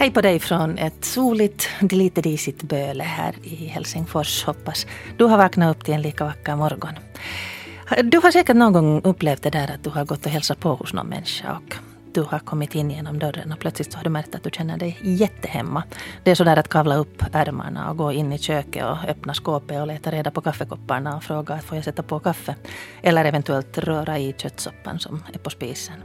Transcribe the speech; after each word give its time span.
Hej 0.00 0.10
på 0.10 0.20
dig 0.20 0.38
från 0.38 0.78
ett 0.78 1.04
soligt, 1.04 1.68
lite 1.90 2.22
disigt 2.22 2.62
Böle 2.62 3.04
här 3.04 3.34
i 3.42 3.66
Helsingfors. 3.66 4.44
Hoppas 4.44 4.86
du 5.16 5.24
har 5.24 5.38
vaknat 5.38 5.76
upp 5.76 5.84
till 5.84 5.94
en 5.94 6.02
lika 6.02 6.24
vacker 6.24 6.56
morgon. 6.56 6.94
Du 8.04 8.18
har 8.18 8.30
säkert 8.30 8.56
någon 8.56 8.72
gång 8.72 9.00
upplevt 9.04 9.42
det 9.42 9.50
där 9.50 9.70
att 9.74 9.84
du 9.84 9.90
har 9.90 10.04
gått 10.04 10.26
och 10.26 10.32
hälsat 10.32 10.60
på 10.60 10.74
hos 10.74 10.92
någon 10.92 11.06
människa 11.06 11.52
och 11.52 11.74
du 12.12 12.22
har 12.22 12.38
kommit 12.38 12.74
in 12.74 12.90
genom 12.90 13.18
dörren 13.18 13.52
och 13.52 13.58
plötsligt 13.58 13.92
så 13.92 13.98
har 13.98 14.04
du 14.04 14.10
märkt 14.10 14.34
att 14.34 14.42
du 14.42 14.50
känner 14.50 14.76
dig 14.76 14.98
jättehemma. 15.02 15.82
Det 16.24 16.30
är 16.30 16.34
sådär 16.34 16.56
att 16.56 16.68
kavla 16.68 16.94
upp 16.94 17.22
ärmarna 17.32 17.90
och 17.90 17.96
gå 17.96 18.12
in 18.12 18.32
i 18.32 18.38
köket 18.38 18.84
och 18.84 19.08
öppna 19.08 19.34
skåpet 19.34 19.80
och 19.80 19.86
leta 19.86 20.10
reda 20.10 20.30
på 20.30 20.40
kaffekopparna 20.40 21.16
och 21.16 21.24
fråga 21.24 21.54
att 21.54 21.64
får 21.64 21.76
jag 21.76 21.84
sätta 21.84 22.02
på 22.02 22.18
kaffe? 22.18 22.54
Eller 23.02 23.24
eventuellt 23.24 23.78
röra 23.78 24.18
i 24.18 24.34
köttsoppan 24.38 24.98
som 24.98 25.24
är 25.32 25.38
på 25.38 25.50
spisen. 25.50 25.96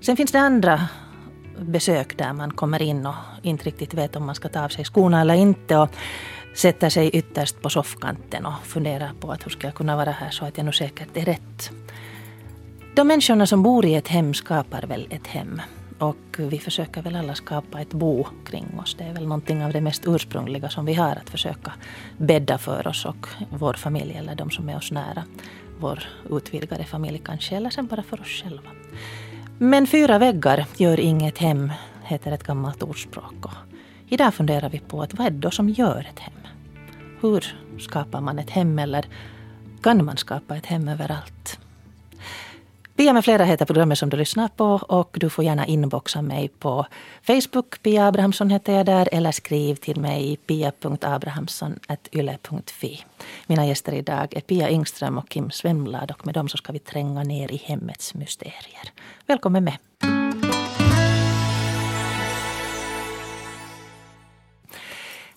Sen 0.00 0.16
finns 0.16 0.32
det 0.32 0.40
andra 0.40 0.88
besök 1.62 2.18
där 2.18 2.32
man 2.32 2.50
kommer 2.50 2.82
in 2.82 3.06
och 3.06 3.14
inte 3.42 3.64
riktigt 3.64 3.94
vet 3.94 4.16
om 4.16 4.26
man 4.26 4.34
ska 4.34 4.48
ta 4.48 4.64
av 4.64 4.68
sig 4.68 4.84
skorna 4.84 5.20
eller 5.20 5.34
inte. 5.34 5.76
Och 5.76 5.90
sätter 6.54 6.88
sig 6.88 7.08
ytterst 7.08 7.62
på 7.62 7.70
soffkanten 7.70 8.46
och 8.46 8.66
funderar 8.66 9.12
på 9.20 9.32
att 9.32 9.46
hur 9.46 9.50
ska 9.50 9.66
jag 9.66 9.74
kunna 9.74 9.96
vara 9.96 10.10
här 10.10 10.30
så 10.30 10.44
att 10.44 10.56
jag 10.56 10.66
nu 10.66 10.72
säkert 10.72 11.16
är 11.16 11.24
rätt. 11.24 11.70
De 12.94 13.06
människorna 13.08 13.46
som 13.46 13.62
bor 13.62 13.84
i 13.86 13.94
ett 13.94 14.08
hem 14.08 14.34
skapar 14.34 14.82
väl 14.82 15.06
ett 15.10 15.26
hem. 15.26 15.62
Och 15.98 16.36
vi 16.38 16.58
försöker 16.58 17.02
väl 17.02 17.16
alla 17.16 17.34
skapa 17.34 17.80
ett 17.80 17.92
bo 17.92 18.26
kring 18.44 18.78
oss. 18.78 18.94
Det 18.98 19.04
är 19.04 19.12
väl 19.12 19.22
någonting 19.22 19.64
av 19.64 19.72
det 19.72 19.80
mest 19.80 20.02
ursprungliga 20.06 20.68
som 20.68 20.84
vi 20.84 20.94
har. 20.94 21.16
Att 21.16 21.30
försöka 21.30 21.72
bädda 22.18 22.58
för 22.58 22.86
oss 22.86 23.04
och 23.04 23.26
vår 23.50 23.74
familj 23.74 24.14
eller 24.14 24.34
de 24.34 24.50
som 24.50 24.68
är 24.68 24.76
oss 24.76 24.92
nära. 24.92 25.24
Vår 25.80 26.04
utvidgade 26.30 26.84
familj 26.84 27.22
kanske, 27.24 27.56
eller 27.56 27.70
sen 27.70 27.86
bara 27.86 28.02
för 28.02 28.20
oss 28.20 28.42
själva. 28.42 28.70
Men 29.64 29.86
fyra 29.86 30.18
väggar 30.18 30.66
gör 30.76 31.00
inget 31.00 31.38
hem, 31.38 31.72
heter 32.04 32.32
ett 32.32 32.42
gammalt 32.42 32.82
ordspråk. 32.82 33.34
Och 33.44 33.52
idag 34.08 34.34
funderar 34.34 34.68
vi 34.68 34.78
på 34.78 35.02
att 35.02 35.14
vad 35.14 35.26
är 35.26 35.30
det 35.30 35.38
då 35.38 35.50
som 35.50 35.68
gör 35.68 36.06
ett 36.10 36.18
hem? 36.18 36.32
Hur 37.20 37.44
skapar 37.78 38.20
man 38.20 38.38
ett 38.38 38.50
hem 38.50 38.78
eller 38.78 39.04
kan 39.82 40.04
man 40.04 40.16
skapa 40.16 40.56
ett 40.56 40.66
hem 40.66 40.88
överallt? 40.88 41.58
Pia 42.96 43.12
med 43.12 43.24
flera 43.24 43.44
heter 43.44 43.64
programmet 43.64 43.98
som 43.98 44.10
du 44.10 44.16
lyssnar 44.16 44.48
på 44.48 44.66
och 44.66 45.16
du 45.20 45.30
får 45.30 45.44
gärna 45.44 45.66
inboxa 45.66 46.22
mig 46.22 46.48
på 46.48 46.86
Facebook. 47.22 47.82
Pia 47.82 48.06
Abrahamsson 48.06 48.50
heter 48.50 48.72
jag 48.72 48.86
där 48.86 49.08
eller 49.12 49.32
skriv 49.32 49.74
till 49.74 50.00
mig 50.00 50.36
pia.abrahamsson.yle.fi. 50.36 53.04
Mina 53.46 53.66
gäster 53.66 53.92
idag 53.92 54.36
är 54.36 54.40
Pia 54.40 54.68
Ingström 54.68 55.18
och 55.18 55.28
Kim 55.28 55.50
Svemlad 55.50 56.10
och 56.10 56.26
med 56.26 56.34
dem 56.34 56.48
så 56.48 56.56
ska 56.56 56.72
vi 56.72 56.78
tränga 56.78 57.22
ner 57.22 57.52
i 57.52 57.62
hemmets 57.64 58.14
mysterier. 58.14 58.92
Välkommen 59.26 59.64
med! 59.64 60.21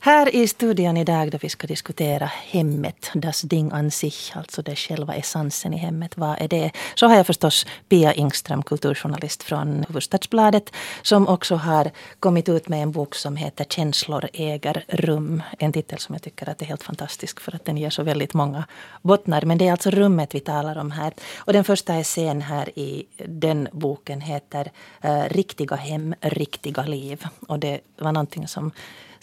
Här 0.06 0.36
i 0.36 0.48
studion 0.48 0.98
idag 0.98 1.32
då 1.32 1.38
vi 1.42 1.50
ska 1.50 1.68
diskutera 1.68 2.26
hemmet, 2.26 3.12
das 3.14 3.42
Ding 3.42 3.72
an 3.72 3.92
sich, 3.92 4.32
alltså 4.36 4.62
det 4.62 4.76
själva 4.76 5.16
essensen 5.16 5.74
i 5.74 5.78
hemmet. 5.78 6.18
Vad 6.18 6.42
är 6.42 6.48
det? 6.48 6.72
Så 6.96 7.08
har 7.08 7.16
jag 7.16 7.28
förstås 7.28 7.66
Pia 7.90 8.14
Ingström, 8.14 8.64
kulturjournalist 8.64 9.44
från 9.44 9.84
Hufvudstadsbladet, 9.88 10.72
som 11.02 11.28
också 11.28 11.56
har 11.56 11.92
kommit 12.20 12.50
ut 12.50 12.68
med 12.70 12.84
en 12.84 12.92
bok 12.92 13.16
som 13.16 13.36
heter 13.36 13.66
Känslor 13.66 14.30
äger 14.34 14.86
rum. 14.88 15.44
En 15.60 15.74
titel 15.74 16.00
som 16.00 16.16
jag 16.16 16.22
tycker 16.22 16.50
att 16.50 16.62
är 16.62 16.66
helt 16.66 16.84
fantastisk 16.84 17.40
för 17.40 17.56
att 17.56 17.66
den 17.66 17.78
ger 17.78 17.90
så 17.90 18.04
väldigt 18.04 18.34
många 18.34 18.66
bottnar. 19.02 19.42
Men 19.42 19.58
det 19.58 19.68
är 19.68 19.72
alltså 19.72 19.90
rummet 19.90 20.36
vi 20.36 20.40
talar 20.40 20.78
om 20.78 20.92
här. 20.92 21.14
Och 21.38 21.54
den 21.54 21.64
första 21.64 21.96
essän 21.96 22.42
här 22.42 22.80
i 22.80 23.06
den 23.26 23.68
boken 23.72 24.22
heter 24.22 24.72
eh, 25.02 25.24
Riktiga 25.30 25.76
hem, 25.76 26.16
riktiga 26.22 26.84
liv. 26.84 27.26
Och 27.48 27.60
det 27.60 27.82
var 27.98 28.12
någonting 28.12 28.48
som 28.48 28.72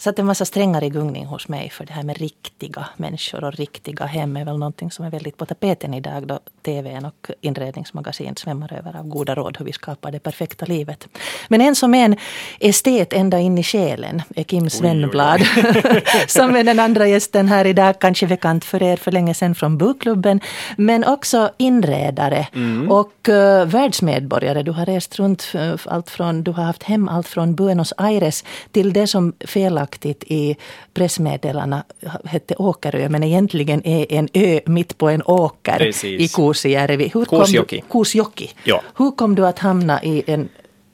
satt 0.03 0.19
en 0.19 0.25
massa 0.25 0.45
strängar 0.45 0.83
i 0.83 0.89
gungning 0.89 1.25
hos 1.25 1.47
mig 1.47 1.69
för 1.69 1.85
det 1.85 1.93
här 1.93 2.03
med 2.03 2.17
riktiga 2.17 2.89
människor 2.97 3.43
och 3.43 3.53
riktiga 3.53 4.05
hem 4.05 4.37
är 4.37 4.45
väl 4.45 4.57
någonting 4.57 4.91
som 4.91 5.05
är 5.05 5.09
väldigt 5.09 5.37
på 5.37 5.45
tapeten 5.45 5.93
idag 5.93 6.27
då 6.27 6.39
tvn 6.63 7.05
och 7.05 7.31
inredningsmagasin 7.41 8.35
svämmar 8.35 8.73
över 8.73 8.97
av 8.97 9.07
goda 9.07 9.35
råd 9.35 9.57
hur 9.57 9.65
vi 9.65 9.73
skapar 9.73 10.11
det 10.11 10.19
perfekta 10.19 10.65
livet. 10.65 11.07
Men 11.47 11.61
en 11.61 11.75
som 11.75 11.93
är 11.93 12.05
en 12.05 12.15
estet 12.59 13.13
ända 13.13 13.39
in 13.39 13.57
i 13.57 13.63
själen 13.63 14.21
är 14.35 14.43
Kim 14.43 14.69
Svenblad. 14.69 15.41
som 16.27 16.55
är 16.55 16.63
den 16.63 16.79
andra 16.79 17.07
gästen 17.07 17.47
här 17.47 17.65
idag, 17.65 17.99
kanske 17.99 18.27
bekant 18.27 18.65
för 18.65 18.83
er 18.83 18.97
för 18.97 19.11
länge 19.11 19.33
sedan 19.33 19.55
från 19.55 19.77
Bokklubben. 19.77 20.39
Men 20.77 21.03
också 21.03 21.49
inredare 21.57 22.47
mm. 22.55 22.91
och 22.91 23.29
uh, 23.29 23.65
världsmedborgare. 23.65 24.63
Du 24.63 24.71
har 24.71 24.85
rest 24.85 25.19
runt 25.19 25.51
uh, 25.55 25.75
allt 25.85 26.09
från, 26.09 26.43
du 26.43 26.51
har 26.51 26.63
haft 26.63 26.83
hem 26.83 27.09
allt 27.09 27.27
från 27.27 27.55
Buenos 27.55 27.93
Aires 27.97 28.43
till 28.71 28.93
det 28.93 29.07
som 29.07 29.33
felaktigt 29.39 30.23
i 30.27 30.57
pressmeddelarna 30.93 31.83
hette 32.25 32.55
Åkerö 32.55 33.09
men 33.09 33.23
egentligen 33.23 33.87
är 33.87 34.11
en 34.11 34.29
ö 34.33 34.59
mitt 34.65 34.97
på 34.97 35.09
en 35.09 35.23
åker 35.25 35.77
Precis. 35.77 36.21
i 36.21 36.27
Kuusijärvi. 36.53 37.11
Hur 37.13 37.25
Kuusjoki. 37.25 37.81
Kom 37.81 37.87
du, 37.87 37.91
Kuusjoki. 37.91 38.51
Ja. 38.63 38.81
Hur 38.97 39.11
kom 39.11 39.35
du 39.35 39.47
att 39.47 39.59
hamna 39.59 40.03
i 40.03 40.23
en 40.27 40.49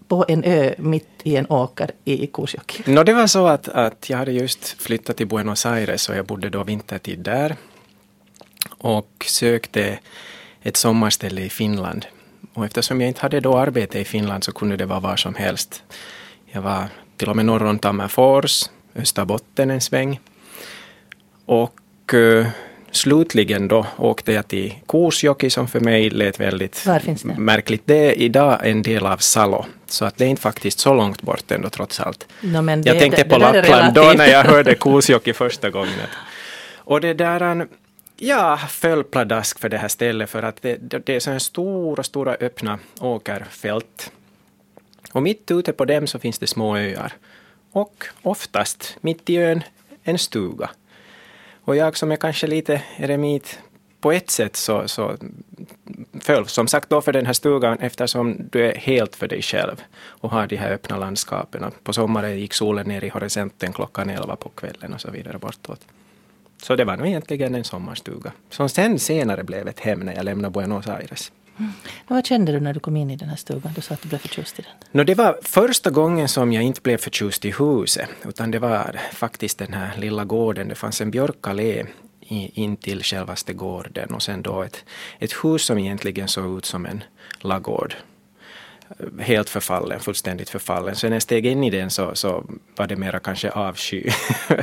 på 0.07 0.25
en 0.27 0.43
ö 0.43 0.73
mitt 0.77 1.07
i 1.23 1.35
en 1.35 1.45
åker 1.49 1.91
i 2.05 2.27
Kuusjoki? 2.27 2.83
No, 2.85 3.03
det 3.03 3.13
var 3.13 3.27
så 3.27 3.47
att, 3.47 3.67
att 3.67 4.09
jag 4.09 4.17
hade 4.17 4.31
just 4.31 4.81
flyttat 4.81 5.17
till 5.17 5.27
Buenos 5.27 5.65
Aires 5.65 6.09
och 6.09 6.15
jag 6.15 6.25
bodde 6.25 6.49
då 6.49 6.63
vintertid 6.63 7.19
där. 7.19 7.55
Och 8.77 9.25
sökte 9.27 9.99
ett 10.63 10.77
sommarställe 10.77 11.41
i 11.41 11.49
Finland. 11.49 12.05
Och 12.53 12.65
eftersom 12.65 13.01
jag 13.01 13.07
inte 13.07 13.21
hade 13.21 13.39
då 13.39 13.57
arbete 13.57 13.99
i 13.99 14.05
Finland 14.05 14.43
så 14.43 14.51
kunde 14.51 14.77
det 14.77 14.85
vara 14.85 14.99
var 14.99 15.15
som 15.15 15.35
helst. 15.35 15.83
Jag 16.45 16.61
var 16.61 16.87
till 17.17 17.29
och 17.29 17.35
med 17.35 17.45
norr 17.45 17.65
om 17.65 17.79
Tammerfors, 17.79 18.69
Österbotten 18.95 19.71
en 19.71 19.81
sväng. 19.81 20.19
Och 21.45 22.13
uh, 22.13 22.47
slutligen 22.91 23.67
då 23.67 23.85
åkte 23.97 24.33
jag 24.33 24.47
till 24.47 24.73
Kuusjoki 24.87 25.49
som 25.49 25.67
för 25.67 25.79
mig 25.79 26.09
lät 26.09 26.39
väldigt 26.39 26.85
det? 26.85 27.23
märkligt. 27.37 27.81
Det 27.85 27.95
är 27.95 28.17
idag 28.17 28.59
en 28.63 28.81
del 28.81 29.05
av 29.05 29.17
Salo. 29.17 29.65
Så 29.85 30.05
att 30.05 30.17
det 30.17 30.25
är 30.25 30.29
inte 30.29 30.41
faktiskt 30.41 30.79
så 30.79 30.93
långt 30.93 31.21
bort 31.21 31.51
ändå 31.51 31.69
trots 31.69 31.99
allt. 31.99 32.27
No, 32.41 32.61
det, 32.61 32.81
jag 32.85 32.99
tänkte 32.99 33.23
det, 33.23 33.29
på 33.29 33.37
Lappland 33.37 33.93
då 33.93 34.13
när 34.17 34.27
jag 34.27 34.43
hörde 34.43 34.75
Kuusjoki 34.75 35.33
första 35.33 35.69
gången. 35.69 35.93
Och 36.75 37.01
det 37.01 37.13
där 37.13 37.67
jag 38.17 38.71
föll 38.71 39.03
pladask 39.03 39.59
för 39.59 39.69
det 39.69 39.77
här 39.77 39.87
stället 39.87 40.29
för 40.29 40.43
att 40.43 40.61
det, 40.61 40.77
det 41.05 41.15
är 41.15 41.19
så 41.19 41.39
stora, 41.39 42.03
stora 42.03 42.33
öppna 42.33 42.79
åkerfält. 42.99 44.11
Och 45.11 45.23
mitt 45.23 45.51
ute 45.51 45.73
på 45.73 45.85
dem 45.85 46.07
så 46.07 46.19
finns 46.19 46.39
det 46.39 46.47
små 46.47 46.77
öar 46.77 47.13
och 47.71 48.05
oftast 48.21 48.97
mitt 49.01 49.29
i 49.29 49.37
ön 49.37 49.63
en 50.03 50.17
stuga. 50.17 50.69
Och 51.69 51.75
jag 51.75 51.97
som 51.97 52.11
är 52.11 52.15
kanske 52.15 52.47
lite 52.47 52.81
eremit 52.97 53.59
på 54.01 54.11
ett 54.11 54.29
sätt 54.29 54.55
så, 54.55 54.87
så 54.87 55.17
föll 56.19 56.47
som 56.47 56.67
sagt 56.67 56.89
då 56.89 57.01
för 57.01 57.13
den 57.13 57.25
här 57.25 57.33
stugan 57.33 57.79
eftersom 57.79 58.37
du 58.51 58.65
är 58.65 58.75
helt 58.75 59.15
för 59.15 59.27
dig 59.27 59.41
själv 59.41 59.81
och 60.01 60.31
har 60.31 60.47
de 60.47 60.55
här 60.55 60.71
öppna 60.71 60.97
landskapen. 60.97 61.71
På 61.83 61.93
sommaren 61.93 62.39
gick 62.39 62.53
solen 62.53 62.87
ner 62.87 63.03
i 63.03 63.09
horisonten 63.09 63.73
klockan 63.73 64.09
elva 64.09 64.35
på 64.35 64.49
kvällen 64.49 64.93
och 64.93 65.01
så 65.01 65.11
vidare 65.11 65.37
bortåt. 65.37 65.81
Så 66.63 66.75
det 66.75 66.85
var 66.85 66.97
nog 66.97 67.07
egentligen 67.07 67.55
en 67.55 67.63
sommarstuga 67.63 68.31
som 68.49 68.69
sen 68.69 68.99
senare 68.99 69.43
blev 69.43 69.67
ett 69.67 69.79
hem 69.79 69.99
när 69.99 70.15
jag 70.15 70.25
lämnade 70.25 70.51
Buenos 70.51 70.87
Aires. 70.87 71.31
Mm. 71.59 71.71
Vad 72.07 72.25
kände 72.25 72.51
du 72.51 72.59
när 72.59 72.73
du 72.73 72.79
kom 72.79 72.97
in 72.97 73.09
i 73.09 73.15
den 73.15 73.29
här 73.29 73.35
stugan? 73.35 73.71
Du 73.75 73.81
sa 73.81 73.93
att 73.93 74.01
du 74.01 74.09
blev 74.09 74.19
förtjust 74.19 74.59
i 74.59 74.61
den. 74.61 74.71
No, 74.91 75.03
det 75.03 75.15
var 75.15 75.39
första 75.41 75.89
gången 75.89 76.27
som 76.27 76.53
jag 76.53 76.63
inte 76.63 76.81
blev 76.81 76.97
förtjust 76.97 77.45
i 77.45 77.51
huset. 77.51 78.09
Utan 78.25 78.51
det 78.51 78.59
var 78.59 78.99
faktiskt 79.13 79.57
den 79.57 79.73
här 79.73 79.97
lilla 79.97 80.25
gården. 80.25 80.67
Det 80.67 80.75
fanns 80.75 81.01
en 81.01 81.11
björkallé 81.11 81.85
in 82.29 82.77
till 82.77 83.03
självaste 83.03 83.53
gården 83.53 84.13
och 84.13 84.21
sen 84.21 84.41
då 84.41 84.61
ett, 84.63 84.85
ett 85.19 85.33
hus 85.43 85.65
som 85.65 85.77
egentligen 85.77 86.27
såg 86.27 86.57
ut 86.57 86.65
som 86.65 86.85
en 86.85 87.03
lagård. 87.39 87.95
Helt 89.19 89.49
förfallen, 89.49 89.99
fullständigt 89.99 90.49
förfallen. 90.49 90.95
Så 90.95 91.07
när 91.07 91.15
jag 91.15 91.21
steg 91.21 91.45
in 91.45 91.63
i 91.63 91.69
den 91.69 91.89
så, 91.89 92.15
så 92.15 92.45
var 92.75 92.87
det 92.87 92.95
mera 92.95 93.19
kanske 93.19 93.49
avsky. 93.49 94.09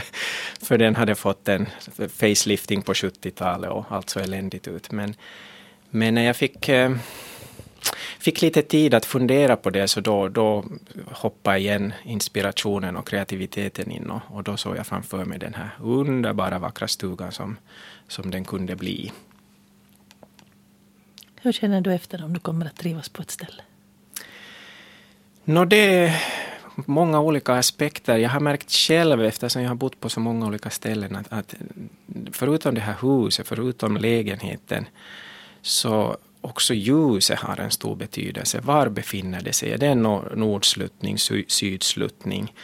För 0.63 0.79
den 0.79 0.97
hade 0.97 1.15
fått 1.15 1.49
en 1.49 1.67
facelifting 2.09 2.83
på 2.83 2.93
70-talet 2.93 3.71
och 3.71 3.85
allt 3.89 4.11
så 4.11 4.21
eländigt 4.21 4.69
ut. 4.69 4.93
Men 4.93 5.15
men 5.97 6.15
när 6.15 6.23
jag 6.23 6.37
fick, 6.37 6.69
eh, 6.69 6.97
fick 8.19 8.43
lite 8.43 8.63
tid 8.63 8.95
att 8.95 9.05
fundera 9.05 9.57
på 9.57 9.71
det 9.71 9.89
så 9.89 10.01
då, 10.01 10.29
då 10.29 10.65
hoppade 11.07 11.59
igen 11.59 11.93
inspirationen 12.05 12.97
och 12.97 13.09
kreativiteten 13.09 13.91
in 13.91 14.11
och, 14.11 14.21
och 14.29 14.43
då 14.43 14.57
såg 14.57 14.77
jag 14.77 14.87
framför 14.87 15.25
mig 15.25 15.39
den 15.39 15.55
här 15.55 15.71
underbara 15.81 16.59
vackra 16.59 16.89
stugan 16.89 17.33
som, 17.33 17.57
som 18.09 18.31
den 18.31 18.45
kunde 18.45 18.77
bli. 18.77 19.13
Hur 21.43 21.53
känner 21.53 21.81
du 21.81 21.95
efter 21.95 22.25
om 22.25 22.33
du 22.33 22.41
kommer 22.41 22.67
att 22.67 22.77
trivas 22.77 23.09
på 23.09 23.23
ett 23.23 23.31
ställe? 23.31 23.63
No, 25.45 25.65
det 25.65 25.95
är 25.95 26.23
många 26.75 27.21
olika 27.21 27.55
aspekter. 27.55 28.17
Jag 28.17 28.31
har 28.31 28.41
märkt 28.41 28.71
själv, 28.71 29.25
eftersom 29.25 29.63
jag 29.63 29.69
har 29.69 29.77
bott 29.77 30.01
på 30.01 30.09
så 30.09 30.21
många 30.21 30.47
olika 30.47 30.71
ställen, 30.71 31.17
att, 31.17 31.33
att 31.33 31.55
förutom 32.33 32.75
det 32.75 32.81
här 32.81 32.97
huset, 33.01 33.49
förutom 33.49 33.97
lägenheten, 33.97 34.87
så 35.67 36.17
också 36.41 36.75
ljuset 36.75 37.39
har 37.39 37.61
en 37.61 37.71
stor 37.71 37.97
betydelse. 37.97 38.61
Var 38.61 38.89
befinner 38.89 39.41
det 39.41 39.53
sig? 39.53 39.73
Är 39.73 39.79
det 39.79 39.87
en 39.87 40.03
nordsluttning, 40.35 41.19
sydsluttning? 41.49 42.55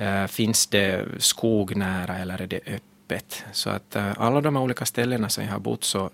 Uh, 0.00 0.06
eh, 0.06 0.26
finns 0.26 0.66
det 0.66 1.06
skog 1.18 1.76
nära 1.76 2.18
eller 2.18 2.42
är 2.42 2.46
det 2.46 2.60
öppet? 2.66 3.44
Så 3.52 3.70
att 3.70 3.96
uh, 3.96 4.12
alla 4.16 4.40
de 4.40 4.56
här 4.56 4.62
olika 4.62 4.86
ställena 4.86 5.28
som 5.28 5.44
jag 5.44 5.52
har 5.52 5.60
bott 5.60 5.84
så 5.84 6.04
eh, 6.04 6.10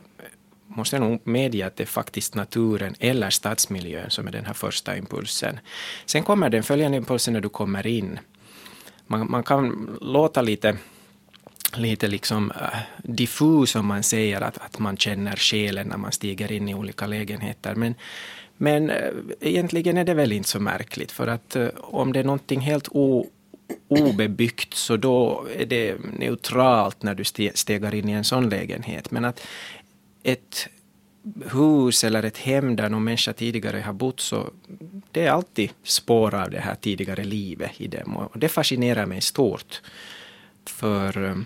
måste 0.67 0.97
jag 0.97 1.01
nog 1.01 1.21
medge 1.25 1.67
att 1.67 1.77
det 1.77 1.85
är 1.85 1.87
faktiskt 1.87 2.35
naturen 2.35 2.95
eller 2.99 3.31
stadsmiljön 3.31 4.11
som 4.11 4.27
är 4.27 4.33
den 4.33 4.47
här 4.47 4.55
första 4.55 4.97
impulsen. 4.97 5.61
Sen 6.07 6.23
kommer 6.23 6.51
den 6.51 6.63
följande 6.63 6.97
impulsen 6.97 7.35
när 7.35 7.41
du 7.41 7.49
kommer 7.49 7.87
in. 7.87 8.19
Man, 9.07 9.31
man 9.31 9.43
kan 9.43 9.99
låta 10.01 10.43
lite 10.43 10.77
lite 11.79 12.09
liksom 12.09 12.51
äh, 12.51 12.79
diffus 13.03 13.75
om 13.75 13.87
man 13.87 14.03
säger 14.03 14.41
att, 14.41 14.59
att 14.59 14.79
man 14.79 14.97
känner 14.97 15.37
själen 15.37 15.89
när 15.89 15.97
man 15.97 16.13
stiger 16.13 16.53
in 16.53 16.69
i 16.69 16.75
olika 16.75 17.07
lägenheter. 17.07 17.75
Men, 17.75 17.95
men 18.57 18.91
äh, 18.91 19.11
egentligen 19.41 19.97
är 19.97 20.05
det 20.05 20.15
väl 20.15 20.33
inte 20.33 20.49
så 20.49 20.61
märkligt 20.61 21.13
för 21.13 21.27
att 21.27 21.57
äh, 21.57 21.69
om 21.75 22.13
det 22.13 22.21
är 22.21 22.25
någonting 22.25 22.61
helt 22.61 22.89
o, 22.91 23.27
obebyggt 23.89 24.75
så 24.75 24.97
då 24.97 25.47
är 25.59 25.67
det 25.67 25.97
neutralt 26.19 27.03
när 27.03 27.15
du 27.15 27.25
stegar 27.55 27.95
in 27.95 28.09
i 28.09 28.13
en 28.13 28.25
sån 28.25 28.49
lägenhet. 28.49 29.11
Men 29.11 29.25
att 29.25 29.47
ett 30.23 30.69
hus 31.53 32.05
eller 32.05 32.23
ett 32.23 32.39
hem 32.39 32.77
där 32.77 32.89
någon 32.89 33.05
människa 33.05 33.33
tidigare 33.33 33.81
har 33.81 33.93
bott 33.93 34.21
så 34.21 34.51
det 35.13 35.27
är 35.27 35.31
alltid 35.31 35.71
spår 35.83 36.35
av 36.35 36.51
det 36.51 36.61
här 36.61 36.75
tidigare 36.75 37.25
livet 37.25 37.71
i 37.77 37.87
dem 37.87 38.17
och 38.17 38.39
det 38.39 38.49
fascinerar 38.49 39.07
mig 39.07 39.21
stort. 39.21 39.83
För 40.65 41.45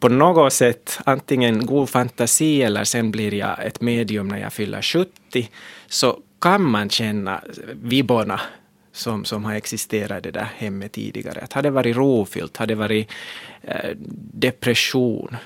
på 0.00 0.08
något 0.08 0.52
sätt 0.52 0.98
antingen 1.04 1.66
god 1.66 1.88
fantasi 1.88 2.62
eller 2.62 2.84
sen 2.84 3.10
blir 3.10 3.34
jag 3.34 3.66
ett 3.66 3.80
medium 3.80 4.28
när 4.28 4.38
jag 4.38 4.52
fyller 4.52 4.82
70 4.82 5.50
så 5.86 6.18
kan 6.40 6.62
man 6.62 6.90
känna 6.90 7.40
vibborna 7.82 8.40
som, 8.92 9.24
som 9.24 9.44
har 9.44 9.54
existerat 9.54 10.18
i 10.18 10.30
det 10.30 10.30
där 10.30 10.48
hemmet 10.56 10.92
tidigare. 10.92 11.40
Att 11.40 11.52
har 11.52 11.62
det 11.62 11.70
varit 11.70 11.96
rofyllt, 11.96 12.56
har 12.56 12.66
det 12.66 12.74
varit 12.74 13.10
eh, 13.62 13.90
depression 14.32 15.36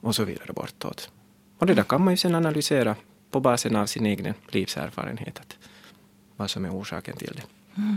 och 0.00 0.14
så 0.14 0.24
vidare 0.24 0.52
bortåt. 0.52 1.10
Och 1.58 1.66
det 1.66 1.74
där 1.74 1.82
kan 1.82 2.04
man 2.04 2.12
ju 2.12 2.16
sen 2.16 2.34
analysera 2.34 2.96
på 3.30 3.40
basen 3.40 3.76
av 3.76 3.86
sin 3.86 4.06
egen 4.06 4.34
livserfarenhet. 4.48 5.38
Att 5.38 5.56
vad 6.36 6.50
som 6.50 6.64
är 6.64 6.70
orsaken 6.70 7.16
till 7.16 7.32
det. 7.36 7.42
Mm. 7.80 7.96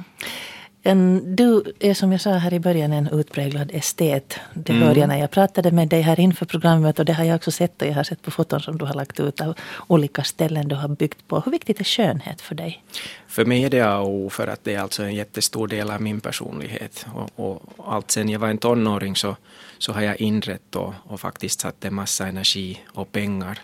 En, 0.87 1.35
du 1.35 1.63
är 1.79 1.93
som 1.93 2.11
jag 2.11 2.21
sa 2.21 2.31
här 2.31 2.53
i 2.53 2.59
början 2.59 2.93
en 2.93 3.07
utpräglad 3.07 3.71
estet. 3.73 4.39
Det 4.53 4.73
mm. 4.73 4.87
hörde 4.87 4.99
jag 4.99 5.07
när 5.09 5.17
jag 5.19 5.31
pratade 5.31 5.71
med 5.71 5.87
dig 5.87 6.01
här 6.01 6.19
inför 6.19 6.45
programmet 6.45 6.99
och 6.99 7.05
det 7.05 7.13
har 7.13 7.23
jag 7.23 7.35
också 7.35 7.51
sett 7.51 7.81
och 7.81 7.87
jag 7.87 7.93
har 7.93 8.03
sett 8.03 8.21
på 8.21 8.31
foton 8.31 8.59
som 8.59 8.77
du 8.77 8.85
har 8.85 8.93
lagt 8.93 9.19
ut 9.19 9.41
av 9.41 9.53
olika 9.87 10.23
ställen 10.23 10.67
du 10.67 10.75
har 10.75 10.87
byggt 10.87 11.27
på. 11.27 11.39
Hur 11.39 11.51
viktigt 11.51 11.79
är 11.79 11.83
skönhet 11.83 12.41
för 12.41 12.55
dig? 12.55 12.83
För 13.27 13.45
mig 13.45 13.63
är 13.63 13.69
det 13.69 13.81
A 13.81 13.99
och 13.99 14.09
O 14.09 14.29
för 14.29 14.47
att 14.47 14.63
det 14.63 14.75
är 14.75 14.79
alltså 14.79 15.03
en 15.03 15.15
jättestor 15.15 15.67
del 15.67 15.91
av 15.91 16.01
min 16.01 16.21
personlighet. 16.21 17.05
Och, 17.13 17.29
och 17.35 17.93
allt 17.93 18.11
sen 18.11 18.29
jag 18.29 18.39
var 18.39 18.49
en 18.49 18.57
tonåring 18.57 19.15
så, 19.15 19.35
så 19.77 19.93
har 19.93 20.01
jag 20.01 20.21
inrett 20.21 20.75
och, 20.75 20.93
och 21.03 21.19
faktiskt 21.19 21.59
satt 21.59 21.85
en 21.85 21.93
massa 21.93 22.27
energi 22.27 22.79
och 22.87 23.11
pengar 23.11 23.59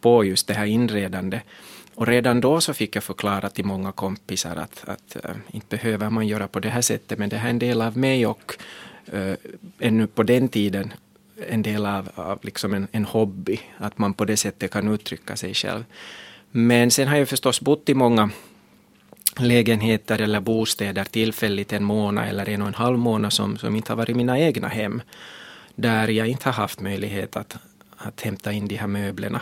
på 0.00 0.24
just 0.24 0.46
det 0.46 0.54
här 0.54 0.66
inredande. 0.66 1.40
Och 1.96 2.06
redan 2.06 2.40
då 2.40 2.60
så 2.60 2.74
fick 2.74 2.96
jag 2.96 3.04
förklara 3.04 3.48
till 3.48 3.64
många 3.64 3.92
kompisar 3.92 4.56
att, 4.56 4.84
att 4.88 5.16
äh, 5.24 5.30
inte 5.50 5.76
behöver 5.76 6.10
man 6.10 6.26
göra 6.26 6.48
på 6.48 6.60
det 6.60 6.68
här 6.68 6.80
sättet, 6.80 7.18
men 7.18 7.28
det 7.28 7.36
här 7.36 7.46
är 7.46 7.50
en 7.50 7.58
del 7.58 7.82
av 7.82 7.96
mig 7.96 8.26
och 8.26 8.54
äh, 9.12 9.34
ännu 9.78 10.06
på 10.06 10.22
den 10.22 10.48
tiden 10.48 10.92
en 11.48 11.62
del 11.62 11.86
av, 11.86 12.08
av 12.14 12.38
liksom 12.42 12.74
en, 12.74 12.88
en 12.92 13.04
hobby, 13.04 13.60
att 13.78 13.98
man 13.98 14.14
på 14.14 14.24
det 14.24 14.36
sättet 14.36 14.70
kan 14.70 14.88
uttrycka 14.88 15.36
sig 15.36 15.54
själv. 15.54 15.84
Men 16.50 16.90
sen 16.90 17.08
har 17.08 17.16
jag 17.16 17.28
förstås 17.28 17.60
bott 17.60 17.88
i 17.88 17.94
många 17.94 18.30
lägenheter 19.36 20.20
eller 20.20 20.40
bostäder 20.40 21.04
tillfälligt 21.04 21.72
en 21.72 21.84
månad 21.84 22.28
eller 22.28 22.48
en 22.48 22.62
och 22.62 22.68
en 22.68 22.74
halv 22.74 22.98
månad 22.98 23.32
som, 23.32 23.56
som 23.56 23.76
inte 23.76 23.92
har 23.92 23.96
varit 23.96 24.16
mina 24.16 24.38
egna 24.38 24.68
hem. 24.68 25.02
Där 25.74 26.08
jag 26.08 26.28
inte 26.28 26.48
har 26.48 26.52
haft 26.52 26.80
möjlighet 26.80 27.36
att, 27.36 27.56
att 27.96 28.20
hämta 28.20 28.52
in 28.52 28.68
de 28.68 28.76
här 28.76 28.86
möblerna 28.86 29.40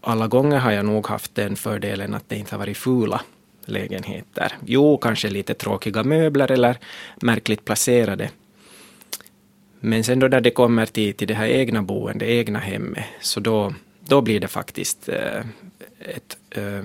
alla 0.00 0.26
gånger 0.26 0.58
har 0.58 0.72
jag 0.72 0.86
nog 0.86 1.06
haft 1.06 1.34
den 1.34 1.56
fördelen 1.56 2.14
att 2.14 2.28
det 2.28 2.36
inte 2.36 2.54
har 2.54 2.58
varit 2.58 2.76
fula 2.76 3.20
lägenheter. 3.64 4.52
Jo, 4.66 4.98
kanske 4.98 5.30
lite 5.30 5.54
tråkiga 5.54 6.04
möbler 6.04 6.50
eller 6.50 6.78
märkligt 7.22 7.64
placerade. 7.64 8.30
Men 9.80 10.04
sen 10.04 10.18
då 10.18 10.28
när 10.28 10.40
det 10.40 10.50
kommer 10.50 10.86
till, 10.86 11.14
till 11.14 11.28
det 11.28 11.34
här 11.34 11.46
egna 11.46 11.82
boendet, 11.82 12.28
egna 12.28 12.58
hemmet, 12.58 13.04
så 13.20 13.40
då, 13.40 13.74
då 14.00 14.20
blir 14.20 14.40
det 14.40 14.48
faktiskt 14.48 15.08
eh, 15.08 15.44
ett 15.98 16.36
eh, 16.50 16.84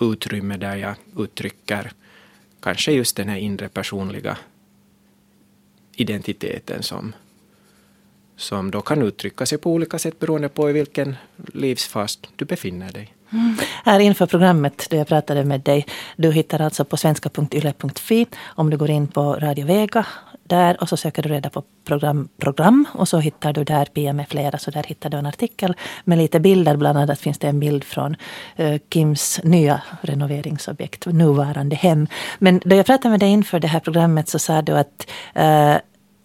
utrymme 0.00 0.56
där 0.56 0.76
jag 0.76 0.94
uttrycker 1.18 1.92
kanske 2.60 2.92
just 2.92 3.16
den 3.16 3.28
här 3.28 3.36
inre 3.36 3.68
personliga 3.68 4.36
identiteten 5.96 6.82
som, 6.82 7.12
som 8.38 8.70
då 8.70 8.80
kan 8.80 9.02
uttrycka 9.02 9.46
sig 9.46 9.58
på 9.58 9.72
olika 9.72 9.98
sätt 9.98 10.18
beroende 10.18 10.48
på 10.48 10.70
i 10.70 10.72
vilken 10.72 11.16
livsfas 11.52 12.18
du 12.36 12.44
befinner 12.44 12.92
dig. 12.92 13.14
Mm. 13.32 13.56
Här 13.84 14.00
inför 14.00 14.26
programmet 14.26 14.86
då 14.90 14.96
jag 14.96 15.08
pratade 15.08 15.44
med 15.44 15.60
dig, 15.60 15.86
du 16.16 16.32
hittar 16.32 16.60
alltså 16.60 16.84
på 16.84 16.96
svenska.yle.fi 16.96 18.26
om 18.44 18.70
du 18.70 18.76
går 18.76 18.90
in 18.90 19.06
på 19.06 19.32
Radio 19.34 19.66
Vega 19.66 20.06
där 20.48 20.82
och 20.82 20.88
så 20.88 20.96
söker 20.96 21.22
du 21.22 21.28
reda 21.28 21.50
på 21.50 21.62
program, 21.84 22.28
program 22.38 22.86
och 22.92 23.08
så 23.08 23.18
hittar 23.18 23.52
du 23.52 23.64
där 23.64 23.84
Pia 23.84 24.12
med 24.12 24.28
flera. 24.28 24.58
Så 24.58 24.70
där 24.70 24.82
hittar 24.82 25.10
du 25.10 25.16
en 25.16 25.26
artikel 25.26 25.74
med 26.04 26.18
lite 26.18 26.40
bilder. 26.40 26.76
Bland 26.76 26.98
annat 26.98 27.20
finns 27.20 27.38
det 27.38 27.48
en 27.48 27.60
bild 27.60 27.84
från 27.84 28.16
uh, 28.60 28.76
Kims 28.92 29.40
nya 29.44 29.82
renoveringsobjekt, 30.00 31.06
nuvarande 31.06 31.76
hem. 31.76 32.06
Men 32.38 32.60
då 32.64 32.76
jag 32.76 32.86
pratade 32.86 33.10
med 33.10 33.20
dig 33.20 33.28
inför 33.28 33.60
det 33.60 33.68
här 33.68 33.80
programmet 33.80 34.28
så 34.28 34.38
sa 34.38 34.62
du 34.62 34.72
att 34.72 35.06
uh, 35.36 35.76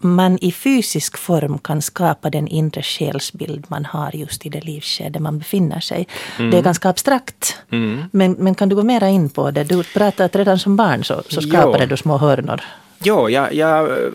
man 0.03 0.37
i 0.41 0.51
fysisk 0.51 1.17
form 1.17 1.57
kan 1.57 1.81
skapa 1.81 2.29
den 2.29 2.47
inre 2.47 2.81
själsbild 2.83 3.65
man 3.67 3.85
har 3.85 4.15
just 4.15 4.45
i 4.45 4.49
det 4.49 4.61
livsskede 4.61 5.19
man 5.19 5.39
befinner 5.39 5.79
sig. 5.79 6.07
Mm. 6.39 6.51
Det 6.51 6.57
är 6.57 6.61
ganska 6.61 6.89
abstrakt. 6.89 7.57
Mm. 7.71 8.03
Men, 8.11 8.31
men 8.31 8.55
kan 8.55 8.69
du 8.69 8.75
gå 8.75 8.83
mera 8.83 9.09
in 9.09 9.29
på 9.29 9.51
det? 9.51 9.63
Du 9.63 9.83
pratade 9.83 10.25
att 10.25 10.35
redan 10.35 10.59
som 10.59 10.75
barn 10.75 11.03
så, 11.03 11.23
så 11.29 11.41
skapade 11.41 11.83
jo. 11.83 11.89
du 11.89 11.97
små 11.97 12.17
hörnor. 12.17 12.61
Jo, 13.03 13.29
jag, 13.29 13.53
jag 13.53 13.91
eh, 13.91 14.13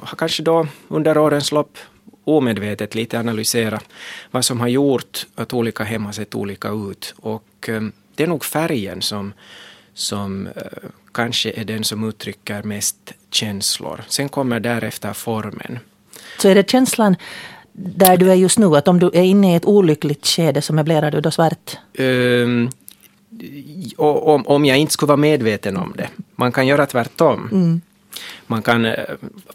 har 0.00 0.16
kanske 0.16 0.42
då 0.42 0.66
under 0.88 1.18
årens 1.18 1.52
lopp 1.52 1.78
omedvetet 2.24 2.94
lite 2.94 3.18
analyserat 3.18 3.84
vad 4.30 4.44
som 4.44 4.60
har 4.60 4.68
gjort 4.68 5.26
att 5.34 5.52
olika 5.52 5.84
hem 5.84 6.04
har 6.04 6.12
sett 6.12 6.34
olika 6.34 6.68
ut. 6.68 7.14
Och 7.20 7.68
eh, 7.68 7.82
det 8.14 8.22
är 8.22 8.26
nog 8.26 8.44
färgen 8.44 9.02
som 9.02 9.32
som 9.98 10.46
eh, 10.46 10.52
kanske 11.12 11.50
är 11.50 11.64
den 11.64 11.84
som 11.84 12.08
uttrycker 12.08 12.62
mest 12.62 13.12
känslor. 13.30 14.04
Sen 14.08 14.28
kommer 14.28 14.60
därefter 14.60 15.12
formen. 15.12 15.78
Så 16.38 16.48
är 16.48 16.54
det 16.54 16.70
känslan 16.70 17.16
där 17.72 18.16
du 18.16 18.30
är 18.30 18.34
just 18.34 18.58
nu, 18.58 18.76
att 18.76 18.88
om 18.88 18.98
du 18.98 19.06
är 19.06 19.22
inne 19.22 19.52
i 19.52 19.56
ett 19.56 19.66
olyckligt 19.66 20.26
skede 20.26 20.62
så 20.62 20.72
möblerar 20.72 21.10
du 21.10 21.20
då 21.20 21.30
svart? 21.30 21.76
Um, 21.98 22.70
om, 23.96 24.46
om 24.46 24.64
jag 24.64 24.78
inte 24.78 24.92
skulle 24.92 25.08
vara 25.08 25.16
medveten 25.16 25.76
om 25.76 25.94
det. 25.96 26.08
Man 26.36 26.52
kan 26.52 26.66
göra 26.66 26.86
tvärtom. 26.86 27.48
Mm. 27.52 27.80
Man 28.46 28.62
kan 28.62 28.84
eh, 28.84 28.94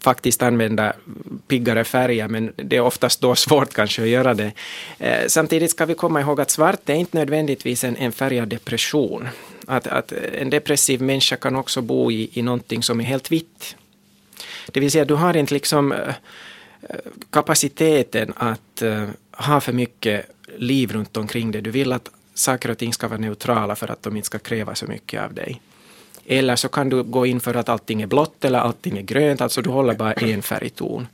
faktiskt 0.00 0.42
använda 0.42 0.92
piggare 1.48 1.84
färger 1.84 2.28
men 2.28 2.52
det 2.56 2.76
är 2.76 2.80
oftast 2.80 3.20
då 3.20 3.34
svårt 3.34 3.74
kanske 3.74 4.02
att 4.02 4.08
göra 4.08 4.34
det. 4.34 4.52
Eh, 4.98 5.26
samtidigt 5.28 5.70
ska 5.70 5.86
vi 5.86 5.94
komma 5.94 6.20
ihåg 6.20 6.40
att 6.40 6.50
svart 6.50 6.88
är 6.88 6.94
inte 6.94 7.18
nödvändigtvis 7.18 7.84
en, 7.84 7.96
en 7.96 8.12
färg 8.12 8.40
av 8.40 8.48
depression. 8.48 9.28
Att, 9.66 9.86
att 9.86 10.12
en 10.12 10.50
depressiv 10.50 11.02
människa 11.02 11.36
kan 11.36 11.56
också 11.56 11.82
bo 11.82 12.12
i, 12.12 12.30
i 12.32 12.42
någonting 12.42 12.82
som 12.82 13.00
är 13.00 13.04
helt 13.04 13.32
vitt. 13.32 13.76
Det 14.72 14.80
vill 14.80 14.90
säga 14.90 15.04
du 15.04 15.14
har 15.14 15.36
inte 15.36 15.54
liksom 15.54 15.92
eh, 15.92 16.14
eh, 16.82 16.96
kapaciteten 17.30 18.32
att 18.36 18.82
eh, 18.82 19.08
ha 19.32 19.60
för 19.60 19.72
mycket 19.72 20.26
liv 20.56 20.92
runt 20.92 21.16
omkring 21.16 21.50
dig. 21.50 21.62
Du 21.62 21.70
vill 21.70 21.92
att 21.92 22.10
saker 22.34 22.70
och 22.70 22.78
ting 22.78 22.92
ska 22.92 23.08
vara 23.08 23.20
neutrala 23.20 23.76
för 23.76 23.90
att 23.90 24.02
de 24.02 24.16
inte 24.16 24.26
ska 24.26 24.38
kräva 24.38 24.74
så 24.74 24.86
mycket 24.86 25.22
av 25.22 25.34
dig. 25.34 25.60
Eller 26.26 26.56
så 26.56 26.68
kan 26.68 26.88
du 26.88 27.02
gå 27.02 27.26
in 27.26 27.40
för 27.40 27.54
att 27.54 27.68
allting 27.68 28.02
är 28.02 28.06
blått 28.06 28.44
eller 28.44 28.58
allting 28.58 28.98
är 28.98 29.02
grönt, 29.02 29.40
alltså 29.40 29.62
du 29.62 29.70
håller 29.70 29.94
bara 29.94 30.12
en 30.12 30.42
färgton. 30.42 31.06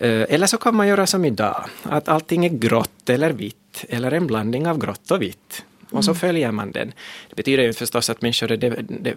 Eller 0.00 0.46
så 0.46 0.58
kan 0.58 0.76
man 0.76 0.88
göra 0.88 1.06
som 1.06 1.24
idag, 1.24 1.64
att 1.82 2.08
allting 2.08 2.44
är 2.44 2.48
grått 2.48 3.10
eller 3.10 3.30
vitt, 3.30 3.84
eller 3.88 4.12
en 4.12 4.26
blandning 4.26 4.68
av 4.68 4.78
grått 4.78 5.10
och 5.10 5.22
vitt. 5.22 5.64
Och 5.90 6.04
så 6.04 6.10
mm. 6.10 6.20
följer 6.20 6.52
man 6.52 6.72
den. 6.72 6.92
Det 7.28 7.36
betyder 7.36 7.62
ju 7.62 7.72
förstås 7.72 8.10
att 8.10 8.22
människor 8.22 8.52
är 8.52 8.56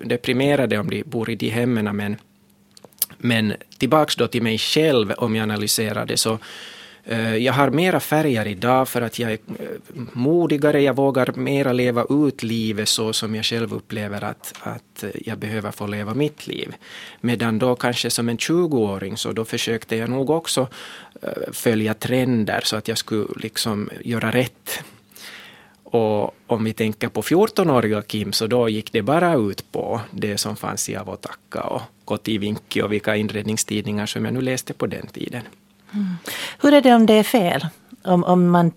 deprimerade 0.06 0.78
om 0.78 0.90
de 0.90 1.04
bor 1.04 1.30
i 1.30 1.36
de 1.36 1.50
hemmen, 1.50 1.96
men, 1.96 2.18
men 3.18 3.54
tillbaks 3.78 4.16
då 4.16 4.28
till 4.28 4.44
mig 4.44 4.58
själv, 4.58 5.12
om 5.12 5.36
jag 5.36 5.44
analyserar 5.44 6.06
det, 6.06 6.18
så 6.18 6.40
Eh, 7.10 7.36
jag 7.36 7.54
har 7.54 7.70
mera 7.70 8.00
färger 8.00 8.48
idag 8.48 8.90
för 8.90 9.02
att 9.02 9.20
jag 9.20 9.32
är 9.32 9.38
eh, 9.60 9.66
modigare, 10.14 10.82
jag 10.82 10.96
vågar 10.96 11.32
mera 11.32 11.74
leva 11.74 12.06
ut 12.10 12.44
livet 12.44 12.90
så 12.90 13.14
som 13.14 13.36
jag 13.36 13.46
själv 13.46 13.74
upplever 13.74 14.24
att, 14.24 14.54
att 14.62 15.04
jag 15.26 15.38
behöver 15.38 15.72
få 15.72 15.88
leva 15.88 16.14
mitt 16.14 16.48
liv. 16.48 16.76
Medan 17.22 17.60
då 17.60 17.76
kanske 17.76 18.10
som 18.10 18.30
en 18.30 18.38
20-åring 18.38 19.18
så 19.18 19.32
då 19.32 19.46
försökte 19.46 19.96
jag 19.96 20.10
nog 20.10 20.30
också 20.30 20.68
eh, 21.22 21.52
följa 21.52 21.94
trender 21.94 22.62
så 22.64 22.76
att 22.76 22.88
jag 22.88 22.98
skulle 22.98 23.28
liksom 23.36 23.90
göra 24.02 24.32
rätt. 24.32 24.84
Och 25.92 26.36
om 26.48 26.64
vi 26.64 26.74
tänker 26.74 27.10
på 27.10 27.22
14-åriga 27.22 28.02
Kim 28.02 28.34
så 28.34 28.48
då 28.48 28.70
gick 28.70 28.92
det 28.92 29.02
bara 29.02 29.34
ut 29.34 29.72
på 29.72 30.02
det 30.12 30.38
som 30.38 30.56
fanns 30.56 30.90
i 30.90 30.96
Avotaka 30.96 31.62
och 31.62 31.82
Kotivinkki 32.06 32.82
och 32.82 32.92
vilka 32.92 33.16
inredningstidningar 33.16 34.06
som 34.06 34.26
jag 34.26 34.34
nu 34.34 34.42
läste 34.42 34.74
på 34.74 34.88
den 34.88 35.08
tiden. 35.08 35.42
Mm. 35.94 36.18
Hur 36.62 36.74
är 36.74 36.82
det 36.82 36.94
om 36.94 37.06
det 37.06 37.14
är 37.14 37.24
fel? 37.24 37.68
Om, 38.04 38.24
om, 38.24 38.50
man, 38.50 38.72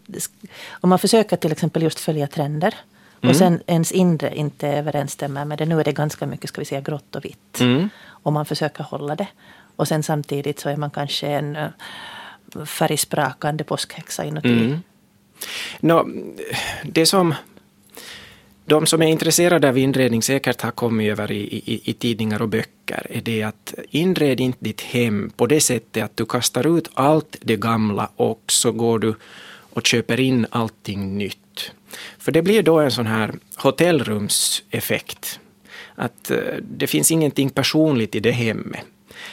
om 0.71 0.89
man 0.89 0.99
försöker 0.99 1.37
till 1.37 1.53
exempel 1.53 1.83
just 1.83 2.01
följa 2.01 2.27
trender 2.27 2.75
och 3.19 3.25
mm. 3.25 3.35
sen 3.35 3.63
ens 3.67 3.93
inre 3.93 4.37
inte 4.37 4.69
överensstämmer 4.69 5.45
med 5.45 5.59
det. 5.59 5.67
Nu 5.67 5.81
är 5.81 5.85
det 5.85 5.93
ganska 5.93 6.27
mycket 6.27 6.49
ska 6.49 6.61
vi 6.61 6.65
säga, 6.65 6.81
grått 6.81 7.17
och 7.17 7.25
vitt. 7.25 7.61
Mm. 7.61 7.89
Och 8.05 8.33
man 8.33 8.47
försöker 8.47 8.85
hålla 8.85 9.15
det. 9.17 9.27
Och 9.77 9.89
sen 9.89 10.03
samtidigt 10.03 10.61
så 10.61 10.69
är 10.69 10.77
man 10.77 10.91
kanske 10.91 11.27
en 11.27 11.57
uh, 11.57 12.65
färgsprakande 12.65 13.65
påskhäxa 13.65 14.25
inuti. 14.25 14.49
Mm. 14.49 14.83
No, 15.81 16.09
det 16.85 17.07
som 17.07 17.35
de 18.65 18.87
som 18.87 19.03
är 19.03 19.07
intresserade 19.07 19.69
av 19.69 19.79
inredning 19.79 20.23
säkert 20.23 20.63
har 20.63 20.71
kommit 20.71 21.11
över 21.11 21.33
i, 21.33 21.41
i, 21.43 21.81
i, 21.85 21.93
tidningar 21.93 22.43
och 22.43 22.49
böcker 22.49 23.07
är 23.11 23.21
det 23.21 23.43
att 23.43 23.75
inred 23.91 24.41
inte 24.41 24.59
ditt 24.61 24.81
hem 24.81 25.31
på 25.37 25.47
det 25.47 25.61
sättet 25.61 26.05
att 26.05 26.17
du 26.17 26.27
kastar 26.27 26.79
ut 26.79 26.89
allt 26.95 27.37
det 27.41 27.57
gamla 27.57 28.11
och 28.17 28.43
så 28.47 28.73
går 28.73 28.99
du 28.99 29.15
och 29.73 29.87
köper 29.87 30.21
in 30.21 30.47
allting 30.51 31.19
nytt. 31.19 31.73
För 32.19 32.33
det 32.33 32.43
blir 32.43 32.63
då 32.63 32.81
en 32.81 32.91
sån 32.91 33.07
här 33.07 33.35
hotellrumseffekt. 33.57 35.41
Att 35.95 36.31
eh, 36.31 36.39
det 36.61 36.87
finns 36.87 37.11
ingenting 37.11 37.51
personligt 37.51 38.15
i 38.15 38.21
det 38.21 38.33
hemmet. 38.33 38.85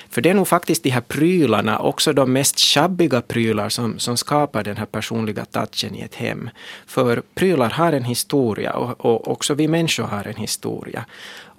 För 0.09 0.21
det 0.21 0.29
är 0.29 0.33
nog 0.33 0.47
faktiskt 0.47 0.83
de 0.83 0.89
här 0.89 1.01
prylarna, 1.01 1.79
också 1.79 2.13
de 2.13 2.33
mest 2.33 2.59
sjabbiga 2.59 3.21
prylar 3.21 3.69
som, 3.69 3.99
som 3.99 4.17
skapar 4.17 4.63
den 4.63 4.77
här 4.77 4.85
personliga 4.85 5.45
touchen 5.45 5.95
i 5.95 6.01
ett 6.01 6.15
hem. 6.15 6.49
För 6.85 7.21
prylar 7.35 7.69
har 7.69 7.93
en 7.93 8.03
historia 8.03 8.73
och, 8.73 9.05
och 9.05 9.31
också 9.31 9.53
vi 9.53 9.67
människor 9.67 10.03
har 10.03 10.27
en 10.27 10.35
historia. 10.35 11.05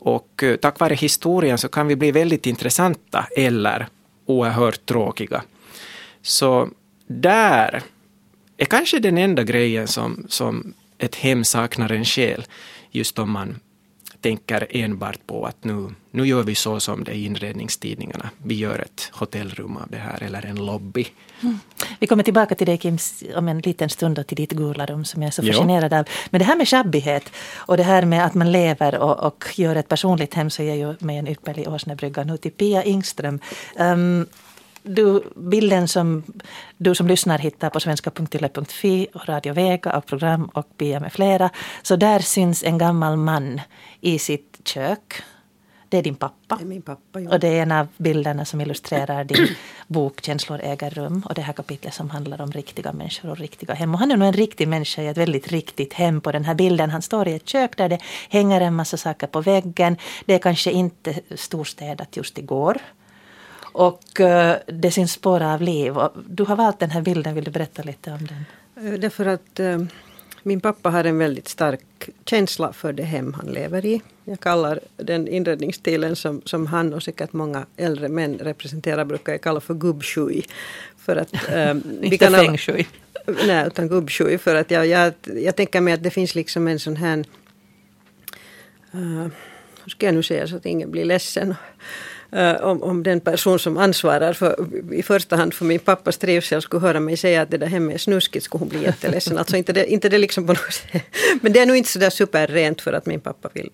Och 0.02 0.42
eh, 0.42 0.56
tack 0.56 0.80
vare 0.80 0.94
historien 0.94 1.58
så 1.58 1.68
kan 1.68 1.87
vi 1.87 1.96
bli 1.96 2.12
väldigt 2.12 2.46
intressanta 2.46 3.26
eller 3.37 3.87
oerhört 4.26 4.87
tråkiga. 4.87 5.42
Så 6.22 6.68
där 7.06 7.82
är 8.56 8.64
kanske 8.64 8.99
den 8.99 9.18
enda 9.18 9.42
grejen 9.42 9.88
som, 9.88 10.26
som 10.28 10.75
ett 10.99 11.14
hem 11.14 11.44
saknar 11.44 11.92
en 11.92 12.04
själ. 12.04 12.44
Just 12.90 13.18
om 13.18 13.30
man 13.30 13.60
tänker 14.20 14.66
enbart 14.70 15.26
på 15.26 15.46
att 15.46 15.64
nu, 15.64 15.88
nu 16.10 16.26
gör 16.26 16.42
vi 16.42 16.54
så 16.54 16.80
som 16.80 17.04
det 17.04 17.12
är 17.12 17.14
i 17.14 17.24
inredningstidningarna. 17.24 18.30
Vi 18.42 18.54
gör 18.54 18.78
ett 18.78 19.10
hotellrum 19.12 19.76
av 19.76 19.86
det 19.88 19.96
här 19.96 20.22
eller 20.22 20.46
en 20.46 20.66
lobby. 20.66 21.06
Mm. 21.42 21.58
Vi 21.98 22.06
kommer 22.06 22.22
tillbaka 22.22 22.54
till 22.54 22.66
dig 22.66 22.78
Kim 22.78 22.98
om 23.34 23.48
en 23.48 23.58
liten 23.60 23.88
stund 23.88 24.18
och 24.18 24.26
till 24.26 24.36
ditt 24.36 24.50
gula 24.50 24.86
rum 24.86 25.04
som 25.04 25.22
jag 25.22 25.28
är 25.28 25.32
så 25.32 25.42
fascinerad 25.42 25.92
av. 25.92 26.04
Men 26.30 26.38
det 26.38 26.44
här 26.44 26.56
med 26.56 26.68
shabbighet 26.68 27.32
och 27.54 27.76
det 27.76 27.82
här 27.82 28.04
med 28.04 28.26
att 28.26 28.34
man 28.34 28.52
lever 28.52 28.98
och, 28.98 29.18
och 29.26 29.44
gör 29.54 29.76
ett 29.76 29.88
personligt 29.88 30.34
hem 30.34 30.50
så 30.50 30.62
ger 30.62 30.74
ju 30.74 30.94
mig 30.98 31.16
en 31.16 31.28
ypperlig 31.28 31.68
åsnebrygga 31.68 32.24
nu 32.24 32.36
till 32.36 32.52
Pia 32.52 32.84
Ingström. 32.84 33.38
Um, 33.78 34.26
du, 34.82 35.22
bilden 35.37 35.88
som 35.88 36.22
du 36.76 36.94
som 36.94 37.06
lyssnar 37.06 37.38
hittar 37.38 37.70
på 37.70 37.80
svenska.yle.fi 37.80 39.06
och 39.14 39.28
Radio 39.28 39.52
Vega 39.52 39.96
och 39.96 40.06
program 40.06 40.50
och 40.54 40.66
Pia 40.76 41.00
med 41.00 41.12
flera. 41.12 41.50
Så 41.82 41.96
där 41.96 42.18
syns 42.18 42.62
en 42.64 42.78
gammal 42.78 43.16
man 43.16 43.60
i 44.00 44.18
sitt 44.18 44.60
kök. 44.64 45.22
Det 45.90 45.99
är 45.99 46.02
din 46.02 46.14
pappa. 46.14 46.56
Det 46.56 46.62
är 46.62 46.66
min 46.66 46.82
pappa, 46.82 47.20
ja. 47.20 47.30
Och 47.30 47.40
det 47.40 47.49
är 47.49 47.62
en 47.62 47.72
av 47.72 47.88
bilderna 47.96 48.44
som 48.44 48.60
illustrerar 48.60 49.25
din 49.25 49.46
bok 49.87 50.20
Känslor 50.22 50.60
äger 50.62 50.90
rum. 50.90 51.22
Och 51.28 51.34
det 51.34 51.42
här 51.42 51.52
kapitlet 51.52 51.94
som 51.94 52.10
handlar 52.10 52.40
om 52.40 52.52
riktiga 52.52 52.92
människor 52.92 53.30
och 53.30 53.38
riktiga 53.38 53.75
hem. 53.75 53.94
Och 53.94 54.00
han 54.00 54.10
är 54.10 54.16
nog 54.16 54.28
en 54.28 54.32
riktig 54.32 54.68
människa 54.68 55.02
i 55.02 55.06
ett 55.06 55.16
väldigt 55.16 55.49
riktigt 55.49 55.92
hem 55.92 56.20
på 56.20 56.32
den 56.32 56.44
här 56.44 56.54
bilden. 56.54 56.90
Han 56.90 57.02
står 57.02 57.28
i 57.28 57.34
ett 57.34 57.49
kök 57.49 57.76
där 57.76 57.88
det 57.88 57.99
hänger 58.28 58.60
en 58.60 58.75
massa 58.75 58.96
saker 58.96 59.26
på 59.26 59.40
väggen. 59.40 59.96
Det 60.25 60.34
är 60.34 60.38
kanske 60.38 60.72
inte 60.72 61.20
storstädat 61.34 62.16
just 62.16 62.38
igår. 62.38 62.80
Och 63.72 64.20
uh, 64.20 64.54
det 64.66 64.90
syns 64.90 65.12
spår 65.12 65.42
av 65.42 65.62
liv. 65.62 65.98
Och 65.98 66.12
du 66.28 66.44
har 66.44 66.56
valt 66.56 66.78
den 66.78 66.90
här 66.90 67.02
bilden, 67.02 67.34
vill 67.34 67.44
du 67.44 67.50
berätta 67.50 67.82
lite 67.82 68.10
om 68.10 68.26
den? 68.26 68.44
Eh, 68.86 69.00
därför 69.00 69.26
att 69.26 69.60
uh, 69.60 69.82
min 70.42 70.60
pappa 70.60 70.90
har 70.90 71.04
en 71.04 71.18
väldigt 71.18 71.48
stark 71.48 72.08
känsla 72.24 72.72
för 72.72 72.92
det 72.92 73.02
hem 73.02 73.34
han 73.34 73.46
lever 73.46 73.86
i. 73.86 74.02
Jag 74.24 74.40
kallar 74.40 74.80
den 74.96 75.28
inredningsstilen 75.28 76.16
som, 76.16 76.42
som 76.44 76.66
han 76.66 76.94
och 76.94 77.02
säkert 77.02 77.32
många 77.32 77.66
äldre 77.76 78.08
män 78.08 78.38
representerar 78.38 79.04
brukar 79.04 79.32
jag 79.32 79.40
kalla 79.40 79.60
för 79.60 79.74
gubbshui. 79.74 80.42
För 80.98 81.16
att, 81.16 81.32
um, 81.54 81.98
Inte 82.02 82.30
feng 82.30 82.58
shui. 82.58 82.86
Nej, 83.46 83.66
utan 83.66 83.88
gubbshui. 83.88 84.38
För 84.38 84.54
att 84.54 84.70
jag, 84.70 84.86
jag, 84.86 85.12
jag 85.24 85.56
tänker 85.56 85.80
mig 85.80 85.94
att 85.94 86.02
det 86.02 86.10
finns 86.10 86.34
liksom 86.34 86.68
en 86.68 86.78
sån 86.78 86.96
här... 86.96 87.24
Uh, 88.94 89.26
hur 89.84 89.90
ska 89.90 90.06
jag 90.06 90.14
nu 90.14 90.22
säga 90.22 90.46
så 90.46 90.56
att 90.56 90.66
ingen 90.66 90.90
blir 90.90 91.04
ledsen? 91.04 91.54
Uh, 92.37 92.64
om, 92.64 92.82
om 92.82 93.02
den 93.02 93.20
person 93.20 93.58
som 93.58 93.76
ansvarar 93.76 94.32
för, 94.32 94.68
i 94.94 95.02
första 95.02 95.37
hand 95.37 95.54
för 95.54 95.64
min 95.64 95.78
pappas 95.78 96.18
trivsel 96.18 96.62
skulle 96.62 96.80
höra 96.80 97.00
mig 97.00 97.16
säga 97.16 97.42
att 97.42 97.50
det 97.50 97.58
där 97.58 97.66
hemma 97.66 97.92
är 97.92 97.99
snuskigt 97.99 98.44
skulle 98.44 98.60
hon 98.60 98.68
bli 98.68 98.82
jätteledsen. 98.82 99.38
Alltså 99.38 99.56
inte 99.56 99.72
det, 99.72 99.87
inte 99.87 100.08
det 100.08 100.18
liksom 100.18 100.46
på 100.46 100.52
något 100.52 100.72
sätt. 100.72 101.02
Men 101.40 101.52
det 101.52 101.60
är 101.60 101.66
nog 101.66 101.76
inte 101.76 101.90
så 101.90 101.99
där 101.99 102.10
superrent 102.10 102.80
för 102.80 102.92
att 102.92 103.06
min 103.06 103.20
pappa 103.20 103.49
vill 103.52 103.70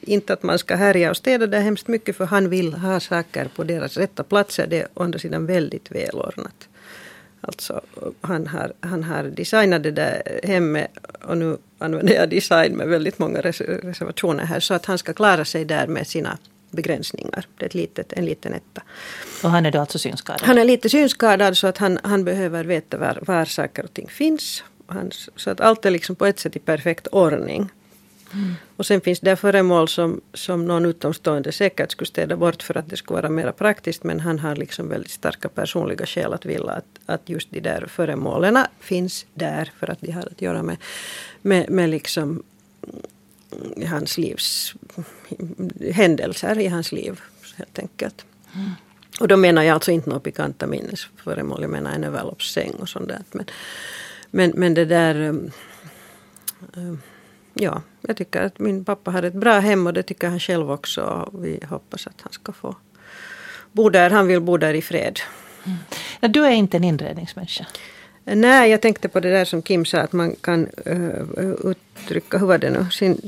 inte 0.00 0.32
att 0.32 0.42
man 0.42 0.58
ska 0.58 0.76
härja 0.76 1.10
och 1.10 1.16
städa 1.16 1.46
där 1.46 1.60
hemskt 1.60 1.88
mycket 1.88 2.16
för 2.16 2.24
han 2.24 2.50
vill 2.50 2.74
ha 2.74 3.00
saker 3.00 3.48
på 3.56 3.64
deras 3.64 3.96
rätta 3.96 4.22
platser. 4.22 4.66
Det 4.66 4.80
är 4.80 4.88
å 4.94 5.02
andra 5.02 5.18
sidan 5.18 5.46
väldigt 5.46 5.90
välordnat. 5.90 6.68
Alltså, 7.40 7.80
han, 8.20 8.46
har, 8.46 8.72
han 8.80 9.02
har 9.02 9.24
designat 9.24 9.82
det 9.82 9.90
där 9.90 10.40
hemmet 10.42 10.90
och 11.22 11.36
nu 11.36 11.56
använder 11.78 12.14
jag 12.14 12.30
design 12.30 12.76
med 12.76 12.88
väldigt 12.88 13.18
många 13.18 13.40
reservationer 13.40 14.44
här 14.44 14.60
så 14.60 14.74
att 14.74 14.86
han 14.86 14.98
ska 14.98 15.12
klara 15.12 15.44
sig 15.44 15.64
där 15.64 15.86
med 15.86 16.06
sina 16.06 16.38
begränsningar. 16.72 17.46
Det 17.58 17.64
är 17.64 17.68
ett 17.68 17.74
litet, 17.74 18.12
en 18.12 18.24
liten 18.24 18.54
etta. 18.54 18.82
Och 19.42 19.50
han 19.50 19.66
är 19.66 19.70
då 19.70 19.80
alltså 19.80 19.98
synskadad? 19.98 20.42
Han 20.42 20.58
är 20.58 20.64
lite 20.64 20.88
synskadad 20.88 21.56
så 21.56 21.66
att 21.66 21.78
han, 21.78 21.98
han 22.02 22.24
behöver 22.24 22.64
veta 22.64 22.98
var, 22.98 23.18
var 23.26 23.44
saker 23.44 23.84
och 23.84 23.94
ting 23.94 24.08
finns. 24.08 24.64
Han, 24.86 25.10
så 25.36 25.50
att 25.50 25.60
allt 25.60 25.86
är 25.86 25.90
liksom 25.90 26.16
på 26.16 26.26
ett 26.26 26.38
sätt 26.38 26.56
i 26.56 26.58
perfekt 26.58 27.06
ordning. 27.06 27.70
Mm. 28.34 28.54
Och 28.76 28.86
sen 28.86 29.00
finns 29.00 29.20
det 29.20 29.36
föremål 29.36 29.88
som, 29.88 30.20
som 30.34 30.64
någon 30.64 30.86
utomstående 30.86 31.52
säkert 31.52 31.90
skulle 31.90 32.08
städa 32.08 32.36
bort 32.36 32.62
för 32.62 32.78
att 32.78 32.88
det 32.88 32.96
skulle 32.96 33.20
vara 33.20 33.30
mer 33.30 33.52
praktiskt. 33.52 34.04
Men 34.04 34.20
han 34.20 34.38
har 34.38 34.56
liksom 34.56 34.88
väldigt 34.88 35.10
starka 35.10 35.48
personliga 35.48 36.06
skäl 36.06 36.32
att 36.32 36.46
vilja 36.46 36.70
att, 36.70 36.84
att 37.06 37.28
just 37.28 37.50
de 37.50 37.60
där 37.60 37.86
föremålen 37.86 38.58
finns 38.80 39.26
där. 39.34 39.72
För 39.78 39.90
att 39.90 40.00
de 40.00 40.12
har 40.12 40.22
att 40.22 40.42
göra 40.42 40.62
med, 40.62 40.76
med, 41.42 41.70
med 41.70 41.90
liksom 41.90 42.42
hans 43.88 44.18
livs 44.18 44.74
händelser 45.92 46.58
i 46.58 46.68
hans 46.68 46.92
liv 46.92 47.20
helt 47.56 47.78
enkelt. 47.78 48.24
Mm. 48.54 48.70
Och 49.20 49.28
då 49.28 49.36
menar 49.36 49.62
jag 49.62 49.74
alltså 49.74 49.90
inte 49.90 50.08
några 50.08 50.20
pikanta 50.20 50.66
minnesföremål, 50.66 51.62
jag 51.62 51.70
menar 51.70 51.92
en 51.92 52.04
överloppssäng 52.04 52.70
och 52.70 52.88
sånt 52.88 53.08
där. 53.08 53.22
Men, 53.32 53.46
men, 54.30 54.52
men 54.54 54.74
det 54.74 54.84
där... 54.84 55.14
Um, 55.14 55.50
um, 56.74 57.02
ja, 57.54 57.82
jag 58.00 58.16
tycker 58.16 58.42
att 58.42 58.58
min 58.58 58.84
pappa 58.84 59.10
har 59.10 59.22
ett 59.22 59.34
bra 59.34 59.58
hem 59.58 59.86
och 59.86 59.92
det 59.92 60.02
tycker 60.02 60.28
han 60.28 60.40
själv 60.40 60.70
också. 60.70 61.30
Vi 61.34 61.60
hoppas 61.68 62.06
att 62.06 62.20
han 62.20 62.32
ska 62.32 62.52
få 62.52 62.76
bo 63.72 63.90
där. 63.90 64.10
Han 64.10 64.26
vill 64.26 64.40
bo 64.40 64.56
där 64.56 64.74
i 64.74 64.82
fred. 64.82 65.20
Mm. 65.64 65.78
Ja, 66.20 66.28
du 66.28 66.44
är 66.44 66.50
inte 66.50 66.76
en 66.76 66.84
inredningsmänniska? 66.84 67.66
Nej, 68.24 68.70
jag 68.70 68.80
tänkte 68.80 69.08
på 69.08 69.20
det 69.20 69.30
där 69.30 69.44
som 69.44 69.62
Kim 69.62 69.84
sa 69.84 69.98
att 69.98 70.12
man 70.12 70.36
kan 70.40 70.68
uh, 70.86 71.70
uttrycka, 71.70 72.38
hur 72.38 72.46
var 72.46 72.58
det 72.58 72.70
nu, 72.70 72.86
sin 72.90 73.20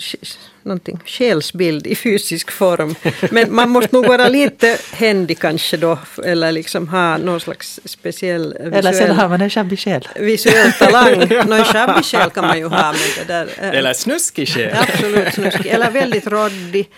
någonting, 0.62 1.00
själsbild 1.06 1.86
i 1.86 1.94
fysisk 1.94 2.50
form. 2.50 2.94
Men 3.30 3.54
man 3.54 3.70
måste 3.70 3.96
nog 3.96 4.06
vara 4.06 4.28
lite 4.28 4.78
händig 4.92 5.38
kanske 5.38 5.76
då, 5.76 5.98
eller 6.24 6.52
liksom 6.52 6.88
ha 6.88 7.16
någon 7.18 7.40
slags 7.40 7.80
speciell 7.84 8.52
visuell... 8.52 8.74
Eller 8.74 8.92
sen 8.92 9.10
har 9.10 9.28
man 9.28 9.40
en 9.40 9.50
sjabbig 9.50 9.78
själ. 9.78 10.08
Visuell 10.16 10.72
talang. 10.78 11.18
Någon 11.28 11.64
sjabbig 11.64 12.04
själ 12.04 12.30
kan 12.30 12.46
man 12.46 12.58
ju 12.58 12.66
ha. 12.66 12.92
Men 12.92 13.26
det 13.26 13.32
där, 13.32 13.44
uh, 13.44 13.78
eller 13.78 13.92
snuskig 13.92 14.48
själ. 14.48 14.76
Absolut 14.76 15.34
snuskig. 15.34 15.66
Eller 15.66 15.90
väldigt 15.90 16.26
råddig. 16.26 16.88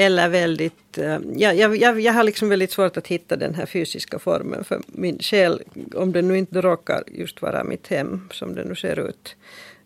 Eller 0.00 0.28
väldigt... 0.28 0.98
Uh, 0.98 1.18
ja, 1.36 1.52
jag, 1.52 1.76
jag, 1.76 2.00
jag 2.00 2.12
har 2.12 2.22
liksom 2.22 2.48
väldigt 2.48 2.72
svårt 2.72 2.96
att 2.96 3.06
hitta 3.06 3.36
den 3.36 3.54
här 3.54 3.66
fysiska 3.66 4.18
formen 4.18 4.64
för 4.64 4.80
min 4.86 5.18
själ, 5.18 5.62
om 5.94 6.12
det 6.12 6.22
nu 6.22 6.38
inte 6.38 6.60
råkar 6.60 7.02
just 7.06 7.42
vara 7.42 7.64
mitt 7.64 7.86
hem 7.86 8.28
som 8.32 8.54
det 8.54 8.64
nu 8.64 8.74
ser 8.74 8.98
ut. 8.98 9.36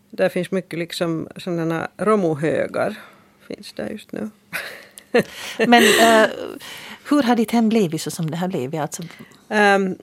Där 0.09 0.29
finns 0.29 0.51
mycket 0.51 0.79
liksom 0.79 1.27
sådana 1.37 1.87
romohögar. 1.97 2.95
Finns 3.47 3.73
där 3.73 3.89
just 3.89 4.11
nu. 4.11 4.29
Men 5.67 5.83
uh, 5.83 6.29
hur 7.09 7.23
har 7.23 7.35
ditt 7.35 7.51
hem 7.51 7.69
blivit 7.69 8.01
så 8.01 8.11
som 8.11 8.31
det 8.31 8.37
har 8.37 8.47
blivit? 8.47 8.81
Alltså, 8.81 9.03
um, 9.49 9.95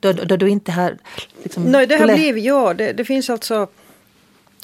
då, 0.00 0.12
då 0.12 0.36
du 0.36 0.48
inte 0.48 0.72
har... 0.72 0.98
Liksom, 1.42 1.64
nej, 1.64 1.86
det 1.86 1.96
har 1.96 2.14
blivit, 2.14 2.44
ja. 2.44 2.74
Det, 2.74 2.92
det 2.92 3.04
finns 3.04 3.30
alltså 3.30 3.68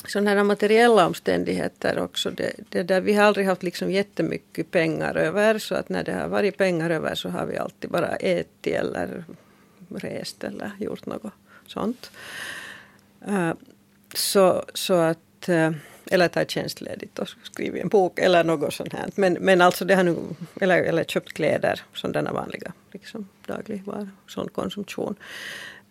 sådana 0.06 0.30
här 0.30 0.44
materiella 0.44 1.06
omständigheter 1.06 1.98
också. 1.98 2.30
Det, 2.30 2.52
det 2.68 2.82
där, 2.82 3.00
vi 3.00 3.14
har 3.14 3.24
aldrig 3.24 3.46
haft 3.46 3.62
liksom 3.62 3.90
jättemycket 3.90 4.70
pengar 4.70 5.14
över 5.16 5.58
så 5.58 5.74
att 5.74 5.88
när 5.88 6.04
det 6.04 6.12
har 6.12 6.28
varit 6.28 6.56
pengar 6.56 6.90
över 6.90 7.14
så 7.14 7.28
har 7.28 7.46
vi 7.46 7.58
alltid 7.58 7.90
bara 7.90 8.16
ätit 8.16 8.74
eller 8.74 9.24
rest 9.88 10.44
eller 10.44 10.70
gjort 10.78 11.06
något 11.06 11.32
sånt. 11.66 12.10
Uh, 13.28 13.52
så, 14.14 14.64
så 14.74 14.94
att 14.94 15.48
uh, 15.48 15.70
eller 16.06 16.28
tagit 16.28 16.50
tjänstledigt 16.50 17.18
och 17.18 17.28
skrivit 17.42 17.82
en 17.82 17.88
bok 17.88 18.18
eller 18.18 18.44
något 18.44 18.74
sånt 18.74 18.92
här. 18.92 19.10
Men, 19.14 19.32
men 19.32 19.60
alltså 19.60 19.84
det 19.84 19.94
har 19.94 20.02
nu, 20.02 20.16
eller, 20.60 20.82
eller 20.82 21.04
köpt 21.04 21.32
kläder, 21.32 21.82
sådana 21.94 22.32
vanliga 22.32 22.72
liksom, 22.92 23.28
dagligvaror, 23.46 24.08
sån 24.26 24.48
konsumtion. 24.48 25.16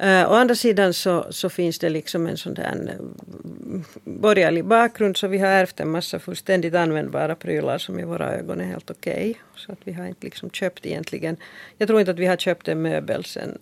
Uh, 0.03 0.31
å 0.31 0.33
andra 0.35 0.55
sidan 0.55 0.93
så, 0.93 1.25
så 1.29 1.49
finns 1.49 1.79
det 1.79 1.89
liksom 1.89 2.27
en 2.27 2.37
sån 2.37 2.53
där 2.53 2.89
eh, 2.89 3.81
borgerlig 4.03 4.65
bakgrund 4.65 5.17
så 5.17 5.27
vi 5.27 5.37
har 5.37 5.47
ärvt 5.47 5.79
en 5.79 5.89
massa 5.89 6.19
fullständigt 6.19 6.75
användbara 6.75 7.35
prylar 7.35 7.77
som 7.77 7.99
i 7.99 8.03
våra 8.03 8.33
ögon 8.33 8.61
är 8.61 8.65
helt 8.65 8.91
okej. 8.91 9.13
Okay. 9.13 9.33
Så 9.55 9.71
att 9.71 9.77
vi 9.83 9.93
har 9.93 10.05
inte 10.05 10.25
liksom 10.25 10.49
köpt 10.49 10.85
egentligen, 10.85 11.37
jag 11.77 11.87
tror 11.87 11.99
inte 11.99 12.11
att 12.11 12.19
vi 12.19 12.25
har 12.25 12.37
köpt 12.37 12.67
en 12.67 12.81
möbel 12.81 13.25
sen, 13.25 13.57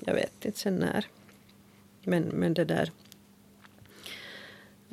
jag 0.00 0.14
vet 0.14 0.44
inte 0.44 0.58
sen 0.58 0.76
när. 0.76 1.06
Men, 2.04 2.22
men 2.22 2.54
det 2.54 2.64
där. 2.64 2.90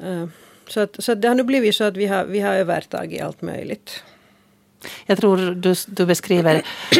Uh, 0.03 0.27
så, 0.67 0.79
att, 0.79 1.03
så 1.03 1.11
att 1.11 1.21
det 1.21 1.27
har 1.27 1.35
nu 1.35 1.43
blivit 1.43 1.75
så 1.75 1.83
att 1.83 1.97
vi 1.97 2.05
har, 2.05 2.25
vi 2.25 2.39
har 2.39 2.53
övertagit 2.53 3.21
allt 3.21 3.41
möjligt. 3.41 4.03
Jag 5.05 5.17
tror 5.17 5.37
du, 5.37 5.75
du 5.87 6.05
beskriver 6.05 6.55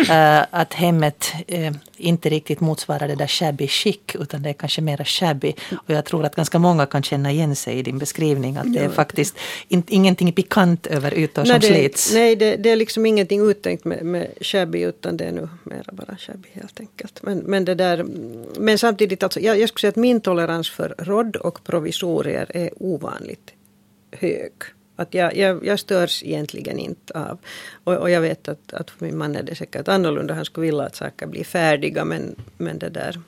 äh, 0.09 0.45
att 0.49 0.73
hemmet 0.73 1.33
äh, 1.47 1.73
inte 1.97 2.29
riktigt 2.29 2.59
motsvarar 2.59 3.07
det 3.07 3.15
där 3.15 3.27
shabby 3.27 3.67
chic 3.67 3.99
utan 4.13 4.43
det 4.43 4.49
är 4.49 4.53
kanske 4.53 4.81
mera 4.81 5.05
shabby. 5.05 5.53
Och 5.71 5.89
jag 5.89 6.05
tror 6.05 6.25
att 6.25 6.35
ganska 6.35 6.59
många 6.59 6.85
kan 6.85 7.03
känna 7.03 7.31
igen 7.31 7.55
sig 7.55 7.79
i 7.79 7.81
din 7.81 7.97
beskrivning 7.97 8.57
att 8.57 8.73
det 8.73 8.79
är 8.79 8.89
faktiskt 8.89 9.35
in, 9.67 9.83
ingenting 9.87 10.33
pikant 10.33 10.87
över 10.87 11.13
ytor 11.13 11.45
som 11.45 11.59
nej, 11.61 11.61
slits. 11.61 12.13
Nej, 12.13 12.35
det, 12.35 12.55
det, 12.55 12.69
är 12.69 12.75
liksom 12.75 13.05
ingenting 13.05 13.49
uttänkt 13.49 13.85
med, 13.85 14.05
med 14.05 14.27
shabby 14.41 14.81
utan 14.81 15.17
det 15.17 15.25
är 15.25 15.31
nu 15.31 15.49
mera 15.63 15.91
bara 15.91 16.17
shabby 16.17 16.49
helt 16.53 16.79
enkelt. 16.79 17.19
Men, 17.21 17.37
men, 17.37 17.65
det 17.65 17.75
där, 17.75 18.05
men 18.59 18.77
samtidigt, 18.77 19.23
alltså, 19.23 19.39
jag, 19.39 19.59
jag 19.59 19.69
skulle 19.69 19.81
säga 19.81 19.89
att 19.89 19.95
min 19.95 20.21
tolerans 20.21 20.69
för 20.69 20.95
rodd 20.97 21.35
och 21.35 21.63
provisorier 21.63 22.47
är 22.49 22.69
ovanligt 22.77 23.53
hög. 24.11 24.51
Att 24.95 25.13
jag, 25.13 25.37
jag, 25.37 25.65
jag 25.65 25.79
störs 25.79 26.23
egentligen 26.23 26.79
inte 26.79 27.19
av. 27.19 27.39
Och, 27.83 27.93
och, 27.93 28.09
jag 28.09 28.21
vet 28.21 28.47
att, 28.47 28.73
att 28.73 28.91
för 28.91 29.05
min 29.05 29.17
man 29.17 29.35
är 29.35 29.43
det 29.43 29.55
säkert 29.55 29.87
annorlunda. 29.87 30.33
Han 30.33 30.45
skulle 30.45 30.65
vilja 30.65 30.83
att 30.83 30.95
saker 30.95 31.27
blir 31.27 31.43
färdiga 31.43 32.05
men, 32.05 32.35
men 32.57 32.79
det 32.79 32.89
där. 32.89 33.21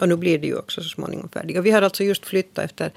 Och 0.00 0.08
nu 0.08 0.16
blir 0.16 0.38
det 0.38 0.46
ju 0.46 0.56
också 0.56 0.82
så 0.82 0.88
småningom 0.88 1.28
färdiga. 1.28 1.60
Vi 1.60 1.70
har 1.70 1.82
alltså 1.82 2.04
just 2.04 2.26
flyttat 2.26 2.64
efter 2.64 2.92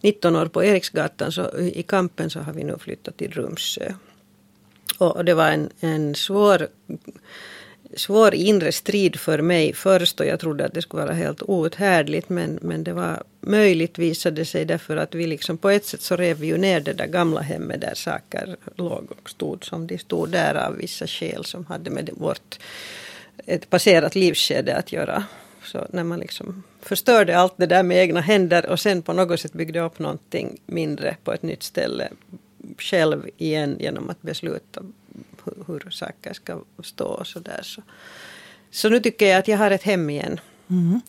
19 0.00 0.36
år 0.36 0.46
på 0.46 0.64
Eriksgatan. 0.64 1.32
Så 1.32 1.58
I 1.58 1.82
kampen 1.82 2.30
så 2.30 2.40
har 2.40 2.52
vi 2.52 2.64
nu 2.64 2.78
flyttat 2.78 3.16
till 3.16 3.32
Rumsö. 3.32 3.92
Och, 4.98 5.16
och 5.16 5.24
det 5.24 5.34
var 5.34 5.48
en, 5.48 5.70
en 5.80 6.14
svår 6.14 6.68
svår 7.96 8.34
inre 8.34 8.72
strid 8.72 9.16
för 9.20 9.42
mig 9.42 9.72
först 9.72 10.20
och 10.20 10.26
jag 10.26 10.40
trodde 10.40 10.64
att 10.64 10.74
det 10.74 10.82
skulle 10.82 11.02
vara 11.02 11.14
helt 11.14 11.42
outhärdligt 11.42 12.28
men, 12.28 12.58
men 12.62 12.84
det 12.84 12.92
var 12.92 13.22
möjligt 13.40 13.98
visade 13.98 14.36
det 14.36 14.44
sig 14.44 14.64
därför 14.64 14.96
att 14.96 15.14
vi 15.14 15.26
liksom 15.26 15.58
på 15.58 15.70
ett 15.70 15.86
sätt 15.86 16.02
så 16.02 16.16
rev 16.16 16.36
vi 16.36 16.46
ju 16.46 16.58
ner 16.58 16.80
det 16.80 16.92
där 16.92 17.06
gamla 17.06 17.40
hemmet 17.40 17.80
där 17.80 17.94
saker 17.94 18.56
låg 18.76 19.06
och 19.10 19.30
stod 19.30 19.64
som 19.64 19.86
de 19.86 19.98
stod 19.98 20.28
där 20.28 20.54
av 20.54 20.76
vissa 20.76 21.06
skäl 21.06 21.44
som 21.44 21.66
hade 21.66 21.90
med 21.90 22.10
vårt 22.12 22.58
ett 23.46 23.70
passerat 23.70 24.14
livsskede 24.14 24.76
att 24.76 24.92
göra. 24.92 25.24
Så 25.64 25.86
när 25.90 26.04
man 26.04 26.18
liksom 26.18 26.62
förstörde 26.82 27.38
allt 27.38 27.54
det 27.56 27.66
där 27.66 27.82
med 27.82 27.96
egna 27.96 28.20
händer 28.20 28.66
och 28.66 28.80
sen 28.80 29.02
på 29.02 29.12
något 29.12 29.40
sätt 29.40 29.52
byggde 29.52 29.80
upp 29.80 29.98
någonting 29.98 30.58
mindre 30.66 31.16
på 31.24 31.32
ett 31.32 31.42
nytt 31.42 31.62
ställe 31.62 32.08
själv 32.78 33.28
igen 33.36 33.76
genom 33.80 34.10
att 34.10 34.22
besluta 34.22 34.82
hur 35.66 35.90
saker 35.90 36.32
ska 36.32 36.62
stå 36.82 37.06
och 37.06 37.26
sådär. 37.26 37.60
Så. 37.62 37.82
så 38.70 38.88
nu 38.88 39.00
tycker 39.00 39.26
jag 39.26 39.38
att 39.38 39.48
jag 39.48 39.58
har 39.58 39.70
ett 39.70 39.82
hem 39.82 40.10
igen. 40.10 40.40
Mm. 40.70 41.00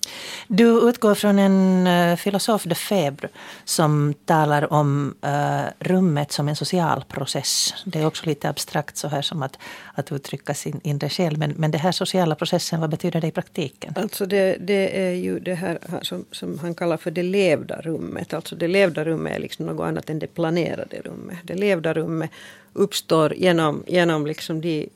Du 0.47 0.89
utgår 0.89 1.15
från 1.15 1.39
en 1.39 1.88
uh, 1.88 2.15
filosof 2.15 2.63
de 2.63 2.76
Febre 2.76 3.30
som 3.65 4.13
talar 4.26 4.74
om 4.74 5.15
uh, 5.26 5.88
rummet 5.88 6.32
som 6.32 6.47
en 6.47 6.56
social 6.56 7.04
process. 7.08 7.74
Det 7.86 8.00
är 8.00 8.06
också 8.06 8.26
lite 8.26 8.50
abstrakt 8.50 8.97
så 8.97 9.08
här 9.08 9.21
som 9.21 9.43
att, 9.43 9.58
att 9.93 10.12
uttrycka 10.12 10.54
sin 10.54 10.80
inre 10.84 11.10
själ. 11.10 11.38
Men, 11.38 11.52
men 11.58 11.71
den 11.71 11.82
här 11.82 11.91
sociala 11.91 12.36
processen, 12.36 12.80
vad 12.80 12.89
betyder 12.89 13.21
det 13.21 13.28
i 13.28 13.32
praktiken? 13.32 13.93
Alltså 13.95 14.26
det, 14.26 14.58
det 14.60 15.02
är 15.08 15.13
ju 15.13 15.39
det 15.39 15.56
här 15.56 15.80
som, 16.02 16.26
som 16.32 16.60
han 16.60 16.76
kallar 16.76 16.97
för 16.97 17.12
det 17.12 17.24
levda 17.24 17.82
rummet. 17.82 18.34
Alltså 18.34 18.56
det 18.56 18.67
levda 18.67 19.04
rummet 19.04 19.36
är 19.36 19.39
liksom 19.39 19.65
något 19.65 19.88
annat 19.88 20.10
än 20.10 20.19
det 20.19 20.28
planerade 20.28 21.02
rummet. 21.06 21.38
Det 21.43 21.56
levda 21.56 21.93
rummet 21.93 22.32
uppstår 22.74 23.34
genom, 23.34 23.84
genom 23.88 24.28
liksom 24.28 24.62
de 24.62 24.89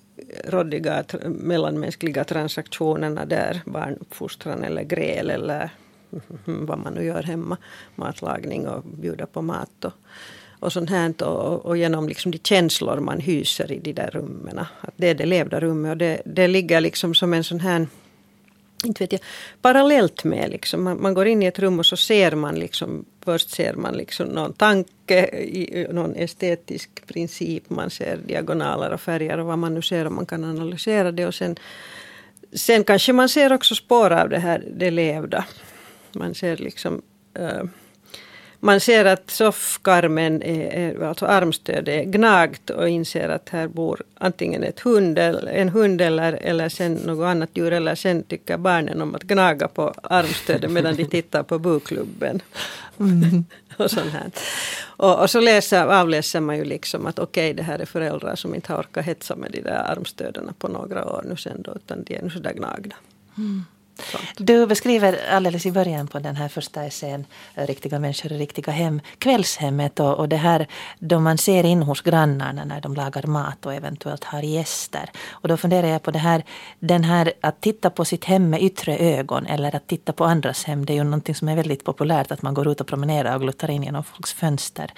råddiga 0.44 1.04
mellanmänskliga 1.26 2.24
transaktionerna 2.24 3.26
där 3.26 3.62
barnuppfostran 3.66 4.64
eller 4.64 4.84
gräl 4.84 5.30
eller 5.30 5.70
vad 6.46 6.80
man 6.80 6.94
nu 6.94 7.06
gör 7.06 7.24
hemma, 7.24 7.58
matlagning 7.96 8.68
och 8.68 8.84
bjuda 8.84 9.26
på 9.26 9.42
mat 9.42 9.86
och, 9.86 9.94
och 10.60 10.74
sånt 10.74 10.90
här 10.90 11.24
och, 11.24 11.66
och 11.66 11.78
genom 11.78 12.08
liksom 12.08 12.32
de 12.32 12.38
känslor 12.38 13.00
man 13.00 13.20
hyser 13.20 13.72
i 13.72 13.80
de 13.80 13.94
där 13.94 14.10
rummen. 14.14 14.60
Att 14.60 14.94
det 14.98 15.08
är 15.08 15.16
det 15.16 15.26
levda 15.26 15.60
rummet 15.60 15.92
och 15.92 15.98
det, 15.98 16.22
det 16.26 16.48
ligger 16.48 16.82
liksom 16.82 17.16
som 17.16 17.34
en 17.34 17.44
sån 17.44 17.60
här 17.60 17.88
inte 18.86 19.04
vet 19.04 19.12
jag, 19.12 19.22
parallellt 19.62 20.24
med. 20.24 20.50
Liksom. 20.50 20.84
Man, 20.84 21.02
man, 21.02 21.14
går 21.14 21.28
in 21.28 21.44
i 21.44 21.46
ett 21.46 21.60
rum 21.60 21.80
och 21.80 21.86
så 21.86 21.98
ser 21.98 22.36
man 22.36 22.56
liksom, 22.56 23.06
först 23.26 23.50
ser 23.50 23.74
man 23.74 23.94
liksom 23.94 24.28
någon 24.28 24.54
tanke, 24.54 25.28
i, 25.38 25.88
någon 25.92 26.16
estetisk 26.16 27.08
princip, 27.08 27.70
man 27.70 27.90
ser 27.90 28.18
diagonaler 28.18 28.94
och 28.94 29.02
färger 29.02 29.38
och 29.38 29.46
vad 29.46 29.58
man 29.58 29.74
nu 29.74 29.82
ser 29.82 30.06
och 30.06 30.12
man 30.12 30.26
kan 30.26 30.44
analysera 30.44 31.12
det 31.12 31.26
och 31.26 31.36
sen, 31.36 31.56
sen 32.54 32.84
kanske 32.84 33.14
man 33.14 33.30
ser 33.30 33.54
också 33.54 33.76
spår 33.76 34.12
av 34.12 34.30
det 34.30 34.40
här, 34.40 34.64
det 34.76 34.92
levda. 34.92 35.46
Man 36.12 36.36
ser 36.36 36.58
liksom 36.58 37.02
äh, 37.40 37.64
man 38.66 38.80
ser 38.80 39.06
att 39.06 39.32
soffkarmen, 39.32 40.44
är, 40.44 41.04
alltså 41.04 41.26
armstödet, 41.26 41.88
är 41.88 42.04
gnagt 42.04 42.70
och 42.70 42.90
inser 42.90 43.30
att 43.30 43.50
här 43.50 43.68
bor 43.68 44.04
antingen 44.18 44.64
ett 44.64 44.80
hund, 44.80 45.20
en 45.20 45.70
hund 45.70 46.02
eller, 46.02 46.34
eller 46.34 46.70
sen 46.70 46.94
något 46.94 47.26
annat 47.26 47.50
djur. 47.54 47.74
Eller 47.74 47.96
sen 47.96 48.24
tycker 48.24 48.58
barnen 48.58 49.02
om 49.02 49.16
att 49.16 49.24
gnaga 49.24 49.68
på 49.68 49.94
armstödet 50.04 50.72
medan 50.72 50.96
de 50.96 51.06
tittar 51.06 51.44
på 51.44 51.60
bokklubben. 51.60 52.42
Mm. 53.00 53.46
och 53.78 53.92
sånt 53.92 54.12
här. 54.12 54.32
Och, 54.98 55.22
och, 55.22 55.30
så 55.30 55.40
läser, 55.40 55.86
avläser 55.86 56.40
man 56.40 56.58
ju 56.58 56.64
liksom 56.64 57.06
att 57.06 57.20
okej, 57.20 57.52
okay, 57.52 57.54
det 57.54 57.64
här 57.64 57.80
är 57.80 57.86
föräldrar 57.86 58.36
som 58.36 58.56
inte 58.56 58.74
har 58.74 58.80
orkat 58.80 59.06
hetsa 59.06 59.36
med 59.36 59.52
de 59.52 59.62
där 59.62 59.92
armstöden 59.92 60.54
på 60.60 60.68
några 60.68 61.06
år 61.06 61.24
nu 61.30 61.36
sen 61.36 61.62
då, 61.62 61.74
utan 61.76 62.04
de 62.04 62.16
är 62.16 62.22
nu 62.22 62.30
sådär 62.30 62.54
gnagda. 62.54 62.96
Mm. 63.38 63.66
Du 64.38 64.68
beskriver 64.68 65.20
alldeles 65.32 65.66
i 65.66 65.72
början 65.72 66.08
på 66.08 66.20
den 66.20 66.36
här 66.36 66.48
första 66.48 66.84
essän, 66.84 67.26
Riktiga 67.54 68.00
människor 68.00 68.32
i 68.32 68.38
riktiga 68.38 68.74
hem, 68.74 69.02
kvällshemmet 69.18 70.00
och, 70.00 70.14
och 70.14 70.30
det 70.30 70.36
här 70.38 70.68
då 71.00 71.20
man 71.20 71.38
ser 71.38 71.66
in 71.66 71.84
hos 71.84 72.02
grannarna 72.02 72.66
när 72.66 72.82
de 72.82 72.94
lagar 72.94 73.24
mat 73.24 73.66
och 73.66 73.74
eventuellt 73.74 74.24
har 74.24 74.42
gäster. 74.42 75.10
Och 75.30 75.48
då 75.48 75.58
funderar 75.58 75.88
jag 75.88 76.04
på 76.04 76.12
det 76.12 76.20
här, 76.20 76.44
den 76.80 77.04
här 77.04 77.34
att 77.42 77.62
titta 77.62 77.90
på 77.90 78.06
sitt 78.06 78.26
hem 78.26 78.50
med 78.50 78.64
yttre 78.64 78.98
ögon 78.98 79.46
eller 79.46 79.76
att 79.76 79.88
titta 79.88 80.14
på 80.14 80.26
andras 80.26 80.64
hem. 80.64 80.86
Det 80.86 80.94
är 80.94 80.96
ju 80.96 81.04
någonting 81.04 81.36
som 81.36 81.50
är 81.50 81.56
väldigt 81.56 81.84
populärt 81.84 82.32
att 82.32 82.42
man 82.42 82.54
går 82.54 82.68
ut 82.68 82.82
och 82.82 82.88
promenerar 82.88 83.36
och 83.36 83.42
gluttar 83.42 83.72
in 83.72 83.84
genom 83.84 84.04
folks 84.04 84.34
fönster. 84.34 84.94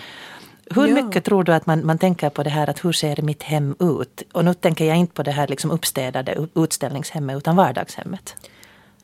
Hur 0.70 0.88
ja. 0.88 1.04
mycket 1.04 1.24
tror 1.24 1.44
du 1.44 1.54
att 1.54 1.66
man, 1.66 1.86
man 1.86 1.98
tänker 1.98 2.30
på 2.30 2.44
det 2.44 2.50
här 2.50 2.70
att 2.70 2.86
hur 2.86 2.92
ser 2.92 3.22
mitt 3.22 3.44
hem 3.44 3.76
ut? 3.80 4.24
Och 4.32 4.46
nu 4.46 4.54
tänker 4.54 4.86
jag 4.86 4.98
inte 4.98 5.14
på 5.14 5.24
det 5.24 5.32
här 5.32 5.48
liksom 5.48 5.72
uppstädade 5.72 6.48
utställningshemmet 6.56 7.38
utan 7.38 7.56
vardagshemmet. 7.56 8.36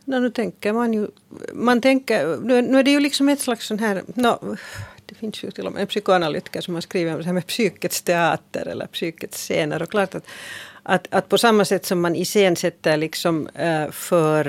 No, 0.05 0.19
nu 0.19 0.29
tänker 0.29 0.73
man 0.73 0.93
ju, 0.93 1.07
man 1.53 1.81
tänker, 1.81 2.37
nu, 2.37 2.61
nu 2.61 2.79
är 2.79 2.83
det 2.83 2.91
ju 2.91 2.99
liksom 2.99 3.29
ett 3.29 3.39
slags 3.39 3.67
sån 3.67 3.79
här, 3.79 4.03
no, 4.13 4.57
det 5.05 5.15
finns 5.15 5.43
ju 5.43 5.51
till 5.51 5.67
och 5.67 5.73
med 5.73 5.89
psykoanalytiker 5.89 6.61
som 6.61 6.73
har 6.73 6.81
skrivit 6.81 7.13
om 7.13 7.19
det 7.19 7.25
här 7.25 7.33
med 7.33 7.47
psykets 7.47 8.01
teater 8.01 8.67
eller 8.67 8.87
psykets 8.87 9.37
scener 9.37 9.81
och 9.81 9.91
klart 9.91 10.15
att, 10.15 10.25
att, 10.83 11.07
att 11.09 11.29
på 11.29 11.37
samma 11.37 11.65
sätt 11.65 11.85
som 11.85 12.01
man 12.01 12.15
iscensätter 12.15 12.97
liksom 12.97 13.49
uh, 13.59 13.91
för, 13.91 14.45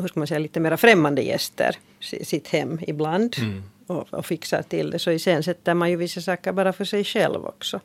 hur 0.00 0.08
ska 0.08 0.20
man 0.20 0.26
säga, 0.26 0.38
lite 0.38 0.60
mera 0.60 0.76
främmande 0.76 1.22
gäster 1.22 1.76
sitt 2.00 2.48
hem 2.48 2.80
ibland 2.86 3.36
mm. 3.38 3.62
och, 3.86 4.14
och 4.14 4.26
fixar 4.26 4.62
till 4.62 4.90
det 4.90 4.98
så 4.98 5.10
iscensätter 5.10 5.74
man 5.74 5.90
ju 5.90 5.96
vissa 5.96 6.20
saker 6.20 6.52
bara 6.52 6.72
för 6.72 6.84
sig 6.84 7.04
själv 7.04 7.46
också 7.46 7.80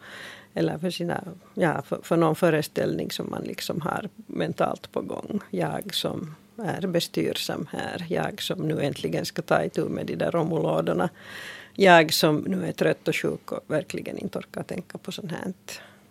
eller 0.54 0.78
för, 0.78 0.90
sina, 0.90 1.24
ja, 1.54 1.82
för, 1.82 2.00
för 2.04 2.18
någon 2.18 2.36
föreställning 2.36 3.12
som 3.12 3.30
man 3.30 3.44
liksom 3.44 3.82
har 3.82 4.10
mentalt 4.28 4.92
på 4.92 5.02
gång. 5.02 5.40
Jag 5.50 5.96
som 5.96 6.36
är 6.64 6.88
bestyrsam 6.88 7.68
här. 7.72 8.06
Jag 8.10 8.42
som 8.42 8.68
nu 8.68 8.82
äntligen 8.82 9.26
ska 9.26 9.42
ta 9.42 9.64
itu 9.64 9.90
med 9.90 10.06
de 10.06 10.16
där 10.16 10.32
romulådorna. 10.32 11.10
Jag 11.74 12.14
som 12.14 12.38
nu 12.38 12.68
är 12.68 12.72
trött 12.72 13.08
och 13.08 13.16
sjuk 13.16 13.52
och 13.52 13.64
verkligen 13.68 14.18
inte 14.18 14.38
orkar 14.38 14.64
tänka 14.64 14.98
på 14.98 15.12
sånt 15.12 15.32
här. 15.32 15.54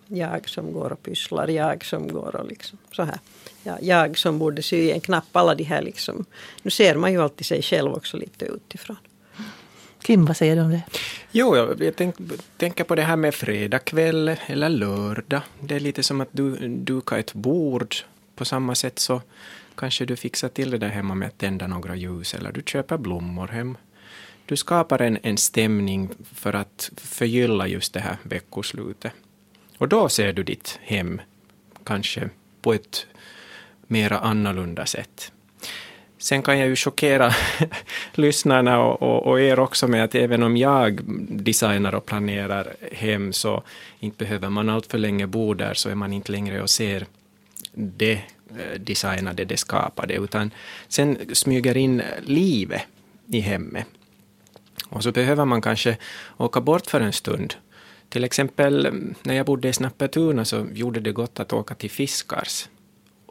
Jag 0.06 0.48
som 0.48 0.72
går 0.72 0.92
och 0.92 1.02
pysslar, 1.02 1.48
jag 1.48 1.84
som 1.84 2.08
går 2.08 2.36
och 2.36 2.48
liksom 2.48 2.78
så 2.92 3.02
här. 3.02 3.18
Ja, 3.62 3.78
jag 3.80 4.18
som 4.18 4.38
borde 4.38 4.62
sy 4.62 4.90
en 4.90 5.00
knapp, 5.00 5.36
alla 5.36 5.54
de 5.54 5.64
här 5.64 5.82
liksom. 5.82 6.24
Nu 6.62 6.70
ser 6.70 6.94
man 6.94 7.12
ju 7.12 7.22
alltid 7.22 7.46
sig 7.46 7.62
själv 7.62 7.92
också 7.92 8.16
lite 8.16 8.44
utifrån. 8.44 8.96
Kim, 10.02 10.24
vad 10.24 10.36
säger 10.36 10.56
du 10.56 10.62
om 10.62 10.70
det? 10.70 10.82
Jo, 11.30 11.56
jag 11.56 11.96
tänk, 11.96 12.14
tänker 12.56 12.84
på 12.84 12.94
det 12.94 13.02
här 13.02 13.16
med 13.16 13.34
fredagkväll 13.34 14.36
eller 14.46 14.68
lördag. 14.68 15.40
Det 15.60 15.74
är 15.74 15.80
lite 15.80 16.02
som 16.02 16.20
att 16.20 16.28
du 16.32 16.68
dukar 16.68 17.18
ett 17.18 17.34
bord. 17.34 17.94
På 18.34 18.44
samma 18.44 18.74
sätt 18.74 18.98
så 18.98 19.22
Kanske 19.76 20.04
du 20.04 20.16
fixar 20.16 20.48
till 20.48 20.70
det 20.70 20.78
där 20.78 20.88
hemma 20.88 21.14
med 21.14 21.28
att 21.28 21.38
tända 21.38 21.66
några 21.66 21.96
ljus 21.96 22.34
eller 22.34 22.52
du 22.52 22.62
köper 22.66 22.96
blommor 22.96 23.48
hem. 23.48 23.76
du 24.46 24.56
skapar 24.56 25.02
en, 25.02 25.18
en 25.22 25.36
stämning 25.36 26.10
för 26.34 26.52
att 26.52 26.90
förgylla 26.96 27.66
just 27.66 27.92
det 27.92 28.00
här 28.00 28.16
veckoslutet. 28.22 29.12
Och 29.78 29.88
då 29.88 30.08
ser 30.08 30.32
du 30.32 30.42
ditt 30.42 30.78
hem 30.82 31.20
kanske 31.84 32.30
på 32.62 32.74
ett 32.74 33.06
mera 33.86 34.18
annorlunda 34.18 34.86
sätt. 34.86 35.32
Sen 36.18 36.42
kan 36.42 36.58
jag 36.58 36.68
ju 36.68 36.76
chockera 36.76 37.32
lyssnarna 38.14 38.80
och, 38.80 39.02
och, 39.02 39.26
och, 39.26 39.40
er 39.40 39.58
också 39.58 39.88
med 39.88 40.04
att 40.04 40.14
även 40.14 40.42
om 40.42 40.56
jag 40.56 41.00
designar 41.28 41.94
och 41.94 42.06
planerar 42.06 42.74
hem 42.92 43.32
så 43.32 43.62
inte 44.00 44.18
behöver 44.18 44.48
man 44.48 44.68
allt 44.68 44.86
för 44.86 44.98
länge 44.98 45.26
bo 45.26 45.54
där 45.54 45.74
så 45.74 45.88
är 45.88 45.94
man 45.94 46.12
inte 46.12 46.32
längre 46.32 46.62
och 46.62 46.70
ser 46.70 47.06
det 47.72 48.20
Eh, 48.50 48.80
designade, 48.80 49.44
det 49.44 49.56
skapade, 49.56 50.14
utan 50.14 50.50
sen 50.88 51.18
smyger 51.32 51.76
in 51.76 52.02
livet 52.22 52.82
i 53.26 53.40
hemmet. 53.40 53.86
Och 54.88 55.02
så 55.02 55.12
behöver 55.12 55.44
man 55.44 55.62
kanske 55.62 55.96
åka 56.36 56.60
bort 56.60 56.86
för 56.86 57.00
en 57.00 57.12
stund. 57.12 57.54
Till 58.08 58.24
exempel 58.24 58.86
mm, 58.86 59.14
när 59.22 59.34
jag 59.34 59.46
bodde 59.46 59.68
i 59.68 59.72
Snappertuna 59.72 60.44
så 60.44 60.66
gjorde 60.72 61.00
det 61.00 61.12
gott 61.12 61.40
att 61.40 61.52
åka 61.52 61.74
till 61.74 61.90
Fiskars 61.90 62.68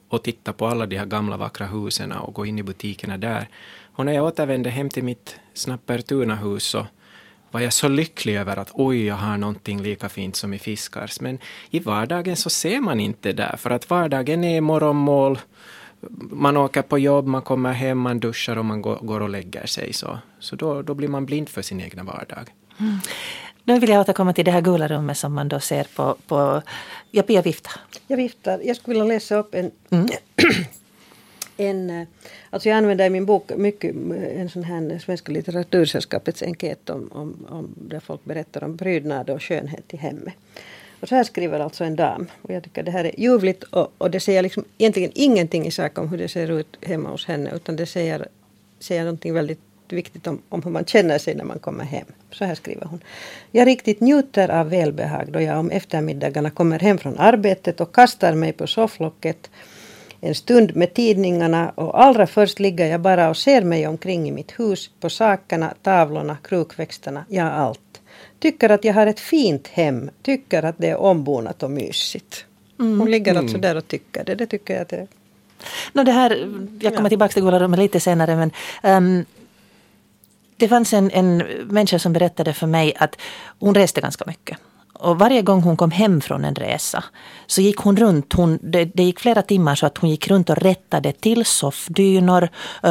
och 0.07 0.23
titta 0.23 0.53
på 0.53 0.67
alla 0.67 0.85
de 0.85 0.97
här 0.97 1.05
gamla 1.05 1.37
vackra 1.37 1.65
husen 1.65 2.11
och 2.11 2.33
gå 2.33 2.45
in 2.45 2.59
i 2.59 2.63
butikerna 2.63 3.17
där. 3.17 3.47
Och 3.95 4.05
när 4.05 4.13
jag 4.13 4.25
återvände 4.25 4.69
hem 4.69 4.89
till 4.89 5.03
mitt 5.03 5.35
Snappertuna-hus 5.53 6.63
så 6.63 6.87
var 7.53 7.61
jag 7.61 7.73
så 7.73 7.87
lycklig 7.87 8.35
över 8.35 8.57
att 8.57 8.69
oj, 8.73 9.05
jag 9.05 9.15
har 9.15 9.37
någonting 9.37 9.81
lika 9.81 10.09
fint 10.09 10.35
som 10.35 10.53
i 10.53 10.59
Fiskars. 10.59 11.21
Men 11.21 11.37
i 11.69 11.79
vardagen 11.79 12.35
så 12.35 12.49
ser 12.49 12.79
man 12.79 12.99
inte 12.99 13.33
där, 13.33 13.55
för 13.57 13.69
att 13.69 13.89
vardagen 13.89 14.43
är 14.43 14.61
morgonmål, 14.61 15.39
man 16.31 16.57
åker 16.57 16.81
på 16.81 16.99
jobb, 16.99 17.27
man 17.27 17.41
kommer 17.41 17.71
hem, 17.71 17.97
man 17.99 18.19
duschar 18.19 18.57
och 18.57 18.65
man 18.65 18.81
går, 18.81 19.21
och 19.21 19.29
lägger 19.29 19.65
sig. 19.65 19.93
Så, 19.93 20.19
så 20.39 20.55
då, 20.55 20.81
då 20.81 20.93
blir 20.93 21.07
man 21.07 21.25
blind 21.25 21.49
för 21.49 21.61
sin 21.61 21.81
egna 21.81 22.03
vardag. 22.03 22.53
Mm. 22.79 22.99
Nu 23.63 23.79
vill 23.79 23.89
jag 23.89 24.01
återkomma 24.01 24.33
till 24.33 24.45
det 24.45 24.51
här 24.51 24.61
gula 24.61 24.87
rummet 24.87 25.17
som 25.17 25.33
man 25.33 25.49
då 25.49 25.59
ser 25.59 25.87
på... 25.95 26.15
på 26.27 26.61
jag, 27.11 27.29
jag 27.29 27.43
viftar. 27.43 27.73
Jag 28.07 28.17
viftar. 28.17 28.61
Jag 28.63 28.75
skulle 28.75 28.93
vilja 28.93 29.13
läsa 29.13 29.35
upp 29.35 29.55
en... 29.55 29.71
Mm 29.89 30.07
en 31.57 31.89
eh, 31.89 32.07
alltså 32.49 32.69
jag 32.69 32.77
använder 32.77 33.05
i 33.05 33.09
min 33.09 33.25
bok 33.25 33.51
mycket 33.57 33.95
eh, 33.95 34.41
en 34.41 34.49
sån 34.49 34.63
här 34.63 34.99
Svenska 34.99 35.31
litteratursällskapets 35.31 36.43
enkät 36.43 36.89
om, 36.89 37.09
om, 37.11 37.45
om 37.49 37.75
där 37.75 37.99
folk 37.99 38.25
berättar 38.25 38.63
om 38.63 38.77
prydnad 38.77 39.29
och 39.29 39.43
skönhet 39.43 39.93
i 39.93 39.97
hemmet. 39.97 40.33
Och 40.99 41.09
så 41.09 41.15
här 41.15 41.23
skriver 41.23 41.59
alltså 41.59 41.83
en 41.83 41.95
dam. 41.95 42.27
Och 42.41 42.53
jag 42.53 42.63
tycker 42.63 42.83
det 42.83 42.91
här 42.91 43.05
är 43.05 43.19
ljuvligt 43.19 43.63
och, 43.63 43.93
och 43.97 44.11
det 44.11 44.19
säger 44.19 44.41
liksom 44.41 44.63
egentligen 44.77 45.11
ingenting 45.15 45.65
i 45.65 45.71
sak 45.71 45.97
om 45.97 46.09
hur 46.09 46.17
det 46.17 46.27
ser 46.27 46.59
ut 46.59 46.77
hemma 46.81 47.09
hos 47.09 47.25
henne 47.25 47.51
utan 47.55 47.75
det 47.75 47.85
säger, 47.85 48.27
säger 48.79 49.03
någonting 49.03 49.33
väldigt 49.33 49.59
viktigt 49.89 50.27
om, 50.27 50.41
om 50.49 50.63
hur 50.63 50.71
man 50.71 50.85
känner 50.85 51.17
sig 51.17 51.35
när 51.35 51.43
man 51.43 51.59
kommer 51.59 51.83
hem. 51.83 52.05
Så 52.31 52.45
här 52.45 52.55
skriver 52.55 52.85
hon. 52.85 53.03
Jag 53.51 53.67
riktigt 53.67 53.99
njuter 53.99 54.49
av 54.49 54.69
välbehag 54.69 55.31
då 55.31 55.41
jag 55.41 55.59
om 55.59 55.69
eftermiddagarna 55.69 56.49
kommer 56.49 56.79
hem 56.79 56.97
från 56.97 57.19
arbetet 57.19 57.81
och 57.81 57.95
kastar 57.95 58.33
mig 58.33 58.53
på 58.53 58.67
sofflocket 58.67 59.49
en 60.25 60.35
stund 60.35 60.75
med 60.75 60.93
tidningarna 60.93 61.69
och 61.69 62.03
allra 62.03 62.27
först 62.27 62.59
ligger 62.59 62.85
jag 62.85 63.01
bara 63.01 63.29
och 63.29 63.37
ser 63.37 63.61
mig 63.61 63.87
omkring 63.87 64.29
i 64.29 64.31
mitt 64.31 64.59
hus 64.59 64.89
på 64.99 65.09
sakerna, 65.09 65.73
tavlorna, 65.81 66.37
krukväxterna, 66.43 67.25
ja 67.29 67.51
allt. 67.51 68.01
Tycker 68.39 68.69
att 68.69 68.83
jag 68.83 68.93
har 68.93 69.07
ett 69.07 69.19
fint 69.19 69.67
hem, 69.67 70.09
tycker 70.21 70.63
att 70.63 70.75
det 70.77 70.89
är 70.89 70.97
ombonat 70.97 71.63
och 71.63 71.71
mysigt. 71.71 72.45
Mm. 72.79 72.99
Hon 72.99 73.11
ligger 73.11 73.35
alltså 73.35 73.57
mm. 73.57 73.61
där 73.61 73.75
och 73.75 73.87
tycker 73.87 74.23
det. 74.23 74.35
Det 74.35 74.45
tycker 74.45 74.73
jag 74.73 74.81
att 74.81 74.89
det 74.89 74.97
är. 74.97 75.07
No, 75.93 76.03
det 76.03 76.11
här, 76.11 76.51
jag 76.81 76.95
kommer 76.95 77.09
tillbaka 77.09 77.33
till 77.33 77.43
Gola 77.43 77.67
lite 77.67 77.99
senare 77.99 78.35
men 78.35 78.51
um, 78.83 79.25
det 80.57 80.67
fanns 80.67 80.93
en, 80.93 81.11
en 81.11 81.37
människa 81.63 81.99
som 81.99 82.13
berättade 82.13 82.53
för 82.53 82.67
mig 82.67 82.93
att 82.97 83.17
hon 83.59 83.75
reste 83.75 84.01
ganska 84.01 84.25
mycket. 84.27 84.57
Och 85.03 85.19
varje 85.19 85.41
gång 85.41 85.61
hon 85.61 85.77
kom 85.77 85.91
hem 85.91 86.21
från 86.21 86.45
en 86.45 86.55
resa 86.55 87.03
så 87.47 87.61
gick 87.61 87.77
hon 87.77 87.97
runt. 87.97 88.33
Hon, 88.33 88.59
det, 88.61 88.85
det, 88.85 89.03
gick 89.03 89.19
flera 89.19 89.41
timmar 89.41 89.75
så 89.75 89.85
att 89.85 89.97
hon 89.97 90.09
gick 90.09 90.27
runt 90.27 90.49
och 90.49 90.57
rättade 90.57 91.11
till 91.11 91.45
soffdynor, 91.45 92.49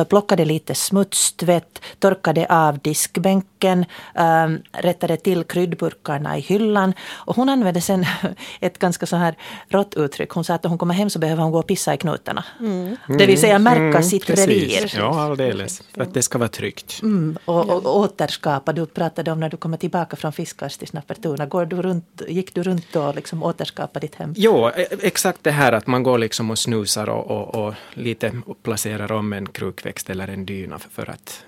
plockade 0.08 0.44
lite 0.44 0.74
smutstvätt, 0.74 1.82
torkade 1.98 2.46
av 2.48 2.78
diskbänken, 2.78 3.84
äh, 4.14 4.48
rättade 4.72 5.16
till 5.16 5.44
kryddburkarna 5.44 6.38
i 6.38 6.40
hyllan. 6.40 6.94
Och 7.12 7.36
hon 7.36 7.48
använde 7.48 7.80
sen 7.80 8.06
ett 8.60 8.78
ganska 8.78 9.06
så 9.06 9.16
här 9.16 9.34
rått 9.68 9.94
uttryck. 9.94 10.30
Hon 10.30 10.44
sa 10.44 10.54
att 10.54 10.62
när 10.62 10.68
hon 10.68 10.78
kommer 10.78 10.94
hem 10.94 11.10
så 11.10 11.18
behöver 11.18 11.42
hon 11.42 11.52
gå 11.52 11.58
och 11.58 11.66
pissa 11.66 11.94
i 11.94 11.96
knutarna. 11.96 12.44
Mm. 12.60 12.96
Det 13.18 13.26
vill 13.26 13.40
säga 13.40 13.58
märka 13.58 13.80
mm, 13.80 14.02
sitt 14.02 14.26
precis. 14.26 14.46
revir. 14.46 14.92
Ja, 14.96 15.22
alldeles. 15.22 15.82
För 15.94 16.02
att 16.02 16.14
det 16.14 16.22
ska 16.22 16.38
vara 16.38 16.48
tryggt. 16.48 17.02
Mm. 17.02 17.38
Och, 17.44 17.70
och, 17.70 17.96
återskapa. 17.96 18.72
Du 18.72 18.86
pratade 18.86 19.32
om 19.32 19.40
när 19.40 19.48
du 19.48 19.56
kommer 19.56 19.76
tillbaka 19.76 20.16
från 20.16 20.32
Fiskars 20.32 20.76
till 20.76 20.88
Snappertuna. 20.88 21.46
Går 21.46 21.66
du 21.66 21.82
runt, 21.82 22.01
gick 22.28 22.54
du 22.54 22.62
runt 22.62 22.96
och 22.96 23.14
liksom 23.14 23.42
återskapade 23.42 24.06
ditt 24.06 24.14
hem? 24.14 24.34
Jo, 24.36 24.68
e- 24.68 24.86
exakt 25.00 25.44
det 25.44 25.50
här 25.50 25.72
att 25.72 25.86
man 25.86 26.02
går 26.02 26.18
liksom 26.18 26.50
och 26.50 26.58
snusar 26.58 27.08
och, 27.08 27.30
och, 27.30 27.66
och 27.66 27.74
lite 27.94 28.32
placerar 28.62 29.12
om 29.12 29.32
en 29.32 29.46
krukväxt 29.46 30.10
eller 30.10 30.28
en 30.28 30.46
dyna 30.46 30.78
för 30.78 31.10
att 31.10 31.44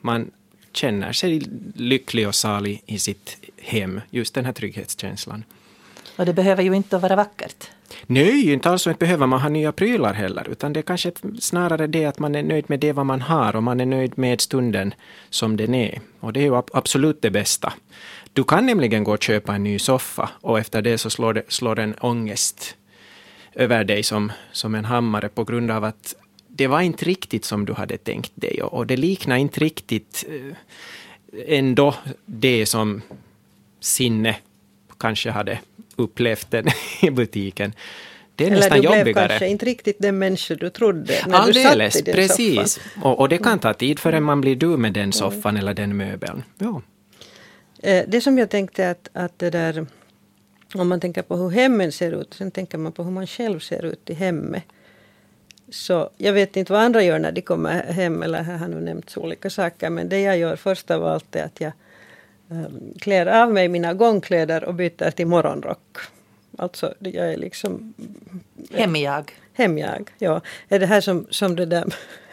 man 0.00 0.30
känner 0.72 1.12
sig 1.12 1.42
lycklig 1.74 2.28
och 2.28 2.34
salig 2.34 2.82
i 2.86 2.98
sitt 2.98 3.36
hem. 3.56 4.00
Just 4.10 4.34
den 4.34 4.44
här 4.44 4.52
trygghetskänslan. 4.52 5.44
Och 6.18 6.26
det 6.26 6.32
behöver 6.32 6.62
ju 6.62 6.72
inte 6.72 6.98
vara 6.98 7.16
vackert. 7.16 7.70
Nej, 8.06 8.52
inte 8.52 8.70
alls. 8.70 8.86
Inte 8.86 8.98
behöver 8.98 9.26
man 9.26 9.40
ha 9.40 9.48
nya 9.48 9.72
prylar 9.72 10.14
heller. 10.14 10.48
Utan 10.50 10.72
det 10.72 10.80
är 10.80 10.82
kanske 10.82 11.12
snarare 11.40 11.86
det 11.86 12.04
att 12.04 12.18
man 12.18 12.34
är 12.34 12.42
nöjd 12.42 12.64
med 12.70 12.80
det 12.80 12.92
vad 12.92 13.06
man 13.06 13.20
har 13.20 13.56
och 13.56 13.62
man 13.62 13.80
är 13.80 13.86
nöjd 13.86 14.18
med 14.18 14.40
stunden 14.40 14.94
som 15.30 15.56
den 15.56 15.74
är. 15.74 16.00
Och 16.20 16.32
det 16.32 16.40
är 16.40 16.44
ju 16.44 16.62
absolut 16.72 17.22
det 17.22 17.30
bästa. 17.30 17.72
Du 18.32 18.44
kan 18.44 18.66
nämligen 18.66 19.04
gå 19.04 19.12
och 19.12 19.22
köpa 19.22 19.54
en 19.54 19.64
ny 19.64 19.78
soffa 19.78 20.30
och 20.40 20.58
efter 20.58 20.82
det 20.82 20.98
så 20.98 21.10
slår, 21.10 21.34
det, 21.34 21.42
slår 21.48 21.78
en 21.78 21.94
ångest 21.94 22.76
över 23.54 23.84
dig 23.84 24.02
som, 24.02 24.32
som 24.52 24.74
en 24.74 24.84
hammare 24.84 25.28
på 25.28 25.44
grund 25.44 25.70
av 25.70 25.84
att 25.84 26.14
det 26.48 26.66
var 26.66 26.80
inte 26.80 27.04
riktigt 27.04 27.44
som 27.44 27.64
du 27.64 27.72
hade 27.72 27.96
tänkt 27.96 28.32
dig 28.34 28.62
och, 28.62 28.74
och 28.74 28.86
det 28.86 28.96
liknar 28.96 29.36
inte 29.36 29.60
riktigt 29.60 30.24
eh, 30.28 30.56
ändå 31.58 31.94
det 32.26 32.66
som 32.66 33.02
sinne 33.80 34.36
kanske 34.98 35.30
hade 35.30 35.58
upplevt 35.98 36.50
den 36.50 36.66
i 37.02 37.10
butiken. 37.10 37.72
Det 38.34 38.44
är 38.44 38.48
Eller 38.48 38.56
nästan 38.56 38.76
jobbigare. 38.76 39.00
Eller 39.00 39.04
du 39.04 39.12
blev 39.12 39.28
kanske 39.28 39.48
inte 39.48 39.66
riktigt 39.66 39.96
den 39.98 40.18
människa 40.18 40.54
du 40.54 40.70
trodde 40.70 41.14
när 41.26 41.38
Alldeles, 41.38 41.94
du 41.94 41.98
satt 41.98 42.08
i 42.08 42.10
den 42.10 42.14
precis. 42.14 42.72
Soffan. 42.72 43.02
Och, 43.02 43.18
och 43.20 43.28
det 43.28 43.38
kan 43.38 43.58
ta 43.58 43.74
tid 43.74 43.98
förrän 43.98 44.22
man 44.22 44.40
blir 44.40 44.56
du 44.56 44.66
med 44.66 44.92
den 44.92 45.12
soffan 45.12 45.50
mm. 45.50 45.56
eller 45.56 45.74
den 45.74 45.96
möbeln. 45.96 46.42
Ja. 46.58 46.82
Eh, 47.82 48.04
det 48.08 48.20
som 48.20 48.38
jag 48.38 48.50
tänkte 48.50 48.90
att, 48.90 49.08
att 49.12 49.38
det 49.38 49.50
där 49.50 49.86
om 50.74 50.88
man 50.88 51.00
tänker 51.00 51.22
på 51.22 51.36
hur 51.36 51.50
hemmen 51.50 51.92
ser 51.92 52.20
ut, 52.20 52.34
sen 52.34 52.50
tänker 52.50 52.78
man 52.78 52.92
på 52.92 53.02
hur 53.02 53.10
man 53.10 53.26
själv 53.26 53.60
ser 53.60 53.84
ut 53.84 54.10
i 54.10 54.14
hemmet. 54.14 54.62
Så 55.70 56.10
jag 56.16 56.32
vet 56.32 56.56
inte 56.56 56.72
vad 56.72 56.82
andra 56.82 57.02
gör 57.02 57.18
när 57.18 57.32
de 57.32 57.40
kommer 57.40 57.92
hem, 57.92 58.22
eller 58.22 58.42
här 58.42 58.56
har 58.56 58.68
nu 58.68 58.80
nämnts 58.80 59.16
olika 59.16 59.50
saker, 59.50 59.90
men 59.90 60.08
det 60.08 60.20
jag 60.20 60.38
gör 60.38 60.56
först 60.56 60.90
av 60.90 61.04
allt 61.04 61.36
är 61.36 61.44
att 61.44 61.60
jag 61.60 61.72
klär 63.00 63.26
av 63.26 63.52
mig 63.52 63.68
mina 63.68 63.94
gångkläder 63.94 64.64
och 64.64 64.74
byter 64.74 65.10
till 65.10 65.26
morgonrock. 65.26 65.96
Alltså, 66.58 66.94
jag 66.98 67.32
är 67.32 67.36
liksom... 67.36 67.94
Hemjag. 68.74 69.32
Hemjag, 69.58 70.10
ja. 70.18 70.40
Är 70.68 70.78
det 70.78 70.86
här 70.86 71.00
som, 71.00 71.26
som 71.30 71.56
det 71.56 71.66
där 71.66 71.84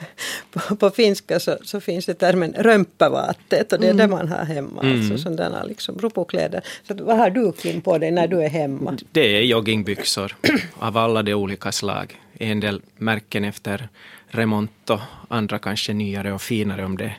på, 0.51 0.75
på 0.75 0.89
finska 0.89 1.39
så, 1.39 1.57
så 1.61 1.81
finns 1.81 2.05
det 2.05 2.13
termen 2.13 2.53
römpavaatteet 2.57 3.73
och 3.73 3.79
det 3.79 3.87
är 3.87 3.91
mm. 3.91 4.09
det 4.09 4.15
man 4.15 4.27
har 4.27 4.45
hemma. 4.45 4.81
Mm. 4.81 4.99
Alltså 4.99 5.17
sådana 5.17 5.63
liksom 5.63 5.97
rupokläder. 5.97 6.61
Så 6.87 6.93
vad 6.93 7.17
har 7.17 7.29
du 7.29 7.51
Kim 7.51 7.81
på 7.81 7.97
dig 7.97 8.11
när 8.11 8.27
du 8.27 8.41
är 8.41 8.49
hemma? 8.49 8.97
Det 9.11 9.37
är 9.37 9.41
joggingbyxor 9.41 10.35
av 10.73 10.97
alla 10.97 11.23
de 11.23 11.33
olika 11.33 11.71
slag. 11.71 12.19
En 12.33 12.59
del 12.59 12.81
märken 12.97 13.43
efter 13.43 13.89
remont 14.35 14.89
och 14.89 14.99
andra 15.27 15.59
kanske 15.59 15.93
nyare 15.93 16.33
och 16.33 16.41
finare 16.41 16.85
om 16.85 16.97
det 16.97 17.15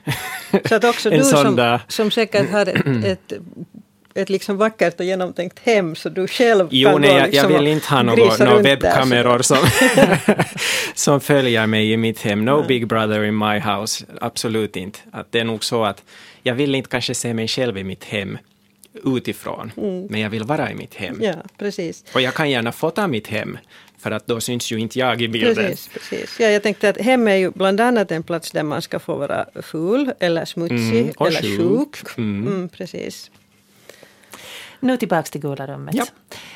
Så 0.64 0.74
att 0.74 0.84
också 0.84 1.10
du 1.10 1.24
som, 1.24 1.78
som 1.88 2.10
säkert 2.10 2.50
har 2.50 2.66
ett, 2.66 3.04
ett 3.04 3.32
ett 4.16 4.30
liksom 4.30 4.56
vackert 4.56 5.00
och 5.00 5.06
genomtänkt 5.06 5.58
hem 5.58 5.94
så 5.94 6.08
du 6.08 6.28
själv 6.28 6.68
jo, 6.70 6.90
kan 6.90 7.00
nej, 7.00 7.10
jag, 7.10 7.26
liksom 7.26 7.52
jag 7.52 7.58
vill 7.58 7.68
inte 7.68 7.94
ha 7.94 8.02
några 8.02 8.62
webbkameror 8.62 9.42
som, 9.42 9.58
som 10.94 11.20
följer 11.20 11.66
mig 11.66 11.92
i 11.92 11.96
mitt 11.96 12.20
hem. 12.20 12.44
No 12.44 12.64
big 12.68 12.86
brother 12.86 13.24
in 13.24 13.38
my 13.38 13.58
house. 13.58 14.04
Absolut 14.20 14.76
inte. 14.76 14.98
Att 15.10 15.32
det 15.32 15.40
är 15.40 15.44
nog 15.44 15.64
så 15.64 15.84
att 15.84 16.02
jag 16.42 16.54
vill 16.54 16.74
inte 16.74 16.90
kanske 16.90 17.14
se 17.14 17.34
mig 17.34 17.48
själv 17.48 17.78
i 17.78 17.84
mitt 17.84 18.04
hem 18.04 18.38
utifrån, 19.04 19.72
mm. 19.76 20.06
men 20.10 20.20
jag 20.20 20.30
vill 20.30 20.44
vara 20.44 20.70
i 20.70 20.74
mitt 20.74 20.94
hem. 20.94 21.22
Ja, 21.22 21.34
precis. 21.58 22.04
Och 22.14 22.20
jag 22.20 22.34
kan 22.34 22.50
gärna 22.50 22.72
fota 22.72 23.08
mitt 23.08 23.26
hem, 23.26 23.58
för 23.98 24.10
att 24.10 24.26
då 24.26 24.40
syns 24.40 24.72
ju 24.72 24.78
inte 24.78 24.98
jag 24.98 25.22
i 25.22 25.28
bilden. 25.28 25.54
Precis, 25.54 25.88
precis. 25.92 26.40
Ja, 26.40 26.46
jag 26.46 26.62
tänkte 26.62 26.88
att 26.88 26.98
hem 26.98 27.28
är 27.28 27.34
ju 27.34 27.50
bland 27.50 27.80
annat 27.80 28.10
en 28.10 28.22
plats 28.22 28.50
där 28.50 28.62
man 28.62 28.82
ska 28.82 28.98
få 28.98 29.16
vara 29.16 29.46
ful 29.62 30.12
eller 30.18 30.44
smutsig 30.44 31.00
mm, 31.00 31.14
eller 31.20 31.42
sjuk. 31.42 31.96
sjuk. 31.96 32.18
Mm. 32.18 32.46
mm 32.46 32.68
precis. 32.68 33.30
Nu 34.80 34.96
tillbaks 34.96 35.30
till 35.30 35.40
Gula 35.40 35.66
rummet. 35.66 35.94
Ja. 35.94 36.04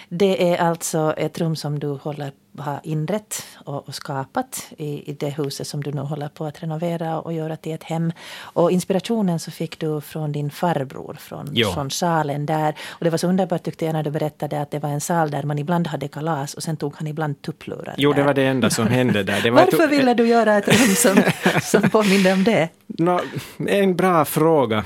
Det 0.08 0.52
är 0.52 0.58
alltså 0.58 1.14
ett 1.16 1.38
rum 1.38 1.56
som 1.56 1.78
du 1.78 1.88
håller, 1.88 2.32
har 2.58 2.80
inrett 2.82 3.44
och, 3.54 3.88
och 3.88 3.94
skapat 3.94 4.72
i, 4.76 5.10
i 5.10 5.12
det 5.12 5.30
huset 5.30 5.66
som 5.66 5.82
du 5.82 5.92
nu 5.92 6.00
håller 6.00 6.28
på 6.28 6.44
att 6.44 6.62
renovera 6.62 7.20
och 7.20 7.32
göra 7.32 7.56
till 7.56 7.72
ett 7.72 7.82
hem. 7.82 8.12
Och 8.40 8.70
inspirationen 8.70 9.38
så 9.38 9.50
fick 9.50 9.78
du 9.78 10.00
från 10.00 10.32
din 10.32 10.50
farbror, 10.50 11.16
från, 11.20 11.54
från 11.74 11.90
salen 11.90 12.46
där. 12.46 12.74
Och 12.88 13.04
det 13.04 13.10
var 13.10 13.18
så 13.18 13.26
underbart 13.26 13.62
tyckte 13.62 13.84
jag 13.84 13.92
när 13.92 14.02
du 14.02 14.10
berättade 14.10 14.60
att 14.60 14.70
det 14.70 14.78
var 14.78 14.88
en 14.88 15.00
sal 15.00 15.30
där 15.30 15.42
man 15.42 15.58
ibland 15.58 15.86
hade 15.86 16.08
kalas 16.08 16.54
och 16.54 16.62
sen 16.62 16.76
tog 16.76 16.94
han 16.96 17.06
ibland 17.06 17.42
tupplurar. 17.42 17.94
Jo, 17.96 18.12
det 18.12 18.22
var 18.22 18.34
det 18.34 18.46
enda 18.46 18.70
som 18.70 18.86
hände 18.86 19.22
där. 19.22 19.50
Varför 19.50 19.88
ville 19.88 20.14
du 20.14 20.26
göra 20.26 20.58
ett 20.58 20.68
rum 20.68 20.94
som, 20.94 21.22
som 21.62 21.90
påminde 21.90 22.32
om 22.32 22.44
det? 22.44 22.68
Nå, 22.86 23.20
en 23.68 23.96
bra 23.96 24.24
fråga. 24.24 24.84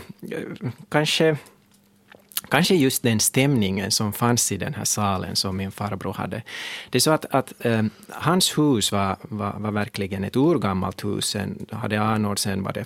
Kanske, 0.88 1.36
kanske 2.54 2.74
just 2.74 3.02
den 3.02 3.20
stämningen 3.20 3.90
som 3.90 4.12
fanns 4.12 4.52
i 4.52 4.56
den 4.56 4.74
här 4.74 4.84
salen 4.84 5.36
som 5.36 5.56
min 5.56 5.70
farbror 5.70 6.12
hade. 6.12 6.42
Det 6.90 6.98
är 6.98 7.00
så 7.00 7.10
att, 7.10 7.24
att 7.34 7.52
eh, 7.58 7.82
hans 8.08 8.58
hus 8.58 8.92
var, 8.92 9.16
var, 9.22 9.54
var 9.58 9.70
verkligen 9.70 10.24
ett 10.24 10.36
urgammalt 10.36 11.04
hus. 11.04 11.24
Sen 11.24 11.66
hade 11.70 12.00
anor 12.00 12.36
sen 12.36 12.62
var 12.62 12.72
det 12.72 12.84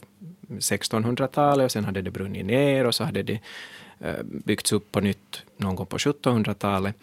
1600-talet 0.48 1.64
och 1.64 1.72
sen 1.72 1.84
hade 1.84 2.02
det 2.02 2.10
brunnit 2.10 2.46
ner 2.46 2.86
och 2.86 2.94
så 2.94 3.04
hade 3.04 3.22
det 3.22 3.40
eh, 4.00 4.22
byggts 4.22 4.72
upp 4.72 4.92
på 4.92 5.00
nytt 5.00 5.42
någon 5.56 5.76
gång 5.76 5.86
på 5.86 5.96
1700-talet. 5.98 6.94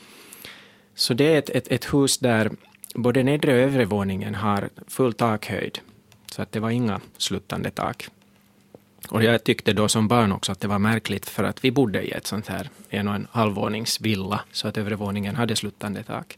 Så 0.96 1.14
det 1.14 1.34
är 1.34 1.38
ett, 1.38 1.50
ett, 1.50 1.68
ett 1.72 1.94
hus 1.94 2.18
där 2.18 2.52
både 2.96 3.24
nedre 3.24 3.54
och 3.54 3.60
övre 3.60 3.86
våningen 3.86 4.36
har 4.36 4.70
full 4.88 5.14
takhöjd. 5.14 5.80
Så 6.32 6.42
att 6.42 6.52
det 6.52 6.60
var 6.60 6.70
inga 6.70 7.02
sluttande 7.18 7.72
tak. 7.72 8.10
Och 9.10 9.24
jag 9.24 9.44
tyckte 9.44 9.74
då 9.74 9.88
som 9.88 10.08
barn 10.08 10.32
också 10.32 10.52
att 10.52 10.60
det 10.60 10.68
var 10.68 10.80
märkligt 10.80 11.30
för 11.30 11.44
att 11.44 11.64
vi 11.64 11.72
bodde 11.72 12.04
i 12.04 12.12
ett 12.12 12.28
sånt 12.28 12.48
här 12.48 12.70
en 12.90 13.08
och 13.08 13.16
en 13.16 13.28
halvvåningsvilla 13.32 14.42
så 14.52 14.68
att 14.68 14.78
övre 14.78 14.96
våningen 14.96 15.36
hade 15.36 15.56
sluttande 15.56 16.04
tak. 16.04 16.38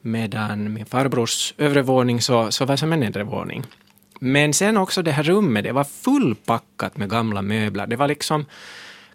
Medan 0.00 0.72
min 0.72 0.86
farbrors 0.86 1.54
övre 1.58 1.82
våning 1.82 2.20
så, 2.20 2.50
så 2.50 2.64
var 2.64 2.76
som 2.76 2.92
en 2.92 3.00
nedre 3.00 3.24
våning. 3.24 3.64
Men 4.20 4.54
sen 4.54 4.76
också 4.76 5.02
det 5.02 5.12
här 5.12 5.22
rummet, 5.22 5.64
det 5.64 5.72
var 5.72 5.84
fullpackat 5.84 6.96
med 6.96 7.10
gamla 7.10 7.42
möbler. 7.42 7.86
Det 7.86 7.96
var 7.96 8.08
liksom 8.08 8.46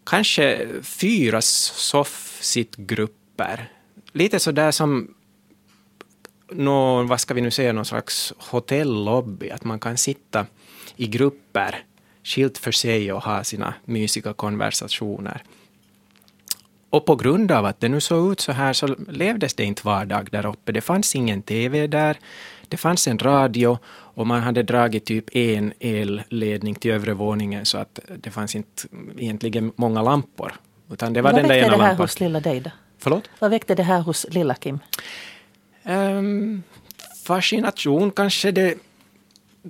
kanske 0.04 0.68
fyra 0.84 1.42
soffsittgrupper. 1.42 3.70
Lite 4.12 4.40
så 4.40 4.52
där 4.52 4.72
som 4.72 5.14
någon, 6.52 7.08
vad 7.08 7.20
ska 7.20 7.34
vi 7.34 7.42
nu 7.42 7.52
säga, 7.52 7.74
någon 7.74 7.86
slags 7.86 8.34
hotellobby, 8.38 9.50
att 9.50 9.64
man 9.64 9.80
kan 9.80 9.98
sitta 9.98 10.46
i 10.96 11.08
grupper 11.08 11.84
skilt 12.28 12.58
för 12.58 12.72
sig 12.72 13.14
och 13.14 13.24
ha 13.24 13.44
sina 13.44 13.74
mysiga 13.86 14.34
konversationer. 14.34 15.44
Och 16.90 17.06
på 17.06 17.16
grund 17.16 17.52
av 17.52 17.66
att 17.66 17.80
det 17.80 17.90
nu 17.90 18.02
såg 18.02 18.32
ut 18.32 18.40
så 18.40 18.52
här 18.52 18.74
så 18.74 18.96
levdes 19.10 19.54
det 19.54 19.64
inte 19.64 19.82
vardag 19.86 20.28
där 20.32 20.46
uppe. 20.46 20.72
Det 20.72 20.82
fanns 20.82 21.16
ingen 21.16 21.42
TV 21.42 21.88
där, 21.88 22.18
det 22.68 22.78
fanns 22.78 23.08
en 23.08 23.20
radio 23.20 23.78
och 24.16 24.28
man 24.28 24.42
hade 24.42 24.64
dragit 24.64 25.06
typ 25.06 25.36
en 25.36 25.74
elledning 25.80 26.76
till 26.76 26.92
övre 26.92 27.14
våningen 27.14 27.66
så 27.66 27.78
att 27.78 28.00
det 28.24 28.32
fanns 28.32 28.56
inte 28.56 28.88
egentligen 29.18 29.72
många 29.76 30.02
lampor. 30.02 30.54
Utan 30.92 31.14
det 31.14 31.22
var 31.22 31.32
Vad 31.32 31.42
den 31.42 31.48
där 31.50 31.56
väckte 31.56 31.68
ena 31.68 31.78
det 31.78 31.84
här 31.84 31.90
lampan. 31.90 32.04
hos 32.04 32.20
lilla 32.20 32.40
dig 32.40 32.60
då? 32.60 32.70
Förlåt? 33.00 33.30
Vad 33.40 33.52
väckte 33.52 33.76
det 33.76 33.84
här 33.84 34.00
hos 34.02 34.26
lilla 34.30 34.56
Kim? 34.56 34.80
Ehm, 35.84 36.64
fascination 37.24 38.12
kanske 38.12 38.52
det, 38.52 38.76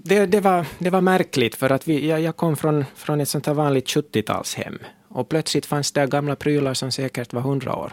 det, 0.04 0.26
det, 0.26 0.42
var, 0.42 0.66
det 0.80 0.90
var 0.90 1.02
märkligt 1.02 1.56
för 1.56 1.70
att 1.70 1.88
vi, 1.88 2.08
jag, 2.08 2.22
jag 2.22 2.36
kom 2.36 2.56
från, 2.56 2.86
från 2.96 3.22
ett 3.22 3.30
sånt 3.30 3.46
här 3.46 3.54
vanligt 3.54 3.88
70-talshem 3.88 4.80
och 5.10 5.30
plötsligt 5.30 5.66
fanns 5.66 5.92
det 5.92 6.08
gamla 6.08 6.36
prylar 6.36 6.74
som 6.74 6.92
säkert 6.92 7.34
var 7.34 7.42
hundra 7.42 7.76
år. 7.76 7.92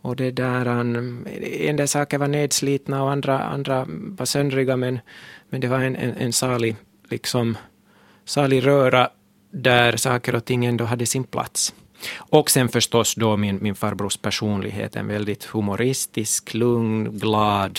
Och 0.00 0.16
det 0.16 0.30
där, 0.30 0.66
um, 0.66 1.26
en 1.42 1.76
del 1.76 1.88
saker 1.88 2.18
var 2.18 2.28
nedslitna 2.28 3.02
och 3.02 3.10
andra, 3.10 3.40
andra 3.40 3.86
var 3.88 4.26
söndriga 4.26 4.76
men, 4.76 5.00
men 5.50 5.60
det 5.60 5.68
var 5.68 5.80
en, 5.80 5.96
en, 5.96 6.16
en 6.16 6.32
salig, 6.32 6.76
liksom, 7.10 7.56
salig 8.24 8.66
röra 8.66 9.10
där 9.50 9.96
saker 9.96 10.34
och 10.34 10.44
ting 10.44 10.64
ändå 10.64 10.84
hade 10.84 11.06
sin 11.06 11.24
plats. 11.24 11.74
Och 12.16 12.50
sen 12.50 12.68
förstås 12.68 13.14
då 13.14 13.36
min, 13.36 13.58
min 13.62 13.74
farbrors 13.74 14.16
personlighet, 14.16 14.96
en 14.96 15.06
väldigt 15.06 15.44
humoristisk, 15.44 16.54
lugn, 16.54 17.18
glad, 17.18 17.78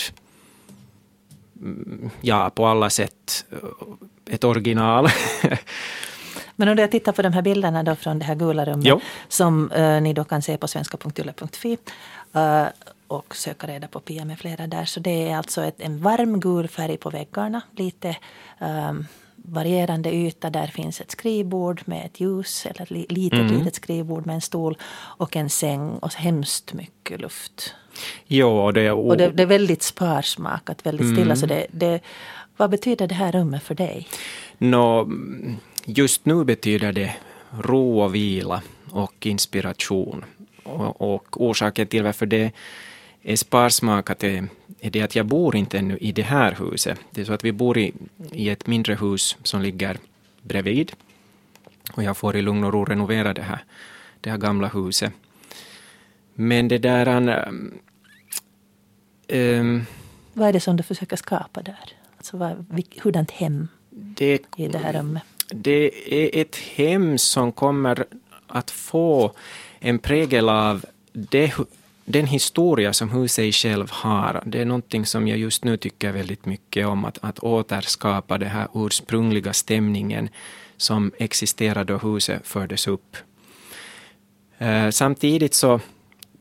ja 2.20 2.50
på 2.54 2.66
alla 2.66 2.90
sätt 2.90 3.44
ett 4.30 4.44
original. 4.44 5.08
Men 6.56 6.68
om 6.68 6.78
jag 6.78 6.90
tittar 6.90 7.12
på 7.12 7.22
de 7.22 7.32
här 7.32 7.42
bilderna 7.42 7.82
då 7.82 7.94
från 7.96 8.18
det 8.18 8.24
här 8.24 8.34
gula 8.34 8.64
rummet 8.64 8.86
Jo. 8.86 9.00
som 9.28 9.70
eh, 9.72 10.00
ni 10.00 10.12
då 10.12 10.24
kan 10.24 10.42
se 10.42 10.56
på 10.56 10.68
svenska.yle.fi 10.68 11.78
eh, 12.34 12.64
och 13.06 13.36
söka 13.36 13.66
reda 13.66 13.88
på 13.88 14.00
Pia 14.00 14.24
med 14.24 14.38
flera 14.38 14.66
där. 14.66 14.84
Så 14.84 15.00
det 15.00 15.28
är 15.28 15.36
alltså 15.36 15.62
ett, 15.64 15.80
en 15.80 15.98
varm 16.02 16.40
gul 16.40 16.68
färg 16.68 16.96
på 16.96 17.10
väggarna. 17.10 17.60
Lite 17.76 18.08
eh, 18.60 18.92
varierande 19.36 20.14
yta. 20.14 20.50
Där 20.50 20.66
finns 20.66 21.00
ett 21.00 21.10
skrivbord 21.10 21.82
med 21.84 22.06
ett 22.06 22.20
ljus. 22.20 22.66
Eller 22.66 22.82
ett 22.82 22.90
li, 22.90 23.06
litet, 23.08 23.38
Mm. 23.40 23.54
litet 23.58 23.74
skrivbord 23.74 24.26
med 24.26 24.34
en 24.34 24.40
stol 24.40 24.78
och 24.94 25.36
en 25.36 25.50
säng 25.50 25.90
och 25.98 26.14
hemskt 26.14 26.72
mycket 26.72 27.20
luft. 27.20 27.74
Och 28.42 28.72
det, 28.72 28.90
Och 28.90 29.16
det, 29.16 29.30
det 29.30 29.42
är 29.42 29.46
väldigt 29.46 29.82
sparsmakat, 29.82 30.86
väldigt 30.86 31.06
stilla. 31.06 31.22
Mm. 31.22 31.36
Så 31.36 31.46
det, 31.46 31.66
det, 31.70 32.00
vad 32.56 32.70
betyder 32.70 33.06
det 33.06 33.14
här 33.14 33.32
rummet 33.32 33.62
för 33.62 33.74
dig? 33.74 34.08
Nå, 34.58 35.08
just 35.84 36.26
nu 36.26 36.44
betyder 36.44 36.92
det 36.92 37.14
ro 37.50 38.00
och 38.00 38.14
vila 38.14 38.62
och 38.90 39.26
inspiration. 39.26 40.24
Och, 40.62 41.14
och 41.14 41.42
orsaken 41.42 41.86
till 41.86 42.02
varför 42.02 42.26
det 42.26 42.52
är 43.22 43.36
sparsmakat 43.36 44.24
är, 44.24 44.48
är 44.80 44.90
det 44.90 45.02
att 45.02 45.16
jag 45.16 45.26
bor 45.26 45.56
inte 45.56 45.78
ännu 45.78 45.98
i 45.98 46.12
det 46.12 46.22
här 46.22 46.56
huset. 46.58 46.98
Det 47.10 47.20
är 47.20 47.24
så 47.24 47.32
att 47.32 47.44
vi 47.44 47.52
bor 47.52 47.78
i, 47.78 47.92
i 48.32 48.48
ett 48.48 48.66
mindre 48.66 48.94
hus 48.94 49.36
som 49.42 49.62
ligger 49.62 49.98
bredvid. 50.42 50.92
Och 51.92 52.02
jag 52.02 52.16
får 52.16 52.36
i 52.36 52.42
lugn 52.42 52.64
och 52.64 52.72
ro 52.72 52.84
renovera 52.84 53.34
det 53.34 53.42
här, 53.42 53.64
det 54.20 54.30
här 54.30 54.38
gamla 54.38 54.68
huset. 54.68 55.12
Men 56.34 56.68
det 56.68 56.78
där... 56.78 57.52
Um, 59.28 59.86
Vad 60.32 60.48
är 60.48 60.52
det 60.52 60.60
som 60.60 60.76
du 60.76 60.82
försöker 60.82 61.16
skapa 61.16 61.62
där? 61.62 61.92
Alltså 62.16 62.36
vad, 62.36 62.82
hurdant 63.02 63.30
hem 63.30 63.68
det 63.90 64.42
i 64.56 64.68
det 64.68 64.78
här 64.78 64.92
rummet? 64.92 65.22
Det 65.50 66.12
är 66.14 66.40
ett 66.42 66.56
hem 66.56 67.18
som 67.18 67.52
kommer 67.52 68.04
att 68.46 68.70
få 68.70 69.32
en 69.80 69.98
prägel 69.98 70.48
av 70.48 70.84
det, 71.12 71.54
den 72.04 72.26
historia 72.26 72.92
som 72.92 73.10
huset 73.10 73.44
i 73.44 73.52
själv 73.52 73.90
har. 73.90 74.42
Det 74.46 74.60
är 74.60 74.64
någonting 74.64 75.06
som 75.06 75.28
jag 75.28 75.38
just 75.38 75.64
nu 75.64 75.76
tycker 75.76 76.12
väldigt 76.12 76.46
mycket 76.46 76.86
om, 76.86 77.04
att, 77.04 77.18
att 77.22 77.38
återskapa 77.38 78.38
den 78.38 78.50
här 78.50 78.68
ursprungliga 78.74 79.52
stämningen 79.52 80.28
som 80.76 81.12
existerade 81.18 81.92
då 81.92 81.98
huset 81.98 82.46
fördes 82.46 82.86
upp. 82.88 83.16
Eh, 84.58 84.90
Samtidigt 84.90 85.54
så 85.54 85.80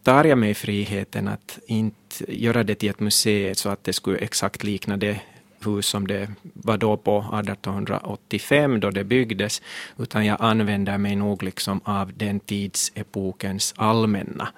tar 0.04 0.24
jag 0.24 0.38
mig 0.38 0.54
friheten 0.54 1.28
att 1.28 1.60
inte 1.68 2.07
göra 2.28 2.64
det 2.64 2.76
till 2.76 2.90
ett 2.90 3.00
museum 3.00 3.56
så 3.56 3.70
att 3.70 3.84
det 3.84 3.94
skulle 3.94 4.18
exakt 4.18 4.64
likna 4.64 4.98
det 4.98 5.22
hus 5.66 5.86
som 5.86 6.08
det 6.08 6.30
var 6.54 6.78
då 6.78 6.98
på 6.98 7.20
1885 7.20 8.80
då 8.80 8.90
det 8.90 9.04
byggdes, 9.04 9.62
utan 9.98 10.26
jag 10.26 10.38
använder 10.42 10.98
mig 10.98 11.16
nog 11.16 11.44
liksom 11.44 11.82
av 11.84 12.12
den 12.14 12.40
tidsepokens 12.40 13.74
allmänna 13.78 14.50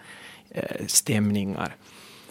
eh, 0.49 0.85
stämningar. 0.87 1.75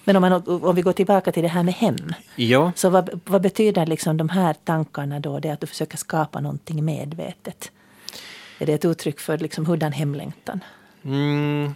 Men 0.04 0.16
om, 0.16 0.20
man, 0.20 0.62
om 0.62 0.76
vi 0.76 0.82
går 0.82 0.92
tillbaka 0.92 1.32
till 1.32 1.42
det 1.42 1.48
här 1.48 1.62
med 1.62 1.74
hem. 1.74 2.14
Ja, 2.36 2.72
Så 2.76 2.90
vad, 2.90 3.20
vad 3.24 3.42
betyder 3.42 3.86
liksom 3.86 4.16
de 4.16 4.28
här 4.28 4.54
tankarna 4.64 5.20
då? 5.20 5.38
Det 5.38 5.50
att 5.50 5.60
du 5.60 5.66
försöker 5.66 5.96
skapa 5.96 6.40
någonting 6.40 6.84
medvetet. 6.84 7.70
Är 8.58 8.66
det 8.66 8.72
ett 8.72 8.84
uttryck 8.84 9.20
för 9.20 9.38
liksom 9.38 9.66
hurdan 9.66 9.92
hemlängtan? 9.92 10.60
Mm. 11.04 11.74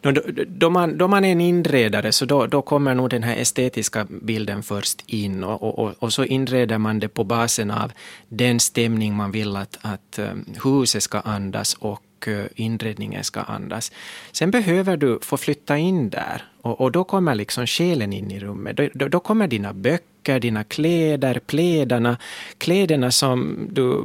Då, 0.00 0.12
då, 0.46 0.70
man, 0.70 0.98
då 0.98 1.08
man 1.08 1.24
är 1.24 1.32
en 1.32 1.40
inredare 1.40 2.12
så 2.12 2.24
då, 2.24 2.46
då 2.46 2.62
kommer 2.62 2.94
nog 2.94 3.10
den 3.10 3.22
här 3.22 3.36
estetiska 3.36 4.06
bilden 4.10 4.62
först 4.62 5.02
in 5.06 5.44
och, 5.44 5.62
och, 5.62 5.78
och, 5.78 5.94
och 5.98 6.12
så 6.12 6.24
inreder 6.24 6.78
man 6.78 6.98
det 6.98 7.08
på 7.08 7.24
basen 7.24 7.70
av 7.70 7.92
den 8.28 8.60
stämning 8.60 9.14
man 9.14 9.30
vill 9.30 9.56
att, 9.56 9.78
att 9.82 10.18
eh, 10.18 10.32
huset 10.64 11.02
ska 11.02 11.20
andas 11.20 11.74
och 11.74 12.28
eh, 12.28 12.44
inredningen 12.54 13.24
ska 13.24 13.40
andas. 13.40 13.92
Sen 14.32 14.50
behöver 14.50 14.96
du 14.96 15.18
få 15.22 15.36
flytta 15.36 15.78
in 15.78 16.10
där 16.10 16.44
och, 16.62 16.80
och 16.80 16.92
då 16.92 17.04
kommer 17.04 17.34
liksom 17.34 17.66
själen 17.66 18.12
in 18.12 18.30
i 18.30 18.40
rummet. 18.40 18.76
Då, 18.76 18.88
då, 18.94 19.08
då 19.08 19.20
kommer 19.20 19.46
dina 19.48 19.72
böcker, 19.72 20.40
dina 20.40 20.64
kläder, 20.64 21.40
plädarna, 21.46 22.16
kläderna 22.58 23.10
som 23.10 23.68
du 23.70 24.04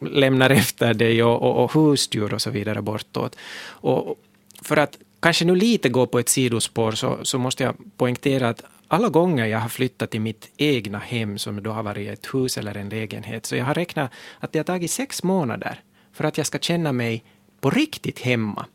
lämnar 0.00 0.50
efter 0.50 0.94
dig 0.94 1.22
och, 1.22 1.42
och, 1.42 1.64
och 1.64 1.72
husdjur 1.72 2.34
och 2.34 2.42
så 2.42 2.50
vidare 2.50 2.82
bortåt. 2.82 3.36
Och 3.66 4.16
för 4.62 4.76
att 4.76 4.98
kanske 5.20 5.44
nu 5.44 5.54
lite 5.54 5.88
gå 5.88 6.06
på 6.06 6.18
ett 6.18 6.28
sidospår 6.28 6.92
så, 6.92 7.18
så 7.22 7.38
måste 7.38 7.62
jag 7.64 7.74
poängtera 7.96 8.48
att 8.48 8.62
alla 8.88 9.08
gånger 9.08 9.46
jag 9.46 9.58
har 9.58 9.68
flyttat 9.68 10.10
till 10.10 10.20
mitt 10.20 10.50
egna 10.56 10.98
hem, 10.98 11.38
som 11.38 11.62
då 11.62 11.70
har 11.70 11.82
varit 11.82 12.08
ett 12.08 12.34
hus 12.34 12.58
eller 12.58 12.76
en 12.76 12.88
lägenhet, 12.88 13.46
så 13.46 13.56
jag 13.56 13.64
har 13.64 13.74
räknat 13.74 14.10
att 14.40 14.52
det 14.52 14.58
har 14.58 14.64
tagit 14.64 14.90
sex 14.90 15.22
månader 15.22 15.80
för 16.12 16.24
att 16.24 16.38
jag 16.38 16.46
ska 16.46 16.58
känna 16.58 16.92
mig 16.92 17.24
på 17.60 17.70
riktigt 17.70 18.18
hemma. 18.18 18.66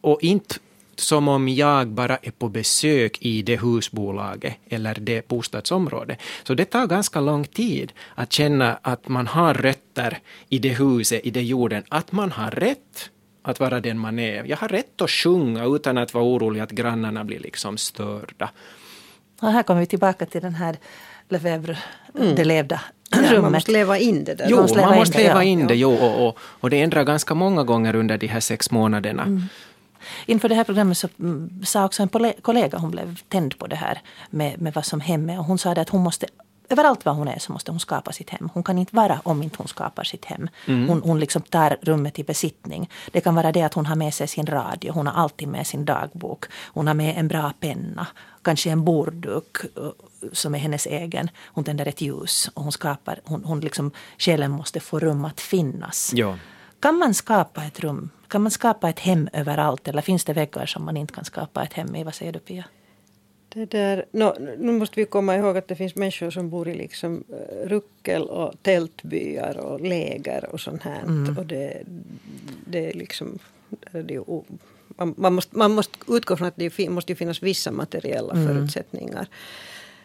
och 0.00 0.22
inte 0.22 0.54
som 0.96 1.28
om 1.28 1.48
jag 1.48 1.88
bara 1.88 2.16
är 2.16 2.30
på 2.30 2.48
besök 2.48 3.18
i 3.20 3.42
det 3.42 3.60
husbolaget 3.60 4.54
eller 4.68 4.94
det 4.94 5.28
bostadsområdet. 5.28 6.18
Så 6.44 6.54
det 6.54 6.64
tar 6.64 6.86
ganska 6.86 7.20
lång 7.20 7.44
tid 7.44 7.92
att 8.14 8.32
känna 8.32 8.78
att 8.82 9.08
man 9.08 9.26
har 9.26 9.54
rötter 9.54 10.18
i 10.48 10.58
det 10.58 10.78
huset, 10.78 11.20
i 11.24 11.30
det 11.30 11.42
jorden, 11.42 11.84
att 11.88 12.12
man 12.12 12.32
har 12.32 12.50
rätt 12.50 13.10
att 13.50 13.60
vara 13.60 13.80
den 13.80 13.98
man 13.98 14.18
är. 14.18 14.44
Jag 14.44 14.56
har 14.56 14.68
rätt 14.68 15.02
att 15.02 15.10
sjunga 15.10 15.64
utan 15.64 15.98
att 15.98 16.14
vara 16.14 16.24
orolig 16.24 16.60
att 16.60 16.70
grannarna 16.70 17.24
blir 17.24 17.38
liksom 17.38 17.78
störda. 17.78 18.50
Och 19.40 19.52
här 19.52 19.62
kommer 19.62 19.80
vi 19.80 19.86
tillbaka 19.86 20.26
till 20.26 20.42
den 20.42 20.54
här 20.54 20.76
Lefebvre, 21.28 21.78
mm. 22.18 22.34
det 22.34 22.44
levda 22.44 22.80
rummet. 23.10 23.42
man 23.42 23.52
måste 23.52 23.72
leva 23.72 23.98
in 23.98 24.24
det 24.24 24.34
där. 24.34 24.46
Jo, 24.48 24.56
man 24.56 24.62
måste 24.62 24.76
leva, 24.76 24.88
man 24.88 24.98
måste 24.98 25.18
leva 25.18 25.44
in 25.44 25.58
det, 25.58 25.62
in 25.62 25.68
det 25.68 25.74
jo, 25.74 25.94
och, 25.94 26.26
och, 26.26 26.38
och, 26.38 26.70
det 26.70 26.82
ändrar 26.82 27.04
ganska 27.04 27.34
många 27.34 27.64
gånger 27.64 27.94
under 27.94 28.18
de 28.18 28.26
här 28.26 28.40
sex 28.40 28.70
månaderna. 28.70 29.22
Mm. 29.22 29.42
Inför 30.26 30.48
det 30.48 30.54
här 30.54 30.64
programmet 30.64 30.98
så 30.98 31.08
mm, 31.18 31.62
sa 31.64 31.84
också 31.84 32.02
en 32.02 32.32
kollega, 32.42 32.78
hon 32.78 32.90
blev 32.90 33.16
tänd 33.28 33.58
på 33.58 33.66
det 33.66 33.76
här 33.76 34.00
med, 34.30 34.60
med 34.60 34.74
vad 34.74 34.84
som 34.84 35.00
hemma 35.00 35.38
och 35.38 35.44
hon 35.44 35.58
sa 35.58 35.74
det 35.74 35.80
att 35.80 35.88
hon 35.88 36.02
måste 36.02 36.26
överallt 36.68 37.04
var 37.04 37.12
hon 37.12 37.28
är 37.28 37.38
så 37.38 37.52
måste 37.52 37.70
hon 37.70 37.80
skapa 37.80 38.12
sitt 38.12 38.30
hem. 38.30 38.50
Hon 38.54 38.62
kan 38.62 38.78
inte 38.78 38.96
vara 38.96 39.20
om 39.24 39.42
inte 39.42 39.56
hon 39.58 39.68
skapar 39.68 40.04
sitt 40.04 40.24
hem. 40.24 40.48
Mm. 40.66 40.88
Hon, 40.88 41.02
hon 41.02 41.20
liksom 41.20 41.42
tar 41.42 41.76
rummet 41.82 42.18
i 42.18 42.24
besittning. 42.24 42.90
Det 43.12 43.20
kan 43.20 43.34
vara 43.34 43.52
det 43.52 43.62
att 43.62 43.74
hon 43.74 43.86
har 43.86 43.96
med 43.96 44.14
sig 44.14 44.28
sin 44.28 44.46
radio, 44.46 44.92
hon 44.92 45.06
har 45.06 45.22
alltid 45.22 45.48
med 45.48 45.66
sin 45.66 45.84
dagbok. 45.84 46.44
Hon 46.64 46.86
har 46.86 46.94
med 46.94 47.18
en 47.18 47.28
bra 47.28 47.52
penna, 47.60 48.06
kanske 48.42 48.70
en 48.70 48.84
bordduk 48.84 49.56
uh, 49.78 49.90
som 50.32 50.54
är 50.54 50.58
hennes 50.58 50.86
egen. 50.86 51.30
Hon 51.44 51.64
tänder 51.64 51.86
ett 51.86 52.00
ljus 52.00 52.50
och 52.54 52.62
hon 52.62 52.72
skapar, 52.72 53.20
hon, 53.24 53.44
hon 53.44 53.60
liksom, 53.60 53.90
själen 54.18 54.50
måste 54.50 54.80
få 54.80 54.98
rum 54.98 55.24
att 55.24 55.40
finnas. 55.40 56.12
Ja. 56.14 56.38
Kan 56.80 56.98
man 56.98 57.14
skapa 57.14 57.64
ett 57.64 57.80
rum, 57.80 58.10
kan 58.28 58.42
man 58.42 58.50
skapa 58.50 58.88
ett 58.88 58.98
hem 59.00 59.28
överallt 59.32 59.88
eller 59.88 60.02
finns 60.02 60.24
det 60.24 60.32
väggar 60.32 60.66
som 60.66 60.84
man 60.84 60.96
inte 60.96 61.14
kan 61.14 61.24
skapa 61.24 61.62
ett 61.62 61.72
hem 61.72 61.96
i? 61.96 62.04
Vad 62.04 62.14
säger 62.14 62.32
du 62.32 62.38
Pia? 62.38 62.64
Det 63.56 63.70
där, 63.70 64.04
no, 64.10 64.34
nu 64.58 64.72
måste 64.72 65.00
vi 65.00 65.06
komma 65.06 65.36
ihåg 65.36 65.56
att 65.56 65.68
det 65.68 65.76
finns 65.76 65.94
människor 65.94 66.30
som 66.30 66.50
bor 66.50 66.68
i 66.68 66.74
liksom 66.74 67.24
eh, 67.28 67.68
ruckel 67.68 68.22
och 68.22 68.62
tältbyar 68.62 69.56
och 69.56 69.80
läger 69.80 70.48
och 70.52 70.60
sånt 70.60 70.82
här. 70.82 71.02
Mm. 71.02 71.38
Och 71.38 71.46
det, 71.46 71.82
det 72.66 72.90
är 72.90 72.92
liksom... 72.92 73.38
Det 73.92 74.14
är 74.14 74.24
man, 74.96 75.14
man, 75.16 75.34
måste, 75.34 75.58
man 75.58 75.74
måste 75.74 75.98
utgå 76.08 76.36
från 76.36 76.48
att 76.48 76.56
det 76.56 76.88
måste 76.88 77.14
finnas 77.14 77.42
vissa 77.42 77.70
materiella 77.70 78.34
mm. 78.34 78.46
förutsättningar. 78.46 79.28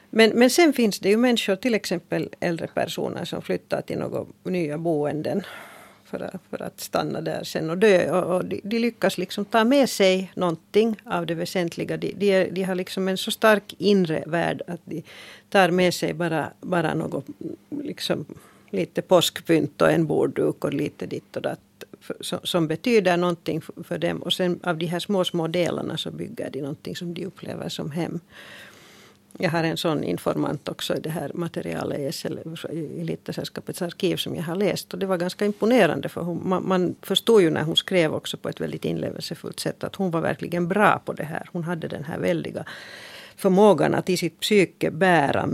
Men, 0.10 0.30
men 0.30 0.50
sen 0.50 0.74
finns 0.74 1.00
det 1.00 1.10
ju 1.10 1.18
människor, 1.18 1.56
till 1.56 1.74
exempel 1.74 2.30
äldre 2.40 2.68
personer 2.68 3.26
som 3.26 3.42
flyttar 3.42 3.82
till 3.82 3.98
några 3.98 4.26
nya 4.44 4.78
boenden 4.78 5.44
för 6.12 6.20
att, 6.20 6.42
för 6.50 6.62
att 6.62 6.80
stanna 6.80 7.22
där 7.22 7.44
sen 7.44 7.70
och 7.70 7.78
dö. 7.78 8.12
Och, 8.12 8.36
och 8.36 8.46
de, 8.46 8.62
de, 8.64 8.80
lyckas 8.80 9.18
liksom 9.18 9.46
ta 9.46 9.64
med 9.64 9.90
sig 9.90 10.32
någonting 10.36 11.02
av 11.06 11.26
det 11.26 11.36
väsentliga. 11.36 11.98
De, 11.98 12.14
de, 12.18 12.50
de, 12.52 12.64
har 12.64 12.76
liksom 12.76 13.08
en 13.08 13.18
så 13.18 13.32
stark 13.32 13.76
inre 13.78 14.24
värld 14.28 14.62
att 14.68 14.82
de 14.86 15.04
tar 15.50 15.72
med 15.72 15.94
sig 15.94 16.14
bara, 16.14 16.54
bara 16.62 16.94
något, 16.94 17.26
liksom, 17.70 18.26
lite 18.70 19.02
påskpynt 19.02 19.82
och 19.82 19.92
en 19.92 20.06
bordduk 20.06 20.66
och 20.66 20.74
lite 20.74 21.06
ditt 21.06 21.36
och 21.36 21.42
datt. 21.42 21.60
Som, 22.20 22.40
som 22.44 22.68
betyder 22.68 23.18
någonting 23.18 23.62
för, 23.62 23.84
för 23.84 23.98
dem. 23.98 24.22
Och 24.22 24.34
sen 24.34 24.60
av 24.64 24.78
de 24.78 24.86
här 24.86 25.00
små, 25.00 25.24
små 25.24 25.48
delarna 25.48 25.98
så 25.98 26.12
bygger 26.12 26.50
de 26.50 26.62
någonting 26.62 26.96
som 26.96 27.14
de 27.14 27.26
upplever 27.26 27.70
som 27.70 27.92
hem. 27.92 28.20
Jag 29.38 29.50
har 29.50 29.64
en 29.64 29.78
sån 29.78 30.04
informant 30.04 30.70
också 30.70 30.96
i 30.96 31.00
det 31.00 31.10
här 31.10 31.32
materialet 31.34 32.00
i, 32.00 32.12
SL, 32.12 32.38
i 32.72 33.02
Elitsällskapets 33.02 33.82
arkiv 33.82 34.16
som 34.16 34.36
jag 34.36 34.44
har 34.44 34.56
läst. 34.56 34.94
Och 34.94 35.00
det 35.00 35.06
var 35.06 35.18
ganska 35.18 35.46
imponerande 35.46 36.10
för 36.10 36.22
hon, 36.22 36.50
man, 36.50 36.68
man 36.68 36.96
förstod 37.02 37.42
ju 37.42 37.50
när 37.50 37.64
hon 37.64 37.76
skrev 37.76 38.14
också 38.14 38.38
på 38.38 38.50
ett 38.50 38.62
väldigt 38.62 38.86
inlevelsefullt 38.86 39.60
sätt 39.60 39.84
att 39.84 39.96
hon 39.96 40.12
var 40.12 40.22
verkligen 40.22 40.68
bra 40.68 41.02
på 41.06 41.14
det 41.14 41.24
här. 41.24 41.50
Hon 41.52 41.64
hade 41.64 41.88
den 41.88 42.04
här 42.04 42.20
väldiga 42.20 42.66
förmågan 43.36 43.96
att 43.96 44.10
i 44.10 44.18
sitt 44.18 44.40
psyke 44.40 44.92
bära 44.92 45.50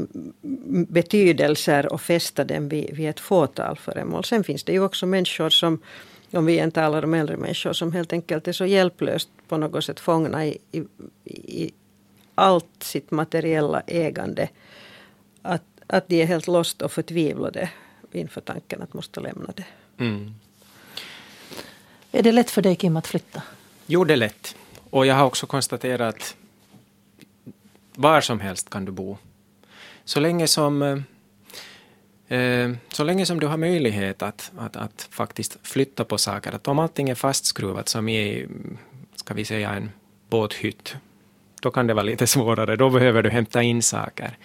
betydelser 0.87 1.93
och 1.93 2.01
fästa 2.01 2.43
dem 2.43 2.69
vid, 2.69 2.95
vid 2.95 3.09
ett 3.09 3.19
fåtal 3.19 3.77
föremål. 3.77 4.23
Sen 4.23 4.43
finns 4.43 4.63
det 4.63 4.71
ju 4.71 4.83
också 4.83 5.05
människor 5.05 5.49
som 5.49 5.79
om 6.31 6.45
vi 6.45 6.57
inte 6.57 6.81
talar 6.81 7.03
om 7.03 7.13
äldre 7.13 7.37
människor 7.37 7.73
som 7.73 7.91
helt 7.91 8.13
enkelt 8.13 8.47
är 8.47 8.51
så 8.51 8.65
hjälplöst 8.65 9.29
på 9.47 9.57
något 9.57 9.83
sätt 9.83 9.99
fångna 9.99 10.45
i, 10.45 10.57
i, 10.71 10.83
i 11.33 11.73
allt 12.37 12.83
sitt 12.83 13.11
materiella 13.11 13.81
ägande. 13.87 14.49
Att, 15.41 15.63
att 15.87 16.07
de 16.07 16.21
är 16.21 16.25
helt 16.25 16.47
lost 16.47 16.81
och 16.81 16.91
förtvivlade 16.91 17.69
inför 18.11 18.41
tanken 18.41 18.81
att 18.81 18.93
måste 18.93 19.19
lämna 19.19 19.53
det. 19.55 19.65
Mm. 19.97 20.35
Är 22.11 22.23
det 22.23 22.31
lätt 22.31 22.49
för 22.49 22.61
dig 22.61 22.75
Kim 22.75 22.97
att 22.97 23.07
flytta? 23.07 23.41
Jo, 23.85 24.03
det 24.03 24.13
är 24.13 24.17
lätt. 24.17 24.55
Och 24.89 25.05
jag 25.05 25.15
har 25.15 25.25
också 25.25 25.47
konstaterat 25.47 26.15
att 26.15 26.35
var 27.95 28.21
som 28.21 28.39
helst 28.39 28.69
kan 28.69 28.85
du 28.85 28.91
bo. 28.91 29.17
Så 30.05 30.19
länge 30.19 30.47
som, 30.47 30.81
eh, 30.81 32.37
eh 32.37 32.71
så 32.91 33.03
länge 33.03 33.25
som 33.25 33.39
du 33.39 33.47
har 33.47 33.57
möjlighet 33.57 34.21
att, 34.21 34.51
att, 34.57 34.75
att 34.75 35.07
faktiskt 35.11 35.57
flytta 35.63 36.03
på 36.03 36.17
saker. 36.17 36.51
Att 36.51 36.67
om 36.67 36.79
allting 36.79 37.09
är 37.09 37.15
fastskruvat 37.15 37.89
som 37.89 38.09
i, 38.09 38.47
ska 39.15 39.33
vi 39.33 39.45
säga 39.45 39.71
en 39.71 39.91
båthytt, 40.29 40.95
då 41.61 41.71
kan 41.71 41.87
det 41.87 41.93
vara 41.93 42.03
lite 42.03 42.27
svårare. 42.27 42.75
Då 42.75 42.89
behöver 42.89 43.23
du 43.23 43.29
hämta 43.29 43.63
in 43.63 43.81
saker. 43.81 44.37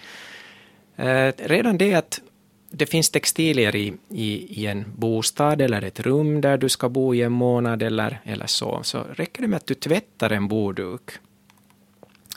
Eh, 0.95 1.31
redan 1.37 1.77
det 1.77 1.93
att 1.93 2.21
det 2.69 2.85
finns 2.85 3.09
textilier 3.09 3.75
i, 3.75 3.93
i, 4.09 4.61
i, 4.61 4.65
en 4.65 4.85
bostad 4.95 5.61
eller 5.61 5.81
ett 5.81 5.99
rum 5.99 6.41
där 6.41 6.57
du 6.57 6.69
ska 6.69 6.89
bo 6.89 7.15
i 7.15 7.21
en 7.21 7.31
månad 7.31 7.83
eller, 7.83 8.19
eller 8.23 8.47
så, 8.47 8.79
så 8.83 9.03
räcker 9.13 9.41
det 9.41 9.47
med 9.47 9.57
att 9.57 9.67
du 9.67 9.73
tvättar 9.73 10.29
en 10.29 10.47
bordduk. 10.47 11.11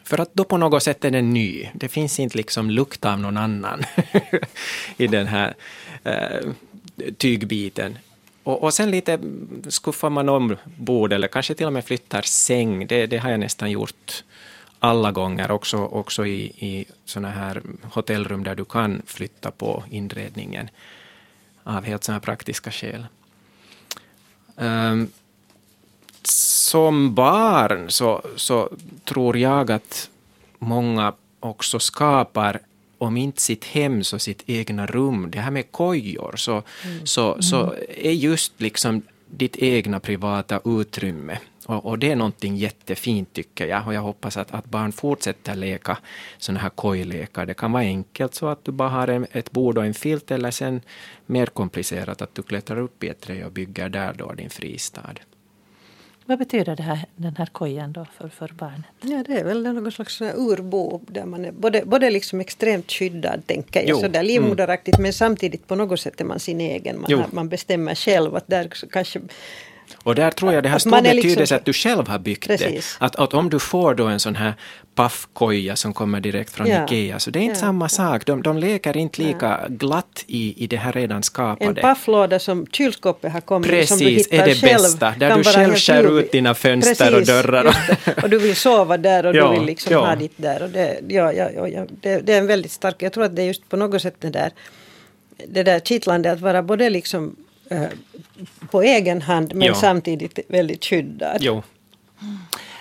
För 0.05 0.21
att 0.21 0.35
då 0.35 0.45
på 0.45 0.57
något 0.57 0.83
sätt 0.83 1.05
är 1.05 1.11
den 1.11 1.31
ny. 1.31 1.69
Det 1.75 1.89
finns 1.89 2.21
inte 2.21 2.37
liksom 2.37 2.71
lukt 2.71 3.05
av 3.05 3.21
någon 3.21 3.37
annan 3.37 3.83
i 4.97 5.07
den 5.07 5.27
här 5.27 5.55
eh, 6.05 6.51
tygbiten. 7.17 7.99
Och, 8.43 8.63
och 8.63 8.75
sen 8.75 8.91
lite 8.91 9.19
skuffar 9.69 10.11
man 10.11 10.29
om 10.29 10.57
bord 10.65 11.13
eller 11.13 11.29
kanske 11.29 11.55
till 11.55 11.67
och 11.67 11.73
med 11.73 11.85
flyttar 11.85 12.23
säng. 12.23 12.87
Det, 12.87 13.07
det 13.07 13.17
har 13.17 13.31
jag 13.31 13.41
nästan 13.41 13.71
gjort 13.71 14.25
alla 14.87 15.13
gånger, 15.13 15.51
också, 15.51 15.79
också 15.79 16.27
i, 16.27 16.43
i 16.43 16.85
såna 17.05 17.31
här 17.31 17.63
hotellrum 17.83 18.45
där 18.45 18.55
du 18.55 18.65
kan 18.65 19.03
flytta 19.07 19.51
på 19.51 19.85
inredningen 19.91 20.69
av 21.65 21.85
helt 21.85 22.05
sådana 22.05 22.21
praktiska 22.21 22.71
skäl. 22.71 23.07
Um, 24.57 25.09
som 26.23 27.15
barn 27.15 27.91
så, 27.91 28.23
så 28.37 28.71
tror 29.05 29.37
jag 29.37 29.71
att 29.71 30.11
många 30.59 31.13
också 31.41 31.79
skapar 31.79 32.61
om 32.99 33.17
inte 33.17 33.43
sitt 33.43 33.65
hem 33.65 34.05
så 34.05 34.19
sitt 34.19 34.43
egna 34.47 34.87
rum. 34.87 35.31
Det 35.31 35.41
här 35.41 35.51
med 35.51 35.73
kojor 35.73 36.37
så, 36.37 36.63
mm. 36.85 37.07
så, 37.07 37.43
så 37.43 37.63
mm. 37.63 37.85
är 37.89 38.13
just 38.13 38.61
liksom 38.61 39.03
ditt 39.27 39.57
egna 39.57 40.01
privata 40.01 40.61
utrymme 40.65 41.39
och, 41.67 41.87
och, 41.87 41.99
det 41.99 42.13
är 42.13 42.17
någonting 42.17 42.57
jättefint 42.57 43.33
tycker 43.33 43.67
jag 43.67 43.87
och 43.87 43.95
jag 43.95 44.01
hoppas 44.01 44.37
att, 44.37 44.55
att 44.55 44.65
barn 44.65 44.93
fortsätter 44.93 45.55
leka 45.55 45.99
sådana 46.39 46.61
här 46.61 46.69
kojlekar. 46.69 47.47
Det 47.47 47.55
kan 47.55 47.73
vara 47.73 47.83
enkelt 47.83 48.35
så 48.35 48.47
att 48.49 48.65
du 48.65 48.73
bara 48.73 48.89
har 48.89 49.09
en, 49.09 49.27
ett 49.33 49.51
bord 49.51 49.79
och 49.79 49.87
en 49.87 49.95
filt 49.95 50.31
eller 50.31 50.51
sen 50.51 50.81
mer 51.27 51.47
komplicerat 51.47 52.23
att 52.23 52.35
du 52.35 52.43
klättrar 52.43 52.79
upp 52.79 53.05
i 53.05 53.09
ett 53.09 53.21
träd 53.21 53.45
och 53.45 53.53
bygger 53.53 53.89
där 53.89 54.13
då 54.13 54.33
din 54.33 54.51
fristad. 54.51 55.15
Vad 56.29 56.39
betyder 56.39 56.77
det 56.77 56.83
här, 56.83 57.05
den 57.17 57.37
här 57.37 57.47
kojan 57.47 57.93
då 57.93 58.07
för, 58.19 58.29
för 58.29 58.49
barnet? 58.59 58.85
Ja, 59.01 59.25
det 59.27 59.41
är 59.41 59.45
väl 59.45 59.63
någon 59.63 59.93
slags 59.93 60.21
urbo 60.21 61.01
där 61.07 61.25
man 61.25 61.45
är 61.45 61.53
både, 61.53 61.83
både 61.87 62.11
liksom 62.11 62.41
extremt 62.41 62.93
skyddad, 62.93 63.47
tänker 63.47 63.89
jag, 63.89 63.99
sådär 64.01 64.23
livmoderaktigt, 64.23 64.97
mm. 64.97 65.03
men 65.03 65.13
samtidigt 65.13 65.67
på 65.67 65.75
något 65.75 66.01
sätt 66.01 66.21
är 66.21 66.25
man 66.25 66.41
sin 66.41 66.61
egen. 66.61 67.01
Man, 67.01 67.13
har, 67.13 67.27
man 67.33 67.49
bestämmer 67.49 67.95
själv 67.95 68.37
att 68.37 68.47
där 68.47 68.71
kanske 68.91 69.21
och 70.07 70.15
där 70.15 70.31
tror 70.31 70.53
jag 70.53 70.63
det 70.63 70.69
har 70.69 70.79
stor 70.79 70.91
liksom, 70.91 71.17
betydelse 71.17 71.57
att 71.57 71.65
du 71.65 71.73
själv 71.73 72.09
har 72.09 72.19
byggt 72.19 72.47
precis. 72.47 72.97
det. 72.99 73.05
Att, 73.05 73.17
att 73.17 73.35
om 73.35 73.51
du 73.51 73.59
får 73.59 73.95
då 73.95 74.07
en 74.07 74.21
sån 74.21 74.37
här 74.37 74.55
paffkoja 74.95 75.77
som 75.77 75.95
kommer 75.95 76.21
direkt 76.21 76.51
från 76.51 76.67
ja. 76.67 76.85
Ikea, 76.85 77.19
så 77.19 77.31
det 77.31 77.39
är 77.39 77.41
inte 77.41 77.57
ja. 77.57 77.61
samma 77.61 77.89
sak. 77.89 78.27
De, 78.27 78.43
de 78.43 78.59
leker 78.59 78.97
inte 78.97 79.23
lika 79.23 79.47
ja. 79.47 79.67
glatt 79.69 80.25
i, 80.27 80.65
i 80.65 80.67
det 80.67 80.77
här 80.77 80.93
redan 80.93 81.23
skapade. 81.23 81.71
En 81.71 81.75
pafflåda 81.75 82.39
som 82.39 82.67
kylskåpet 82.67 83.33
har 83.33 83.41
kommit 83.41 83.71
Precis, 83.71 83.89
som 83.89 83.99
du 83.99 84.05
hittar 84.05 84.37
är 84.37 84.47
det 84.47 84.55
själv, 84.55 84.83
bästa. 84.83 85.15
Där 85.19 85.37
du 85.37 85.45
själv 85.45 85.75
skär 85.75 86.19
ut 86.19 86.33
dina 86.33 86.55
fönster 86.55 87.11
Precis, 87.11 87.29
och 87.29 87.35
dörrar. 87.35 87.77
och 88.23 88.31
du 88.31 88.39
vill 88.39 88.57
sova 88.57 88.97
där 88.97 89.27
och 89.27 89.35
ja, 89.35 89.49
du 89.49 89.59
vill 89.59 89.67
liksom 89.67 89.93
ja. 89.93 90.07
ha 90.07 90.17
ditt 90.17 90.35
där. 90.37 90.63
Och 90.63 90.71
det, 90.71 91.01
ja, 91.09 91.33
ja, 91.33 91.69
ja, 91.69 91.87
det, 92.01 92.21
det 92.21 92.33
är 92.33 92.39
en 92.39 92.47
väldigt 92.47 92.73
stark, 92.73 93.03
jag 93.03 93.13
tror 93.13 93.25
att 93.25 93.37
det 93.37 93.43
är 93.43 93.47
just 93.47 93.69
på 93.69 93.77
något 93.77 94.03
sätt 94.03 94.15
det 94.19 94.31
där 94.31 94.53
det 95.49 95.63
där 95.63 95.81
kittlande 95.81 96.33
att 96.33 96.41
vara 96.41 96.63
både 96.63 96.91
liksom 96.91 97.37
Eh, 97.71 97.89
på 98.71 98.83
egen 98.83 99.23
hand 99.23 99.55
men 99.55 99.69
jo. 99.69 99.75
samtidigt 99.75 100.39
väldigt 100.49 100.85
skyddad. 100.85 101.39
Jo. 101.41 101.63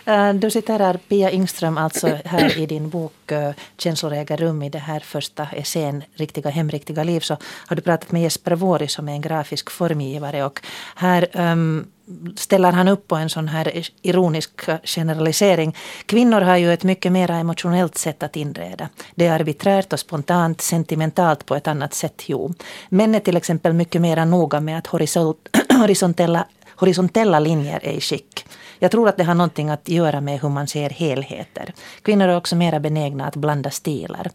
Eh, 0.06 0.34
du 0.34 0.52
citerar 0.52 0.98
Pia 0.98 1.32
Ingström 1.32 1.78
alltså 1.78 2.18
här 2.26 2.58
i 2.58 2.66
din 2.66 2.90
bok 2.90 3.32
eh, 3.32 3.52
Känslor 3.78 4.14
äger 4.14 4.38
rum 4.38 4.64
i 4.64 4.70
det 4.70 4.80
här 4.80 5.00
första 5.00 5.48
essän 5.54 6.04
Riktiga 6.14 6.50
hem, 6.50 6.70
riktiga 6.70 7.04
liv 7.04 7.20
så 7.20 7.38
har 7.68 7.76
du 7.76 7.82
pratat 7.82 8.12
med 8.12 8.22
Jesper 8.22 8.56
Vuori 8.56 8.88
som 8.88 9.10
är 9.10 9.14
en 9.14 9.22
grafisk 9.22 9.70
formgivare 9.70 10.44
och 10.44 10.62
här 10.96 11.28
um, 11.34 11.88
ställer 12.36 12.72
han 12.72 12.88
upp 12.88 13.08
på 13.08 13.16
en 13.16 13.30
sån 13.30 13.48
här 13.48 13.88
ironisk 14.02 14.52
generalisering. 14.84 15.76
Kvinnor 16.06 16.42
har 16.42 16.58
ju 16.58 16.74
ett 16.74 16.84
mycket 16.84 17.12
mer 17.12 17.32
emotionellt 17.32 17.98
sätt 17.98 18.24
att 18.24 18.36
inreda. 18.36 18.90
Det 19.16 19.28
är 19.28 19.32
arbiträrt 19.32 19.94
och 19.94 20.00
spontant, 20.00 20.62
sentimentalt 20.62 21.46
på 21.46 21.56
ett 21.56 21.68
annat 21.68 21.94
sätt, 21.94 22.24
jo. 22.26 22.54
Män 22.90 23.16
är 23.16 23.20
till 23.20 23.38
exempel 23.38 23.74
mycket 23.74 24.02
mer 24.02 24.26
noga 24.26 24.60
med 24.60 24.78
att 24.78 24.88
horisontella, 25.70 26.46
horisontella 26.76 27.40
linjer 27.40 27.80
är 27.84 27.94
i 27.94 28.02
skick. 28.02 28.46
Jag 28.80 28.92
tror 28.92 29.10
att 29.10 29.18
det 29.18 29.24
har 29.24 29.36
någonting 29.36 29.70
att 29.70 29.90
göra 29.90 30.22
med 30.22 30.42
hur 30.42 30.50
man 30.50 30.68
ser 30.68 30.90
helheter. 30.90 31.74
Kvinnor 32.02 32.28
är 32.28 32.38
också 32.38 32.56
mer 32.56 32.80
benägna 32.80 33.28
att 33.28 33.36
blanda 33.36 33.70
stilar. 33.70 34.32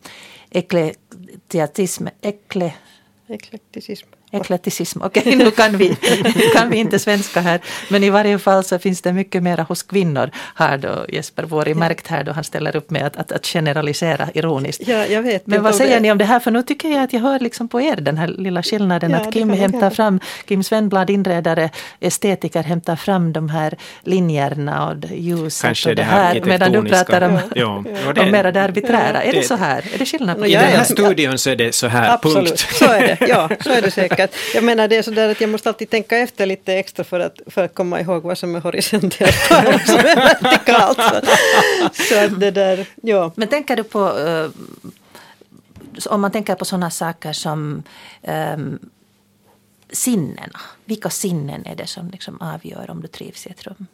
Ekletiasm, 0.50 2.06
ekle, 2.20 2.72
Eklekticism. 3.30 4.08
Eklekticism, 4.32 5.02
okej 5.02 5.20
okay, 5.20 5.36
nu 5.36 5.50
kan 5.50 5.76
vi, 5.76 5.96
kan 6.54 6.70
vi 6.70 6.76
inte 6.76 6.98
svenska 6.98 7.40
här. 7.40 7.60
Men 7.88 8.04
i 8.04 8.10
varje 8.10 8.38
fall 8.38 8.64
så 8.64 8.78
finns 8.78 9.02
det 9.02 9.12
mycket 9.12 9.42
mera 9.42 9.62
hos 9.62 9.82
kvinnor 9.82 10.30
har 10.54 10.78
då 10.78 11.06
Jesper 11.08 11.42
Vuori 11.42 11.74
märkt 11.74 12.06
här 12.06 12.24
då 12.24 12.32
han 12.32 12.44
ställer 12.44 12.76
upp 12.76 12.90
med 12.90 13.06
att, 13.06 13.16
att, 13.16 13.32
att 13.32 13.46
generalisera 13.46 14.28
ironiskt. 14.34 14.88
Ja, 14.88 15.06
jag 15.06 15.22
vet 15.22 15.46
Men 15.46 15.62
vad 15.62 15.74
säger 15.74 15.94
det. 15.94 16.00
ni 16.00 16.12
om 16.12 16.18
det 16.18 16.24
här? 16.24 16.40
För 16.40 16.50
nu 16.50 16.62
tycker 16.62 16.88
jag 16.88 17.02
att 17.02 17.12
jag 17.12 17.20
hör 17.20 17.38
liksom 17.38 17.68
på 17.68 17.80
er 17.80 17.96
den 17.96 18.18
här 18.18 18.28
lilla 18.28 18.62
skillnaden 18.62 19.10
ja, 19.10 19.16
att 19.16 19.32
Kim 19.32 19.50
hämtar 19.50 19.90
fram, 19.90 20.20
Kim 20.44 20.62
Svenblad 20.62 21.10
inredare, 21.10 21.70
estetiker 22.00 22.62
hämtar 22.62 22.96
fram 22.96 23.32
de 23.32 23.48
här 23.48 23.74
linjerna 24.02 24.88
och 24.88 24.96
ljuset 25.14 25.62
Kanske 25.62 25.90
och 25.90 25.96
det 25.96 26.02
här, 26.02 26.40
medan 26.44 26.72
du 26.72 26.82
pratar 26.82 27.20
om, 27.20 27.38
ja. 27.54 27.84
ja. 28.14 28.22
om 28.22 28.30
mera 28.30 28.52
det 28.52 28.62
arbiträra. 28.62 29.22
Är 29.22 29.32
det, 29.32 29.38
det 29.38 29.46
så 29.46 29.56
här? 29.56 29.84
Är 29.94 29.98
det 29.98 30.06
skillnad 30.06 30.38
på 30.38 30.46
I 30.46 30.52
den 30.52 30.64
här 30.64 30.84
studion 30.84 31.38
så 31.38 31.50
är 31.50 31.56
det 31.56 31.74
så 31.74 31.86
här, 31.86 32.14
Absolut, 32.14 32.48
punkt. 32.48 32.66
så 32.72 32.84
är 32.84 33.00
det. 33.00 33.26
Ja, 33.28 33.48
så 33.60 33.70
är 33.70 33.82
det 33.82 33.90
säkert 33.90 34.19
säkert. 34.20 34.54
Jag 34.54 34.64
menar 34.64 34.88
det 34.88 34.96
är 34.96 35.02
sådär 35.02 35.28
att 35.28 35.40
jag 35.40 35.50
måste 35.50 35.68
alltid 35.68 35.90
tänka 35.90 36.18
efter 36.18 36.46
lite 36.46 36.74
extra 36.74 37.04
för 37.04 37.20
att, 37.20 37.40
för 37.46 37.64
att 37.64 37.74
komma 37.74 38.00
ihåg 38.00 38.22
vad 38.22 38.38
som 38.38 38.54
är 38.54 38.60
horisontellt 38.60 39.50
och 39.50 39.64
vad 39.64 39.80
som 39.80 39.98
är 39.98 40.16
vertikalt. 40.16 40.98
Så, 40.98 42.04
så 42.04 42.24
att 42.24 42.40
det 42.40 42.50
där, 42.50 42.86
ja. 43.02 43.32
Men 43.34 43.48
tänker 43.48 43.76
du 43.76 43.84
på, 43.84 44.08
uh, 44.08 44.50
om 46.06 46.20
man 46.20 46.30
tänker 46.30 46.54
på 46.54 46.64
sådana 46.64 46.90
saker 46.90 47.32
som 47.32 47.82
um, 48.22 48.78
sinnena. 49.92 50.60
Vilka 50.84 51.10
sinnen 51.10 51.66
är 51.66 51.76
det 51.76 51.86
som 51.86 52.10
liksom 52.10 52.40
avgör 52.40 52.90
om 52.90 53.02
du 53.02 53.08
trivs 53.08 53.46
i 53.46 53.50
ett 53.50 53.66
rum? 53.66 53.86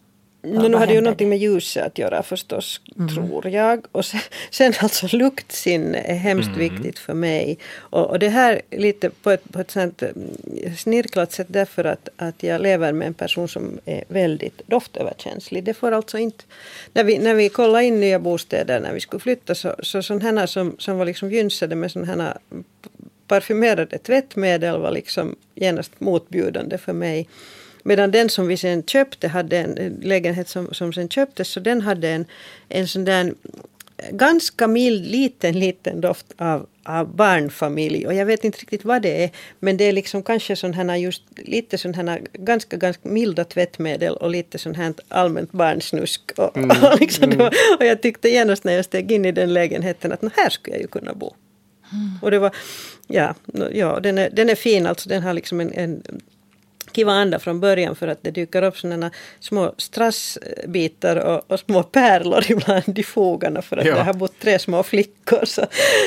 No, 0.46 0.68
nu 0.68 0.76
har 0.76 0.86
det 0.86 0.92
ju 0.92 1.00
någonting 1.00 1.28
med 1.28 1.38
ljuset 1.38 1.86
att 1.86 1.98
göra 1.98 2.22
förstås, 2.22 2.80
mm. 2.98 3.14
tror 3.14 3.48
jag. 3.48 3.86
Och 3.92 4.04
sen, 4.04 4.20
sen 4.50 4.72
alltså 4.80 5.16
luktsinne 5.16 5.98
är 5.98 6.14
hemskt 6.14 6.48
mm. 6.48 6.58
viktigt 6.58 6.98
för 6.98 7.14
mig. 7.14 7.58
Och, 7.74 8.10
och, 8.10 8.18
det 8.18 8.28
här 8.28 8.62
lite 8.70 9.10
på 9.10 9.30
ett, 9.30 9.52
på 9.52 9.60
ett 9.60 9.70
sånt 9.70 10.02
mm, 10.02 10.76
snirklat 10.76 11.32
sätt 11.32 11.46
därför 11.50 11.84
att, 11.84 12.08
att 12.16 12.42
jag 12.42 12.60
lever 12.60 12.92
med 12.92 13.06
en 13.06 13.14
person 13.14 13.48
som 13.48 13.78
är 13.84 14.04
väldigt 14.08 14.62
doftöverkänslig. 14.66 15.64
Det 15.64 15.74
får 15.74 15.92
alltså 15.92 16.18
inte... 16.18 16.44
När 16.92 17.04
vi, 17.04 17.18
när 17.18 17.34
vi 17.34 17.48
kollade 17.48 17.84
in 17.84 18.00
nya 18.00 18.18
bostäder 18.18 18.80
när 18.80 18.92
vi 18.92 19.00
skulle 19.00 19.20
flytta 19.20 19.54
så, 19.54 19.74
så 19.82 20.02
sådana 20.02 20.46
som, 20.46 20.76
som 20.78 20.98
var 20.98 21.04
liksom 21.04 21.30
gynsade 21.32 21.74
med 21.74 21.90
sådana 21.90 22.22
här 22.22 22.36
parfymerade 23.26 23.98
tvättmedel 23.98 24.80
var 24.80 24.90
liksom 24.90 25.36
genast 25.54 26.00
motbjudande 26.00 26.78
för 26.78 26.92
mig. 26.92 27.28
Medan 27.86 28.10
den 28.10 28.28
som 28.28 28.46
vi 28.46 28.56
sen 28.56 28.82
köpte 28.82 29.28
hade 29.28 29.58
en 29.58 30.00
lägenhet 30.02 30.48
som, 30.48 30.74
som 30.74 30.92
sen 30.92 31.08
köptes 31.08 31.48
så 31.48 31.60
den 31.60 31.80
hade 31.80 32.08
en, 32.08 32.24
en 32.68 32.88
sån 32.88 33.04
där 33.04 33.34
ganska 34.10 34.66
mild 34.66 35.06
liten 35.06 35.58
liten 35.58 36.00
doft 36.00 36.26
av, 36.36 36.66
av 36.82 37.16
barnfamilj 37.16 38.06
och 38.06 38.14
jag 38.14 38.26
vet 38.26 38.44
inte 38.44 38.58
riktigt 38.58 38.84
vad 38.84 39.02
det 39.02 39.24
är 39.24 39.30
men 39.58 39.76
det 39.76 39.84
är 39.84 39.92
liksom 39.92 40.22
kanske 40.22 40.56
sån 40.56 40.74
här 40.74 40.96
just 40.96 41.22
lite 41.36 41.78
sån 41.78 41.94
här 41.94 42.20
ganska 42.32 42.76
ganska 42.76 43.08
milda 43.08 43.44
tvättmedel 43.44 44.16
och 44.16 44.30
lite 44.30 44.58
sån 44.58 44.74
här 44.74 44.94
allmänt 45.08 45.52
barnsnusk 45.52 46.32
och, 46.36 46.56
mm, 46.56 46.70
och, 46.92 47.00
liksom 47.00 47.24
mm. 47.24 47.38
var, 47.38 47.54
och 47.78 47.84
jag 47.84 48.02
tyckte 48.02 48.28
genast 48.28 48.64
när 48.64 48.72
jag 48.72 48.84
steg 48.84 49.12
in 49.12 49.24
i 49.24 49.32
den 49.32 49.52
lägenheten 49.52 50.12
att 50.12 50.20
här 50.36 50.50
skulle 50.50 50.76
jag 50.76 50.82
ju 50.82 50.88
kunna 50.88 51.14
bo. 51.14 51.34
Mm. 51.92 52.18
Och 52.22 52.30
det 52.30 52.38
var, 52.38 52.56
ja, 53.06 53.34
ja 53.72 54.00
den, 54.00 54.18
är, 54.18 54.30
den 54.30 54.50
är 54.50 54.54
fin 54.54 54.86
alltså, 54.86 55.08
den 55.08 55.22
har 55.22 55.34
liksom 55.34 55.60
en, 55.60 55.72
en 55.72 56.02
kiva 56.96 57.12
anda 57.12 57.38
från 57.38 57.60
början 57.60 57.96
för 57.96 58.08
att 58.08 58.22
det 58.22 58.30
dyker 58.30 58.62
upp 58.62 58.78
sådana 58.78 59.10
små 59.40 59.74
strassbitar 59.78 61.16
och, 61.16 61.50
och, 61.50 61.60
små 61.60 61.82
pärlor 61.82 62.44
ibland 62.50 62.98
i 62.98 63.02
fogarna 63.02 63.62
för 63.62 63.76
att 63.76 63.86
ja. 63.86 63.94
det 63.94 64.02
har 64.02 64.14
bott 64.14 64.38
tre 64.40 64.58
små 64.58 64.82
flickor. 64.82 65.44
Så, 65.44 65.66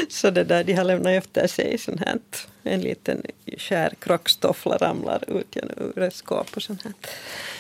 så 0.10 0.30
det 0.30 0.44
där, 0.44 0.64
de 0.64 0.74
har 0.74 0.84
lämnat 0.84 1.12
efter 1.12 1.48
sig 1.48 1.78
sånt 1.78 2.00
här. 2.00 2.18
En 2.64 2.82
liten 2.82 3.22
skär 3.58 3.94
krockstoffla 4.00 4.78
ramlar 4.78 5.24
ut 5.40 5.58
ur 5.96 6.04
ett 6.04 6.16
skåp 6.16 6.48
och 6.56 6.62
sånt 6.62 6.84
här. 6.84 6.94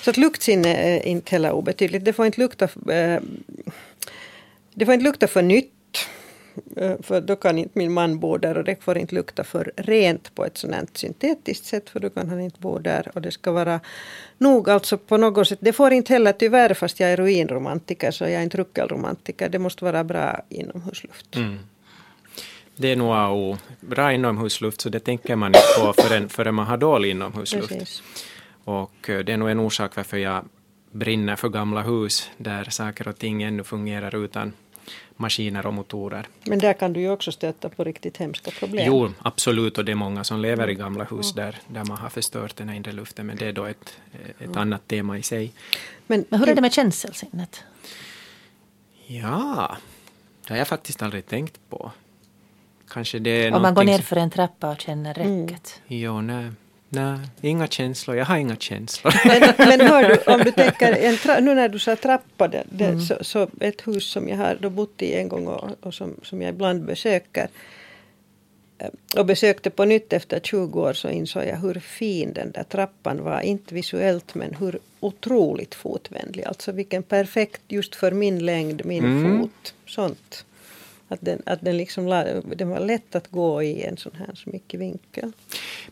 Så 0.02 0.10
att 0.10 0.18
luktsinne 0.18 0.76
är 0.76 1.06
inte 1.06 1.32
heller 1.32 1.52
obetydligt. 1.52 2.06
Det 2.06 2.14
får 2.14 2.26
inte 2.26 2.42
lukta, 2.42 2.66
äh, 2.94 3.22
det 4.74 4.86
får 4.86 4.94
inte 4.94 5.04
lukta 5.04 5.28
för 5.28 5.42
nytt 5.42 5.74
Eh, 5.79 5.79
för 7.02 7.22
då 7.22 7.36
kan 7.36 7.58
inte 7.58 7.80
min 7.80 7.92
man 7.92 8.20
bo 8.20 8.38
där 8.38 8.58
och 8.58 8.64
det 8.64 8.84
får 8.84 8.98
inte 8.98 9.16
lukta 9.16 9.44
för 9.44 9.72
rent 9.76 10.36
på 10.36 10.46
ett 10.46 10.58
sådant 10.58 10.98
syntetiskt 10.98 11.66
sätt 11.66 11.90
för 11.90 12.00
då 12.00 12.10
kan 12.10 12.30
han 12.30 12.40
inte 12.40 12.60
bo 12.60 12.80
där. 12.80 13.12
Och 13.14 13.22
det 13.22 13.32
ska 13.32 13.52
vara 13.52 13.80
nog 14.38 14.70
alltså 14.70 14.98
på 14.98 15.18
något 15.18 15.48
sätt. 15.48 15.60
Det 15.62 15.74
får 15.74 15.94
inte 15.94 16.14
heller 16.14 16.32
tyvärr 16.32 16.74
fast 16.74 17.00
jag 17.00 17.10
är 17.10 17.18
ruinromantiker 17.18 18.12
så 18.12 18.24
jag 18.24 18.34
är 18.34 18.44
inte 18.44 18.58
ruckelromantiker. 18.58 19.50
Det 19.50 19.60
måste 19.60 19.86
vara 19.86 20.04
bra 20.04 20.42
inomhusluft. 20.50 21.36
Mm. 21.36 21.60
Det 22.76 22.92
är 22.92 22.96
nog 22.96 23.12
A 23.12 23.28
och 23.28 23.58
Bra 23.80 24.14
inomhusluft 24.14 24.82
så 24.82 24.90
det 24.90 25.00
tänker 25.00 25.36
man 25.36 25.50
inte 25.50 25.60
på 25.80 25.94
förrän, 26.02 26.30
förrän 26.30 26.56
man 26.56 26.68
har 26.68 26.78
dålig 26.78 27.10
inomhusluft. 27.12 27.70
Precis. 27.70 28.04
Och 28.64 29.10
eh, 29.10 29.20
det 29.20 29.34
är 29.34 29.38
nog 29.38 29.50
en 29.50 29.60
orsak 29.60 29.96
varför 29.96 30.18
jag 30.18 30.46
brinner 30.92 31.36
för 31.36 31.50
gamla 31.50 31.82
hus 31.82 32.30
där 32.38 32.64
saker 32.64 33.08
och 33.08 33.18
ting 33.18 33.44
ännu 33.44 33.64
fungerar 33.64 34.24
utan 34.24 34.54
maskiner 35.20 35.66
och 35.66 35.74
motorer. 35.74 36.28
Men 36.44 36.60
där 36.60 36.74
kan 36.74 36.94
du 36.94 37.00
ju 37.00 37.10
också 37.10 37.32
stöta 37.32 37.70
på 37.70 37.84
riktigt 37.84 38.18
hemska 38.18 38.52
problem. 38.52 38.84
Jo, 38.88 39.12
absolut, 39.20 39.78
och 39.78 39.86
det 39.86 39.92
är 39.92 39.96
många 39.96 40.24
som 40.24 40.40
lever 40.40 40.70
i 40.70 40.76
gamla 40.76 41.04
hus 41.04 41.34
där, 41.34 41.56
där 41.68 41.84
man 41.86 41.98
har 41.98 42.10
förstört 42.10 42.56
den 42.56 42.70
inre 42.70 42.92
luften, 42.92 43.26
men 43.28 43.38
det 43.38 43.48
är 43.48 43.54
då 43.54 43.66
ett, 43.66 43.98
ett 44.40 44.46
mm. 44.46 44.58
annat 44.58 44.88
tema 44.88 45.18
i 45.18 45.24
sig. 45.24 45.54
Men, 46.08 46.26
men 46.30 46.40
hur 46.40 46.50
är 46.50 46.56
det 46.56 46.62
med 46.62 46.74
känselsinnet? 46.74 47.64
Ja, 49.08 49.78
det 50.48 50.54
har 50.54 50.58
jag 50.58 50.68
faktiskt 50.68 51.02
aldrig 51.02 51.28
tänkt 51.28 51.60
på. 51.70 51.92
Kanske 52.88 53.20
det 53.20 53.46
är 53.46 53.54
Om 53.54 53.62
man 53.62 53.74
går 53.74 53.84
ner 53.84 54.00
för 54.00 54.16
en 54.16 54.30
trappa 54.30 54.70
och 54.70 54.82
känner 54.82 55.14
räcket? 55.14 55.82
Mm. 55.88 56.02
Jo, 56.02 56.22
nej. 56.22 56.52
Nej, 56.90 57.20
inga 57.42 57.68
känslor. 57.68 58.18
Jag 58.18 58.26
har 58.26 58.38
inga 58.38 58.56
känslor. 58.56 59.14
Men, 59.26 59.54
men 59.58 59.82
hör 59.88 60.10
du, 60.10 60.34
om 60.34 60.40
du 60.40 60.52
tänker, 60.52 60.94
en 60.94 61.46
nu 61.46 61.56
när 61.56 61.70
du 61.70 61.80
sa 61.80 61.96
trappa, 61.96 62.48
det, 62.48 62.64
det, 62.70 62.86
mm. 62.86 63.02
så, 63.02 63.16
så, 63.22 63.48
ett 63.60 63.88
hus 63.88 64.12
som 64.12 64.30
jag 64.30 64.38
har 64.38 64.58
då 64.62 64.70
bott 64.70 65.02
i 65.02 65.14
en 65.14 65.30
gång 65.30 65.48
och, 65.48 65.70
och 65.82 65.94
som, 65.94 66.16
som 66.24 66.42
jag 66.42 66.50
ibland 66.50 66.86
besöker 66.86 67.48
eh, 68.78 68.90
och 69.18 69.26
besökte 69.26 69.70
på 69.70 69.86
nytt 69.86 70.14
efter 70.14 70.40
20 70.40 70.82
år 70.82 70.94
så 70.94 71.10
insåg 71.10 71.44
jag 71.44 71.58
hur 71.58 71.80
fin 71.80 72.34
den 72.34 72.52
där 72.52 72.64
trappan 72.64 73.24
var. 73.24 73.42
Inte 73.42 73.74
visuellt 73.74 74.36
men 74.36 74.56
hur 74.56 74.80
otroligt 75.00 75.76
fotvänlig. 75.76 76.44
Alltså 76.44 76.72
vilken 76.72 77.04
perfekt 77.04 77.62
just 77.68 77.96
för 77.96 78.12
min 78.12 78.46
längd, 78.46 78.86
min 78.86 79.06
mm. 79.06 79.42
fot. 79.42 79.74
Sånt. 79.86 80.46
Att 81.12 81.20
den, 81.22 81.42
att 81.46 81.62
den, 81.62 81.78
liksom, 81.78 82.06
den 82.56 82.70
var 82.70 82.80
lätt 82.80 83.16
att 83.16 83.28
gå 83.32 83.64
i 83.64 83.84
en 83.84 83.98
sån 83.98 84.12
här 84.18 84.36
så 84.36 84.50
mycket 84.50 84.80
vinkel. 84.80 85.32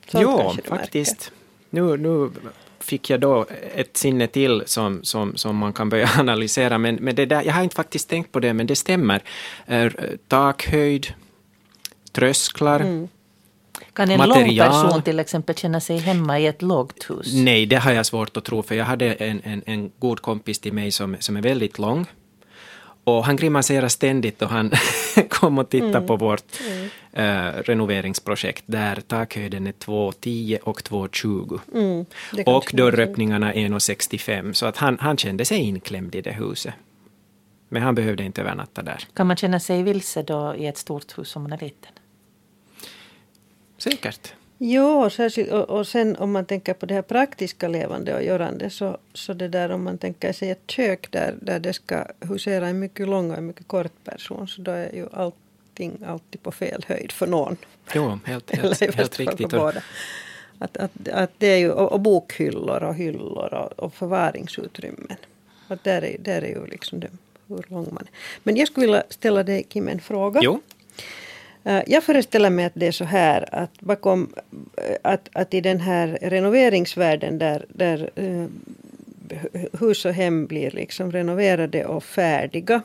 Sånt 0.08 0.22
jo, 0.24 0.54
faktiskt. 0.64 1.32
Nu, 1.70 1.98
nu 1.98 2.32
fick 2.80 3.10
jag 3.10 3.20
då 3.20 3.46
ett 3.76 3.98
sinne 3.98 4.28
till 4.28 4.64
som, 4.66 5.04
som, 5.04 5.38
som 5.38 5.56
man 5.56 5.74
kan 5.74 5.90
börja 5.90 6.10
analysera. 6.18 6.78
Men, 6.78 6.96
men 6.96 7.16
det 7.16 7.26
där, 7.26 7.44
jag 7.44 7.54
har 7.54 7.64
inte 7.64 7.76
faktiskt 7.76 8.10
tänkt 8.10 8.32
på 8.32 8.40
det, 8.40 8.54
men 8.54 8.68
det 8.68 8.76
stämmer. 8.76 9.24
Eh, 9.66 9.92
takhöjd, 10.28 11.08
trösklar. 12.12 12.80
Mm. 12.80 13.08
Kan 13.94 14.12
en 14.12 14.18
material. 14.18 14.72
lång 14.72 14.84
person 14.84 15.02
till 15.02 15.20
exempel 15.20 15.56
känna 15.56 15.80
sig 15.80 15.98
hemma 15.98 16.40
i 16.40 16.48
ett 16.48 16.62
lågt 16.62 17.10
hus? 17.10 17.34
Nej, 17.34 17.66
det 17.66 17.76
har 17.76 17.92
jag 17.92 18.06
svårt 18.06 18.38
att 18.38 18.44
tro, 18.44 18.64
för 18.64 18.76
jag 18.76 18.86
hade 18.86 19.14
en, 19.14 19.42
en, 19.44 19.64
en 19.66 19.92
god 20.00 20.22
kompis 20.22 20.60
till 20.60 20.74
mig 20.74 20.92
som, 20.92 21.16
som 21.20 21.38
är 21.38 21.42
väldigt 21.42 21.80
lång. 21.80 22.06
Och 23.08 23.26
han 23.26 23.36
grimaserar 23.36 23.88
ständigt 23.88 24.42
och 24.42 24.50
han 24.50 24.72
kom 25.30 25.58
och 25.58 25.70
tittade 25.70 25.98
mm. 25.98 26.08
på 26.08 26.16
vårt 26.16 26.60
mm. 26.68 26.84
uh, 26.86 27.64
renoveringsprojekt 27.64 28.64
där 28.66 28.96
takhöjden 28.96 29.68
är 29.68 29.72
2,10 29.72 30.60
och 30.60 30.82
2,20. 30.82 31.60
Mm. 31.74 32.06
Och 32.46 32.72
dörröppningarna 32.74 33.54
är 33.54 33.68
1,65 33.68 34.54
så 34.54 34.66
att 34.66 34.78
han, 34.78 34.98
han 35.00 35.18
kände 35.18 35.46
sig 35.46 35.58
inklämd 35.58 36.16
i 36.16 36.22
det 36.22 36.32
huset. 36.32 36.74
Men 37.70 37.84
han 37.84 37.96
behövde 37.96 38.24
inte 38.24 38.42
övernatta 38.42 38.82
där. 38.82 39.08
Kan 39.14 39.28
man 39.28 39.38
känna 39.38 39.60
sig 39.60 39.84
vilse 39.84 40.24
då 40.24 40.56
i 40.58 40.68
ett 40.68 40.78
stort 40.78 41.18
hus 41.18 41.36
om 41.36 41.44
man 41.44 41.52
är 41.52 41.58
liten? 41.58 41.92
Säkert. 43.78 44.34
Jo, 44.58 45.10
särskilt, 45.10 45.52
och, 45.52 45.70
och 45.70 45.88
sen 45.88 46.16
om 46.16 46.32
man 46.32 46.46
tänker 46.46 46.74
på 46.74 46.86
det 46.86 46.94
här 46.94 47.02
praktiska 47.02 47.68
levande 47.68 48.16
och 48.16 48.24
görande 48.24 48.70
så, 48.70 48.98
så 49.14 49.34
det 49.34 49.48
där 49.48 49.72
om 49.72 49.84
man 49.84 49.98
tänker 49.98 50.34
sig 50.34 50.50
ett 50.50 50.64
kök 50.68 51.12
där, 51.12 51.36
där 51.42 51.60
det 51.60 51.74
ska 51.74 52.06
husera 52.20 52.68
en 52.68 52.80
mycket 52.80 53.08
lång 53.08 53.32
och 53.32 53.38
en 53.38 53.46
mycket 53.46 53.68
kort 53.68 54.04
person 54.04 54.48
så 54.48 54.62
då 54.62 54.72
är 54.72 54.96
ju 54.96 55.08
allting 55.14 55.98
alltid 56.06 56.44
på 56.44 56.52
fel 56.52 56.86
höjd 56.88 57.12
för 57.12 57.28
någon. 57.28 57.58
Jo, 57.96 58.20
helt, 58.26 58.56
helt, 58.56 58.96
helt 58.96 59.20
riktigt. 59.20 59.50
Båda. 59.50 59.82
Att, 60.60 60.78
att, 60.78 61.08
att 61.08 61.32
det 61.38 61.48
är 61.48 61.58
ju, 61.58 61.72
och, 61.72 61.92
och 61.92 62.00
bokhyllor 62.00 62.84
och 62.84 62.96
hyllor 62.96 63.54
och, 63.54 63.80
och 63.80 63.94
förvaringsutrymmen. 63.94 65.18
Att 65.68 65.84
där, 65.84 66.04
är, 66.04 66.18
där 66.20 66.42
är 66.42 66.48
ju 66.48 66.66
liksom 66.66 67.00
det, 67.00 67.10
hur 67.48 67.66
lång 67.68 67.88
man 67.92 68.04
är. 68.04 68.10
Men 68.44 68.56
jag 68.56 68.68
skulle 68.68 68.86
vilja 68.86 69.04
ställa 69.10 69.44
dig 69.44 69.64
Kim 69.64 69.88
en 69.88 70.00
fråga. 70.00 70.40
Jo. 70.44 70.62
Eh, 71.64 71.82
Jag 71.88 72.04
föreställer 72.04 72.50
mig 72.50 72.66
att 72.66 72.72
det 72.76 72.88
är 72.88 72.92
så 72.92 73.06
här 73.06 73.56
att 73.56 73.82
bakom 73.82 74.34
eh, 74.78 74.96
att, 75.02 75.30
att 75.34 75.54
i 75.54 75.62
den 75.62 75.80
här 75.80 76.18
renoveringsvärlden 76.22 77.38
där, 77.38 77.66
där 77.70 78.10
eh, 78.16 78.46
hus 79.80 80.06
och 80.06 80.14
hem 80.14 80.48
blir 80.48 80.72
liksom 80.72 81.12
renoverade 81.12 81.86
och 81.86 82.04
färdiga. 82.04 82.82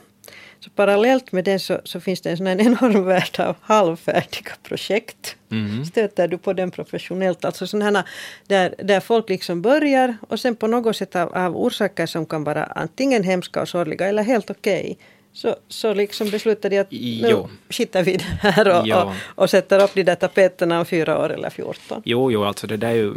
Så 0.59 0.69
parallellt 0.69 1.31
med 1.31 1.43
det 1.43 1.59
så, 1.59 1.79
så 1.83 1.99
finns 1.99 2.21
det 2.21 2.29
en 2.31 2.37
sån 2.37 2.47
enorm 2.47 3.05
värld 3.13 3.39
av 3.39 3.55
halvfärdiga 3.61 4.51
projekt. 4.63 5.35
Mhm. 5.49 5.85
Stöter 5.85 6.27
du 6.27 6.37
på 6.37 6.53
den 6.53 6.71
professionellt? 6.71 7.45
Alltså 7.45 7.67
sådana 7.67 8.05
där, 8.47 8.75
där 8.77 8.99
folk 8.99 9.29
liksom 9.29 9.61
börjar 9.61 10.17
och 10.29 10.39
sen 10.39 10.55
på 10.55 10.67
något 10.67 10.95
sätt 10.95 11.15
av, 11.15 11.33
av 11.37 11.57
orsaker 11.57 12.05
som 12.05 12.25
kan 12.25 12.43
vara 12.43 12.63
antingen 12.63 13.23
hemska 13.23 13.61
och 13.61 13.69
sorgliga 13.69 14.07
eller 14.07 14.23
helt 14.23 14.49
okej. 14.49 14.97
Så, 15.33 15.55
så 15.67 15.93
liksom 15.93 16.29
beslutar 16.29 16.69
de 16.69 16.79
att 16.79 16.91
nu 16.91 17.27
Jo. 17.29 17.49
skiter 17.69 18.03
vi 18.03 18.17
här 18.39 18.67
och, 18.67 18.87
Jo. 18.87 18.97
och, 18.97 19.13
och 19.25 19.49
sätter 19.49 19.83
upp 19.83 19.93
de 19.93 20.03
där 20.03 20.15
tapeterna 20.15 20.79
om 20.79 20.85
fyra 20.85 21.19
år 21.19 21.29
eller 21.33 21.49
14. 21.49 22.01
Jo, 22.05 22.31
jo, 22.31 22.43
alltså 22.43 22.67
det 22.67 22.77
där 22.77 22.89
är 22.89 22.93
ju 22.93 23.13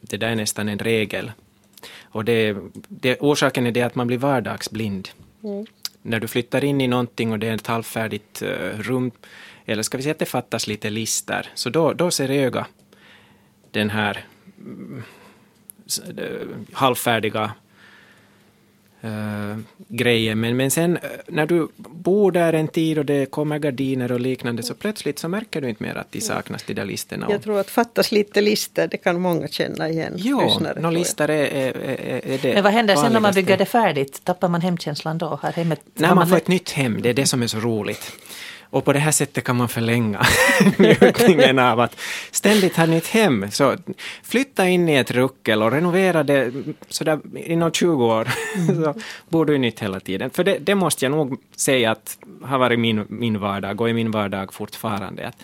det 0.00 0.16
där 0.16 0.28
är 0.28 0.36
nästan 0.36 0.68
en 0.68 0.78
regel. 0.78 1.32
Och 2.02 2.24
det, 2.24 2.56
det, 2.88 3.20
orsaken 3.20 3.66
är 3.66 3.72
det 3.72 3.82
att 3.82 3.94
man 3.94 4.06
blir 4.06 4.18
vardagsblind. 4.18 5.08
När 6.02 6.20
du 6.20 6.28
flyttar 6.28 6.64
in 6.64 6.80
i 6.80 6.86
någonting 6.86 7.32
och 7.32 7.38
det 7.38 7.48
är 7.48 7.54
ett 7.54 7.66
halvfärdigt 7.66 8.42
eh, 8.42 8.78
rum, 8.78 9.10
eller 9.64 9.82
ska 9.82 9.96
vi 9.96 10.02
säga 10.02 10.12
att 10.12 10.18
det 10.18 10.26
fattas 10.26 10.66
lite 10.66 10.90
lister, 10.90 11.48
så 11.54 11.70
då, 11.70 11.92
då 11.92 12.10
ser 12.10 12.30
öga 12.30 12.66
den 13.70 13.90
här 13.90 14.24
mm, 14.58 15.02
eh, 16.16 16.46
halvfärdiga 16.72 17.52
eh, 19.06 19.58
grejen. 19.88 20.40
Men, 20.40 20.56
men 20.56 20.70
sen 20.70 20.96
eh, 20.96 21.10
när 21.28 21.46
du 21.46 21.68
bor 21.76 22.32
där 22.32 22.52
en 22.52 22.68
tid 22.68 22.98
och 22.98 23.04
det 23.04 23.30
kommer 23.30 23.58
gardiner 23.58 24.12
och 24.12 24.20
liknande 24.20 24.62
så 24.62 24.74
plötsligt 24.74 25.18
så 25.18 25.28
märker 25.28 25.60
du 25.60 25.68
inte 25.68 25.82
mer 25.82 25.94
att 25.94 26.12
de 26.12 26.20
saknas, 26.20 26.62
de 26.62 26.74
där 26.74 26.84
listorna. 26.84 27.26
Jag 27.30 27.42
tror 27.42 27.60
att 27.60 27.70
fattas 27.70 28.12
lite 28.12 28.40
lister, 28.40 28.88
det 28.88 28.96
kan 28.96 29.20
många 29.20 29.48
känna 29.48 29.88
igen. 29.88 30.12
Jo, 30.16 30.60
några 30.76 30.90
listor 30.90 31.30
är, 31.30 31.44
är, 31.44 31.76
är, 31.76 32.26
är 32.26 32.38
det 32.42 32.54
Men 32.54 32.64
vad 32.64 32.72
händer 32.72 32.96
sen 32.96 33.12
när 33.12 33.20
man 33.20 33.34
bygger 33.34 33.56
det 33.56 33.66
färdigt? 33.66 34.20
Tappar 34.24 34.48
man 34.48 34.60
hemkänslan 34.60 35.18
då? 35.18 35.38
Har 35.42 35.52
hemmet, 35.52 35.80
När 35.94 36.08
har 36.08 36.14
man 36.14 36.28
får 36.28 36.36
ett 36.36 36.48
nytt 36.48 36.70
hem, 36.70 37.02
det 37.02 37.08
är 37.08 37.14
det 37.14 37.26
som 37.26 37.42
är 37.42 37.46
så 37.46 37.58
roligt. 37.58 38.12
Och 38.70 38.84
på 38.84 38.92
det 38.92 38.98
här 38.98 39.12
sättet 39.12 39.44
kan 39.44 39.56
man 39.56 39.68
förlänga 39.68 40.26
njutningen 40.78 41.58
av 41.58 41.80
att 41.80 42.00
ständigt 42.30 42.76
ha 42.76 42.86
nytt 42.86 43.06
hem. 43.06 43.50
Så 43.50 43.76
flytta 44.22 44.68
in 44.68 44.88
i 44.88 44.94
ett 44.94 45.10
ruckel 45.10 45.62
och 45.62 45.72
renovera 45.72 46.22
det 46.22 46.52
sådär 46.88 47.20
inom 47.34 47.72
20 47.72 48.04
år. 48.04 48.28
så 48.84 48.94
bor 49.28 49.46
du 49.46 49.58
nytt 49.58 49.80
hela 49.80 50.00
tiden. 50.00 50.30
För 50.30 50.44
det, 50.44 50.58
det 50.58 50.74
måste 50.74 51.04
jag 51.04 51.12
nog 51.12 51.40
säga 51.56 51.90
att 51.90 52.18
har 52.42 52.58
varit 52.58 52.78
min, 52.78 53.04
min 53.08 53.38
vardag 53.38 53.80
och 53.80 53.90
är 53.90 53.94
min 53.94 54.10
vardag 54.10 54.52
fortfarande. 54.52 55.28
Att, 55.28 55.42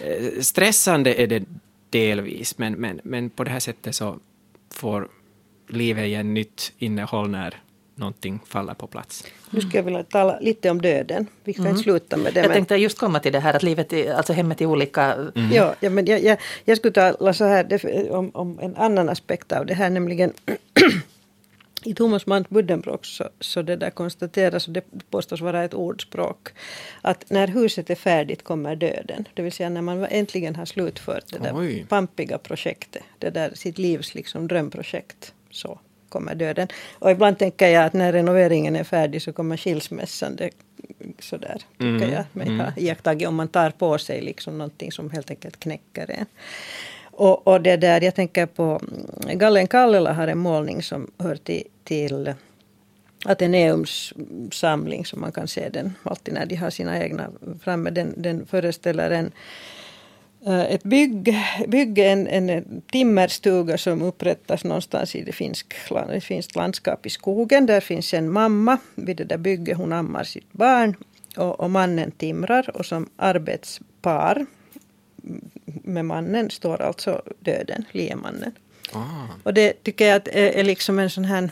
eh, 0.00 0.40
stressande 0.40 1.14
är 1.14 1.26
det 1.26 1.44
delvis, 1.90 2.58
men, 2.58 2.72
men, 2.72 3.00
men 3.04 3.30
på 3.30 3.44
det 3.44 3.50
här 3.50 3.60
sättet 3.60 3.94
så 3.94 4.18
får 4.74 5.08
livet 5.68 6.04
igen 6.04 6.34
nytt 6.34 6.72
innehåll 6.78 7.30
när 7.30 7.62
någonting 7.94 8.40
faller 8.46 8.74
på 8.74 8.86
plats. 8.86 9.24
Nu 9.50 9.60
skulle 9.60 9.76
jag 9.76 9.82
vilja 9.82 10.02
tala 10.02 10.38
lite 10.40 10.70
om 10.70 10.82
döden. 10.82 11.26
Vi 11.44 11.52
ska 11.54 11.68
inte 11.68 11.82
sluta 11.82 12.16
med 12.16 12.34
det. 12.34 12.40
Jag 12.40 12.48
men- 12.48 12.54
tänkte 12.56 12.76
just 12.76 12.98
komma 12.98 13.20
till 13.20 13.32
det 13.32 13.40
här 13.40 13.54
att 13.54 13.62
livet, 13.62 13.92
är- 13.92 14.14
alltså 14.14 14.32
hemmet 14.32 14.60
är 14.60 14.66
olika. 14.66 15.16
Ja, 15.52 15.74
ja, 15.80 15.90
men 15.90 16.06
jag, 16.06 16.22
jag, 16.22 16.38
jag 16.64 16.76
skulle 16.78 16.92
tala 16.92 17.34
så 17.34 17.44
här, 17.44 18.10
om, 18.12 18.30
om 18.34 18.58
en 18.62 18.76
annan 18.76 19.08
aspekt 19.08 19.52
av 19.52 19.66
det 19.66 19.74
här, 19.74 19.90
nämligen 19.90 20.32
i 21.84 21.94
Thomas 21.94 22.26
Mant 22.26 22.48
Buddenbrock 22.50 23.04
så, 23.04 23.28
så 23.40 23.62
det 23.62 23.76
där 23.76 23.90
konstateras, 23.90 24.66
och 24.66 24.72
det 24.72 24.84
påstås 25.10 25.40
vara 25.40 25.64
ett 25.64 25.74
ordspråk, 25.74 26.48
att 27.02 27.30
när 27.30 27.46
huset 27.48 27.90
är 27.90 27.94
färdigt 27.94 28.44
kommer 28.44 28.76
döden. 28.76 29.28
Det 29.34 29.42
vill 29.42 29.52
säga 29.52 29.68
när 29.68 29.82
man 29.82 30.04
äntligen 30.04 30.56
har 30.56 30.64
slutfört 30.64 31.24
det 31.32 31.38
där 31.38 31.52
Oj. 31.54 31.86
pampiga 31.88 32.38
projektet, 32.38 33.02
det 33.18 33.30
där 33.30 33.50
sitt 33.54 33.78
livs 33.78 34.14
liksom 34.14 34.48
drömprojekt, 34.48 35.34
så 35.50 35.78
kommer 36.12 36.34
döden. 36.34 36.68
Och 36.98 37.10
ibland 37.10 37.38
tänker 37.38 37.68
jag 37.68 37.84
att 37.84 37.92
när 37.92 38.12
renoveringen 38.12 38.76
är 38.76 38.84
färdig 38.84 39.22
så 39.22 39.32
kommer 39.32 39.56
skilsmässan. 39.56 40.36
Det, 40.36 40.50
sådär, 41.18 41.58
tycker 41.78 41.86
Mm, 41.86 42.12
jag 42.12 42.24
mig 42.32 42.58
ha 42.58 42.72
iakttagit 42.76 43.28
om 43.28 43.34
man 43.34 43.48
tar 43.48 43.70
på 43.70 43.98
sig 43.98 44.20
liksom 44.20 44.58
någonting 44.58 44.92
som 44.92 45.10
helt 45.10 45.30
enkelt 45.30 45.60
knäcker 45.60 46.10
en. 46.10 46.26
Och, 47.02 47.46
och 47.46 47.60
det 47.60 47.76
där, 47.76 48.00
jag 48.00 48.14
tänker 48.14 48.46
på 48.46 48.80
mm, 49.22 49.38
Gallen 49.38 49.66
Kallela 49.66 50.12
har 50.12 50.28
en 50.28 50.38
målning 50.38 50.82
som 50.82 51.10
hör 51.18 51.36
till, 51.36 51.64
till 51.84 52.34
Ateneums 53.24 54.12
samling 54.52 55.04
som 55.04 55.20
man 55.20 55.32
kan 55.32 55.48
se 55.48 55.68
den 55.68 55.94
alltid 56.02 56.34
när 56.34 56.46
de 56.46 56.56
har 56.56 56.70
sina 56.70 57.04
egna 57.04 57.30
framme. 57.60 57.90
Den, 57.90 58.14
den 58.16 58.46
föreställer 58.46 59.10
en, 59.10 59.32
ett 60.46 60.82
bygg, 60.82 61.38
bygge, 61.68 62.04
en, 62.04 62.26
en 62.26 62.82
timmerstuga 62.92 63.78
som 63.78 64.02
upprättas 64.02 64.64
någonstans 64.64 65.14
i 65.14 65.22
det 65.22 65.32
finsk, 65.32 65.74
ett 66.12 66.24
finskt 66.24 66.56
landskap 66.56 67.06
i 67.06 67.10
skogen. 67.10 67.66
Där 67.66 67.80
finns 67.80 68.14
en 68.14 68.30
mamma 68.30 68.78
vid 68.94 69.16
det 69.16 69.24
där 69.24 69.38
bygget, 69.38 69.76
hon 69.76 69.92
ammar 69.92 70.24
sitt 70.24 70.52
barn 70.52 70.96
och, 71.36 71.60
och 71.60 71.70
mannen 71.70 72.10
timrar 72.10 72.76
och 72.76 72.86
som 72.86 73.08
arbetspar 73.16 74.46
med 75.64 76.04
mannen 76.04 76.50
står 76.50 76.82
alltså 76.82 77.22
döden, 77.40 77.84
liemannen. 77.92 78.52
Ah. 78.92 79.28
Och 79.42 79.54
det 79.54 79.84
tycker 79.84 80.06
jag 80.06 80.16
att 80.16 80.28
är, 80.28 80.50
är 80.50 80.64
liksom 80.64 80.98
en 80.98 81.10
sån 81.10 81.24
här 81.24 81.50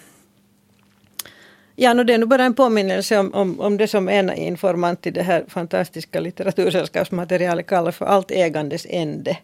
Ja, 1.82 1.94
no, 1.94 2.04
det 2.04 2.14
är 2.14 2.18
nog 2.18 2.28
bara 2.28 2.44
en 2.44 2.54
påminnelse 2.54 3.18
om, 3.18 3.34
om, 3.34 3.60
om 3.60 3.76
det 3.76 3.88
som 3.88 4.08
en 4.08 4.32
informant 4.32 5.06
i 5.06 5.10
det 5.10 5.22
här 5.22 5.44
fantastiska 5.48 6.20
litteratursällskapsmaterialet 6.20 7.66
kallar 7.66 7.92
för 7.92 8.06
allt 8.06 8.30
ägandes 8.30 8.86
ände. 8.90 9.38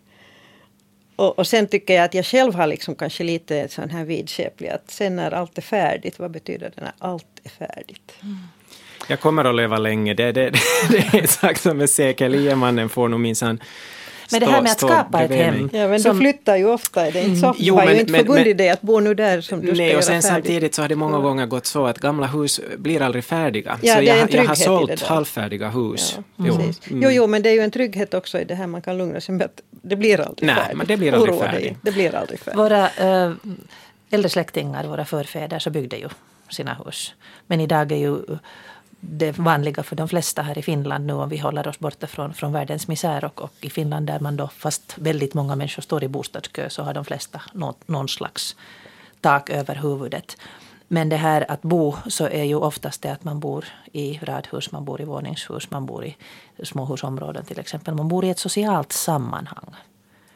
Och, 1.17 1.39
och 1.39 1.47
sen 1.47 1.67
tycker 1.67 1.95
jag 1.95 2.05
att 2.05 2.15
jag 2.15 2.27
själv 2.27 2.55
har 2.55 2.67
liksom 2.67 2.95
kanske 2.95 3.25
lite 3.25 3.69
sån 3.69 3.91
här 3.91 4.05
vidskeplig 4.05 4.69
att 4.69 4.91
sen 4.91 5.17
när 5.17 5.31
allt 5.31 5.59
är 5.59 5.63
färdigt, 5.63 6.19
vad 6.19 6.31
betyder 6.31 6.73
det 6.77 6.83
när 6.83 6.93
allt 6.99 7.41
är 7.45 7.51
färdigt? 7.51 8.13
Mm. 8.23 8.39
Jag 9.09 9.21
kommer 9.21 9.45
att 9.45 9.55
leva 9.55 9.79
länge, 9.79 10.15
det, 10.15 10.33
det, 10.33 10.51
det 10.91 10.99
är 10.99 11.55
som 11.59 11.81
är 11.81 11.87
säker. 11.87 12.29
Liemannen 12.29 12.89
får 12.89 13.09
nog 13.09 13.21
minsann 13.21 13.61
men 14.31 14.41
det 14.41 14.47
här 14.47 14.63
med 14.63 14.73
att 14.73 14.79
skapa 14.81 15.23
ett 15.23 15.31
hem. 15.31 15.71
Ja, 15.73 15.89
men 15.89 16.01
Som- 16.01 16.13
du 16.17 16.21
flyttar 16.23 16.57
ju 16.57 16.67
ofta, 16.67 17.07
är 17.07 17.13
det 17.13 17.23
inte 17.23 17.41
så? 17.41 17.55
Jo, 17.59 17.75
du 17.75 17.81
har 17.81 17.87
men- 17.87 17.95
ju 17.95 18.01
inte 18.01 18.13
men- 18.13 18.21
förbundit 18.21 18.47
men- 18.47 18.57
dig 18.57 18.69
att 18.71 18.83
bo 18.83 19.01
nu 19.01 19.15
där 19.15 19.41
som 19.41 19.61
du 19.61 19.67
ska 19.67 19.77
Nej, 19.77 19.87
göra 19.87 19.99
och 19.99 20.05
sen 20.05 20.23
färdigt. 20.23 20.25
samtidigt 20.47 20.75
så 20.75 20.83
har 20.83 20.89
det 20.89 20.97
många 20.97 21.19
gånger 21.19 21.47
gått 21.47 21.67
så 21.67 21.87
att 21.87 21.99
gamla 21.99 22.27
hus 22.27 22.61
blir 22.79 23.03
aldrig 23.03 23.25
färdiga. 23.25 23.79
Ja, 23.83 23.95
så 23.95 24.01
det 24.01 24.09
är 24.09 24.17
jag, 24.17 24.19
en 24.19 24.19
jag 24.19 24.23
har 24.23 24.29
trygghet 24.29 24.59
i 24.59 24.63
sålt 24.63 24.91
det 25.01 25.03
halvfärdiga 25.07 25.69
hus. 25.69 26.15
Ja, 26.17 26.23
Jo. 26.47 26.55
Mm. 26.55 26.73
Jo, 27.03 27.11
jo, 27.11 27.27
men 27.27 27.43
det 27.43 27.49
är 27.51 27.55
ju 27.55 27.61
en 27.61 27.71
trygghet 27.71 28.15
också 28.15 28.41
i 28.41 28.45
det 28.45 28.55
här. 28.55 28.67
Man 28.67 28.83
kan 28.83 28.99
lugna 28.99 29.21
sig 29.21 29.35
med 29.35 29.45
att 29.45 29.61
det 29.71 29.97
blir 29.97 30.21
aldrig 30.21 30.47
Nej, 30.47 30.55
färdigt. 30.57 30.77
men 30.77 30.87
det 30.87 30.97
blir 30.97 31.13
aldrig 31.15 31.39
färdigt. 31.39 31.79
Det 31.83 31.93
blir 31.93 32.15
aldrig 32.15 32.41
färdigt. 32.41 32.59
Våra 32.59 32.89
äh, 33.27 33.33
äldre 34.11 34.29
släktingar, 34.29 34.85
våra 34.85 35.05
förfäder, 35.05 35.59
så 35.59 35.71
byggde 35.71 35.97
ju 35.97 36.09
sina 36.49 36.75
hus. 36.87 37.15
Men 37.47 37.61
idag 37.61 37.93
är 37.93 37.97
ju 37.97 38.17
det 39.11 39.39
vanliga 39.39 39.83
för 39.83 39.97
de 39.97 40.09
flesta 40.09 40.43
här 40.43 40.59
i 40.59 40.63
Finland 40.63 41.07
nu 41.07 41.13
om 41.13 41.29
vi 41.29 41.39
håller 41.39 41.69
oss 41.69 41.79
borta 41.79 42.07
från, 42.07 42.35
från 42.35 42.53
världens 42.53 42.89
misär 42.89 43.25
och, 43.25 43.43
och 43.43 43.53
i 43.61 43.71
Finland 43.71 44.07
där 44.07 44.21
man 44.21 44.37
då 44.37 44.49
fast 44.49 44.99
väldigt 44.99 45.35
många 45.35 45.57
människor 45.57 45.83
står 45.83 46.05
i 46.05 46.09
bostadskö 46.09 46.71
så 46.71 46.83
har 46.83 46.95
de 46.95 47.05
flesta 47.05 47.43
nå, 47.53 47.75
någon 47.87 48.09
slags 48.09 48.57
tak 49.21 49.51
över 49.51 49.75
huvudet. 49.75 50.37
Men 50.89 51.09
det 51.09 51.17
här 51.17 51.51
att 51.51 51.63
bo 51.63 51.97
så 52.09 52.29
är 52.29 52.45
ju 52.45 52.55
oftast 52.55 53.03
det 53.03 53.13
att 53.13 53.25
man 53.25 53.41
bor 53.41 53.65
i 53.93 54.21
radhus, 54.23 54.73
man 54.73 54.85
bor 54.85 55.01
i 55.01 55.05
våningshus, 55.05 55.71
man 55.71 55.87
bor 55.87 56.05
i 56.05 56.17
småhusområden 56.63 57.45
till 57.45 57.59
exempel. 57.59 57.95
Man 57.95 58.09
bor 58.09 58.25
i 58.25 58.31
ett 58.31 58.39
socialt 58.39 58.93
sammanhang. 58.93 59.77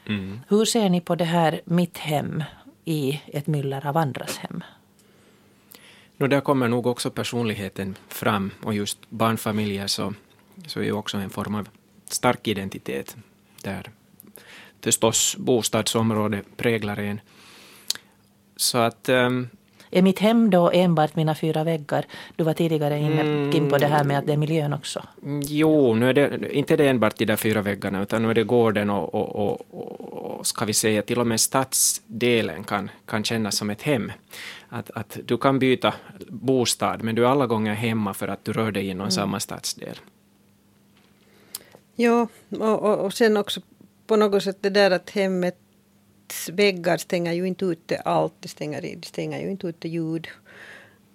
Mm. 0.06 0.40
Hur 0.48 0.64
ser 0.64 0.88
ni 0.88 1.00
på 1.00 1.14
det 1.14 1.24
här 1.24 1.60
mitt 1.64 1.98
hem 1.98 2.44
i 2.84 3.20
ett 3.26 3.46
myller 3.46 3.86
av 3.86 3.96
andras 3.96 4.38
hem? 4.38 4.64
No, 6.20 6.26
där 6.26 6.40
kommer 6.40 6.68
nog 6.68 6.86
också 6.86 7.10
personligheten 7.10 7.96
fram 8.08 8.50
och 8.62 8.74
just 8.74 9.10
barnfamiljer 9.10 9.86
så, 9.86 10.14
så 10.66 10.80
är 10.80 10.84
ju 10.84 10.92
också 10.92 11.16
en 11.16 11.30
form 11.30 11.54
av 11.54 11.68
stark 12.04 12.48
identitet 12.48 13.16
där 13.62 13.90
förstås 14.80 15.36
bostadsområde 15.36 16.42
präglar 16.56 16.96
en. 16.96 17.20
Så 18.56 18.78
att 18.78 19.08
um, 19.08 19.48
är 19.90 20.02
mitt 20.02 20.18
hem 20.18 20.50
då 20.50 20.70
enbart 20.70 21.16
mina 21.16 21.34
fyra 21.34 21.64
väggar? 21.64 22.04
Du 22.36 22.44
var 22.44 22.54
tidigare 22.54 22.98
inne 22.98 23.52
Kim, 23.52 23.70
på 23.70 23.78
det 23.78 23.86
här 23.86 24.04
med 24.04 24.18
att 24.18 24.26
det 24.26 24.32
är 24.32 24.36
miljön 24.36 24.72
också. 24.72 25.02
Jo, 25.42 25.94
nu 25.94 26.08
är 26.08 26.14
det 26.14 26.56
inte 26.56 26.76
det 26.76 26.88
enbart 26.88 27.16
de 27.16 27.24
där 27.24 27.36
fyra 27.36 27.62
väggarna, 27.62 28.02
utan 28.02 28.22
nu 28.22 28.30
är 28.30 28.34
det 28.34 28.44
gården 28.44 28.90
och, 28.90 29.14
och, 29.14 29.36
och, 29.36 30.38
och, 30.38 30.46
ska 30.46 30.64
vi 30.64 30.72
säga 30.72 31.02
till 31.02 31.20
och 31.20 31.26
med 31.26 31.40
stadsdelen 31.40 32.64
kan, 32.64 32.90
kan 33.06 33.24
kännas 33.24 33.56
som 33.56 33.70
ett 33.70 33.82
hem. 33.82 34.12
Att, 34.68 34.90
att 34.90 35.18
du 35.24 35.38
kan 35.38 35.58
byta 35.58 35.94
bostad, 36.28 37.02
men 37.02 37.14
du 37.14 37.24
är 37.24 37.28
alla 37.28 37.46
gånger 37.46 37.74
hemma 37.74 38.14
för 38.14 38.28
att 38.28 38.44
du 38.44 38.52
rör 38.52 38.72
dig 38.72 38.88
inom 38.88 39.10
samma 39.10 39.40
stadsdel. 39.40 39.96
Ja, 41.94 42.28
och, 42.48 42.82
och, 42.82 42.98
och 42.98 43.12
sen 43.14 43.36
också 43.36 43.60
på 44.06 44.16
något 44.16 44.42
sätt 44.42 44.58
det 44.60 44.70
där 44.70 44.90
att 44.90 45.10
hemmet 45.10 45.58
hemmets 46.30 46.48
väggar 46.48 46.98
stänger 46.98 47.32
ju 47.32 47.46
inte 47.46 47.64
ute 47.64 47.96
allt, 47.96 48.32
det 48.40 48.48
stänger, 48.48 48.80
det 48.80 49.04
stänger 49.04 49.40
ju 49.40 49.50
inte 49.50 49.66
ute 49.66 49.88
ljud. 49.88 50.28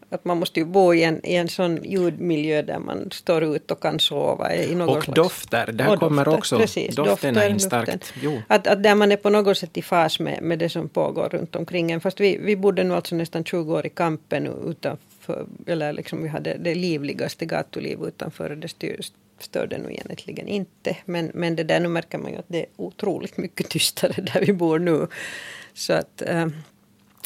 Att 0.10 0.26
man 0.26 0.38
måste 0.38 0.60
ju 0.60 0.66
bo 0.66 0.94
i 0.94 1.04
en, 1.04 1.26
i 1.26 1.36
en 1.36 1.48
sån 1.48 1.84
ljudmiljö 1.84 2.62
där 2.62 2.80
man 2.80 3.12
står 3.12 3.44
ut 3.44 3.72
och 3.72 3.82
kan 3.82 4.00
sova. 4.00 4.54
I 4.54 4.76
något 4.76 4.98
och 4.98 5.04
slags, 5.04 5.16
dofter, 5.16 5.72
där 5.72 5.94
och 5.94 6.00
kommer 6.00 6.26
dofter, 6.26 6.38
också 6.38 6.58
precis, 6.58 6.96
dofterna 6.96 7.34
dofter, 7.34 7.50
in 7.50 7.60
starkt. 7.60 8.14
Att, 8.48 8.68
att 8.68 8.84
där 8.84 8.96
man 8.96 9.12
är 9.12 9.18
på 9.18 9.30
något 9.30 9.58
sätt 9.58 9.78
i 9.78 9.82
fas 9.82 10.20
med, 10.20 10.42
med 10.42 10.60
det 10.60 10.70
som 10.70 10.90
pågår 10.90 11.30
runt 11.30 11.56
omkring 11.56 11.92
en. 11.92 12.02
Fast 12.02 12.20
vi, 12.20 12.38
vi 12.38 12.56
bodde 12.56 12.84
nu 12.84 12.94
alltså 12.94 13.16
nästan 13.16 13.44
20 13.44 13.74
år 13.74 13.86
i 13.86 13.90
kampen 13.90 14.48
utanför, 14.68 15.46
eller 15.68 15.94
liksom 15.94 16.24
vi 16.24 16.28
hade 16.28 16.58
det 16.58 16.76
livligaste 16.76 17.46
gatuliv 17.46 18.04
utanför 18.04 18.50
det 18.50 18.68
styr, 19.40 19.46
störde 19.46 19.78
nog 19.78 19.92
egentligen 19.92 20.48
inte. 20.48 20.98
Men, 21.06 21.32
men 21.34 21.56
det 21.56 21.64
där 21.64 21.80
nu 21.80 21.88
märker 21.88 22.18
man 22.18 22.32
ju 22.32 22.38
att 22.38 22.46
det 22.48 22.60
är 22.60 22.66
otroligt 22.76 23.38
mycket 23.38 23.70
tystare 23.70 24.22
där 24.22 24.46
vi 24.46 24.54
bor 24.54 24.80
nu. 24.80 25.08
Så 25.74 25.94
att, 25.94 26.22
eh, 26.22 26.48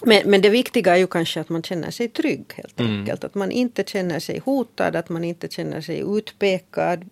men, 0.06 0.22
men 0.26 0.42
det 0.42 0.50
viktiga 0.50 0.94
är 0.94 0.98
ju 0.98 1.08
kanske 1.08 1.42
att 1.42 1.50
man 1.50 1.64
känner 1.64 1.92
sig 1.92 2.08
trygg 2.08 2.46
helt 2.56 2.80
Mm. 2.80 3.00
enkelt. 3.00 3.24
Att 3.24 3.36
man 3.36 3.52
inte 3.52 3.84
känner 3.84 4.20
sig 4.20 4.40
hotad, 4.40 4.96
att 4.96 5.10
man 5.10 5.24
inte 5.24 5.48
känner 5.48 5.82
sig 5.82 6.04
utpekad 6.18 7.10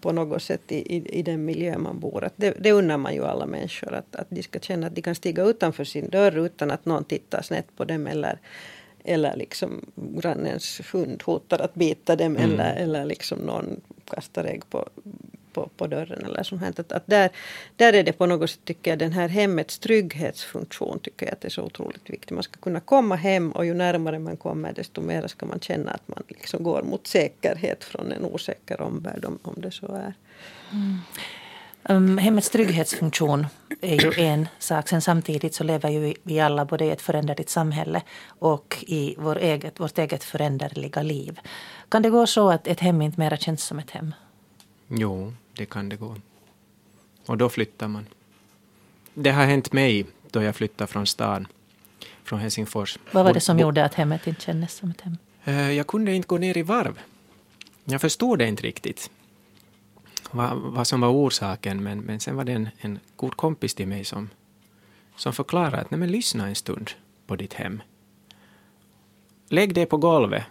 på 0.00 0.12
något 0.12 0.42
sätt 0.42 0.72
i, 0.72 0.96
i, 0.96 1.18
i 1.18 1.22
den 1.22 1.44
miljö 1.44 1.78
man 1.78 2.00
bor. 2.00 2.24
Att 2.24 2.32
det, 2.36 2.54
det 2.60 2.72
unnar 2.72 2.96
man 2.98 3.14
ju 3.14 3.24
alla 3.24 3.46
människor. 3.46 3.94
Att, 3.94 4.16
att 4.16 4.26
de 4.30 4.42
ska 4.42 4.58
känna 4.58 4.86
att 4.86 4.94
de 4.94 5.02
kan 5.02 5.14
stiga 5.14 5.42
utanför 5.44 5.84
sin 5.84 6.08
dörr 6.10 6.46
utan 6.46 6.70
att 6.70 6.84
någon 6.84 7.04
tittar 7.04 7.42
snett 7.42 7.66
på 7.76 7.84
dem 7.84 8.06
eller, 8.06 8.38
eller 9.04 9.36
liksom 9.36 9.86
grannens 9.94 10.80
hund 10.92 11.22
hotar 11.22 11.58
att 11.58 11.74
bita 11.74 12.16
dem 12.16 12.36
Mm. 12.36 12.50
eller, 12.52 12.74
eller 12.76 13.04
liksom 13.04 13.38
någon 13.38 13.80
kastar 14.10 14.44
ägg 14.44 14.70
på, 14.70 14.88
på, 15.52 15.68
på 15.76 15.86
dörren 15.86 16.24
eller 16.24 16.42
som 16.42 16.58
hänt. 16.58 16.78
Att, 16.78 16.92
att 16.92 17.06
där, 17.06 17.30
där 17.76 17.92
är 17.92 18.02
det 18.02 18.12
på 18.12 18.26
något 18.26 18.50
sätt 18.50 18.64
tycker 18.64 18.90
jag 18.90 18.98
den 18.98 19.12
här 19.12 19.28
hemmets 19.28 19.78
trygghetsfunktion 19.78 20.98
tycker 20.98 21.26
jag 21.26 21.32
att 21.32 21.40
det 21.40 21.48
är 21.48 21.50
så 21.50 21.62
otroligt 21.62 22.10
viktig. 22.10 22.34
Man 22.34 22.42
ska 22.42 22.60
kunna 22.60 22.80
komma 22.80 23.16
hem 23.16 23.52
och 23.52 23.66
ju 23.66 23.74
närmare 23.74 24.18
man 24.18 24.36
kommer 24.36 24.72
desto 24.72 25.00
mer 25.00 25.26
ska 25.26 25.46
man 25.46 25.60
känna 25.60 25.90
att 25.90 26.08
man 26.08 26.22
liksom 26.28 26.62
går 26.62 26.82
mot 26.82 27.06
säkerhet 27.06 27.84
från 27.84 28.12
en 28.12 28.24
osäker 28.24 28.80
omvärld 28.80 29.24
om, 29.24 29.38
om 29.42 29.54
det 29.56 29.70
så 29.70 29.86
är. 29.86 30.14
Mm. 30.72 30.98
Um, 31.88 32.18
hemmets 32.18 32.50
trygghetsfunktion 32.50 33.46
är 33.80 34.04
ju 34.04 34.24
en 34.24 34.48
sak. 34.58 34.88
Sen 34.88 35.02
samtidigt 35.02 35.54
så 35.54 35.64
lever 35.64 35.90
ju 35.90 36.14
vi 36.22 36.40
alla 36.40 36.64
både 36.64 36.84
i 36.84 36.90
ett 36.90 37.02
föränderligt 37.02 37.50
samhälle 37.50 38.02
och 38.28 38.84
i 38.86 39.14
vår 39.18 39.38
eget, 39.38 39.80
vårt 39.80 39.98
eget 39.98 40.24
föränderliga 40.24 41.02
liv. 41.02 41.40
Kan 41.88 42.02
det 42.02 42.10
gå 42.10 42.26
så 42.26 42.50
att 42.50 42.66
ett 42.66 42.80
hem 42.80 43.02
inte 43.02 43.20
mera 43.20 43.36
känns 43.36 43.64
som 43.64 43.78
ett 43.78 43.90
hem? 43.90 44.14
Jo, 44.88 45.34
det 45.52 45.66
kan 45.66 45.88
det 45.88 45.96
gå. 45.96 46.16
Och 47.26 47.38
då 47.38 47.48
flyttar 47.48 47.88
man. 47.88 48.06
Det 49.14 49.30
har 49.30 49.44
hänt 49.44 49.72
mig 49.72 50.06
då 50.30 50.42
jag 50.42 50.56
flyttade 50.56 50.92
från 50.92 51.06
stan, 51.06 51.46
från 52.24 52.38
Helsingfors. 52.38 52.98
Vad 53.12 53.24
var 53.24 53.32
det 53.32 53.40
som 53.40 53.58
gjorde 53.58 53.84
att 53.84 53.94
hemmet 53.94 54.26
inte 54.26 54.40
kändes 54.40 54.72
som 54.72 54.90
ett 54.90 55.00
hem? 55.00 55.16
Eh, 55.44 55.72
Jag 55.72 55.86
kunde 55.86 56.14
inte 56.14 56.26
gå 56.28 56.38
ner 56.38 56.56
i 56.56 56.62
varv. 56.62 57.00
Jag 57.84 58.00
förstod 58.00 58.38
det 58.38 58.46
inte 58.46 58.62
riktigt. 58.62 59.10
Vad, 60.30 60.56
vad 60.56 60.86
som 60.86 61.00
var 61.00 61.08
orsaken, 61.08 61.82
men, 61.82 62.00
men 62.00 62.20
sen 62.20 62.36
var 62.36 62.44
det 62.44 62.52
en, 62.52 62.68
en 62.78 62.98
god 63.16 63.36
kompis 63.36 63.74
till 63.74 63.88
mig 63.88 64.04
som, 64.04 64.30
som 65.16 65.32
förklarade 65.32 65.76
att 65.76 65.90
Nej, 65.90 66.00
men 66.00 66.10
lyssna 66.10 66.48
en 66.48 66.54
stund 66.54 66.90
på 67.26 67.36
ditt 67.36 67.52
hem. 67.52 67.82
Lägg 69.48 69.74
det 69.74 69.86
på 69.86 69.96
golvet. 69.96 70.44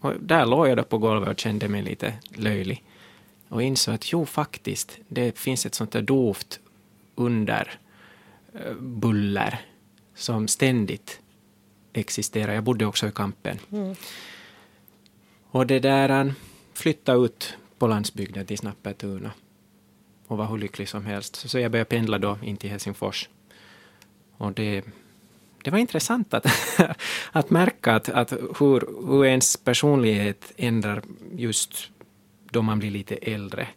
Och 0.00 0.12
där 0.20 0.46
låg 0.46 0.68
jag 0.68 0.76
då 0.76 0.84
på 0.84 0.98
golvet 0.98 1.28
och 1.28 1.40
kände 1.40 1.68
mig 1.68 1.82
lite 1.82 2.14
löjlig. 2.28 2.84
Och 3.48 3.62
insåg 3.62 3.94
att 3.94 4.12
jo, 4.12 4.26
faktiskt, 4.26 4.98
det 5.08 5.38
finns 5.38 5.66
ett 5.66 5.74
sånt 5.74 5.92
där 5.92 6.02
dovt 6.02 6.60
under 7.14 7.78
eh, 8.54 8.74
buller 8.74 9.60
som 10.14 10.48
ständigt 10.48 11.20
existerar. 11.92 12.54
Jag 12.54 12.64
bodde 12.64 12.86
också 12.86 13.06
i 13.08 13.12
kampen. 13.12 13.58
Och 15.50 15.66
det 15.66 15.78
där, 15.78 16.08
han 16.08 16.34
flyttade 16.74 17.24
ut 17.24 17.56
på 17.78 17.86
landsbygden 17.86 18.46
till 18.46 18.58
Snappertuna 18.58 19.30
och 20.26 20.38
var 20.38 20.46
hur 20.46 20.58
lycklig 20.58 20.88
som 20.88 21.06
helst. 21.06 21.36
Så, 21.36 21.58
jag 21.58 21.70
började 21.70 21.88
pendla 21.88 22.18
då 22.18 22.38
in 22.42 22.56
till 22.56 22.70
Helsingfors. 22.70 23.28
Och 24.36 24.52
det, 24.52 24.84
det 25.64 25.70
var 25.70 25.78
intressant 25.78 26.34
att, 26.34 26.46
att 27.32 27.50
märka 27.50 27.94
att, 27.94 28.08
att 28.08 28.32
hur, 28.32 29.06
hur 29.06 29.24
ens 29.24 29.56
personlighet 29.56 30.52
ändrar 30.56 31.02
just 31.36 31.90
då 32.50 32.62
man 32.62 32.78
blir 32.78 32.90
lite 32.90 33.14
äldre. 33.14 33.68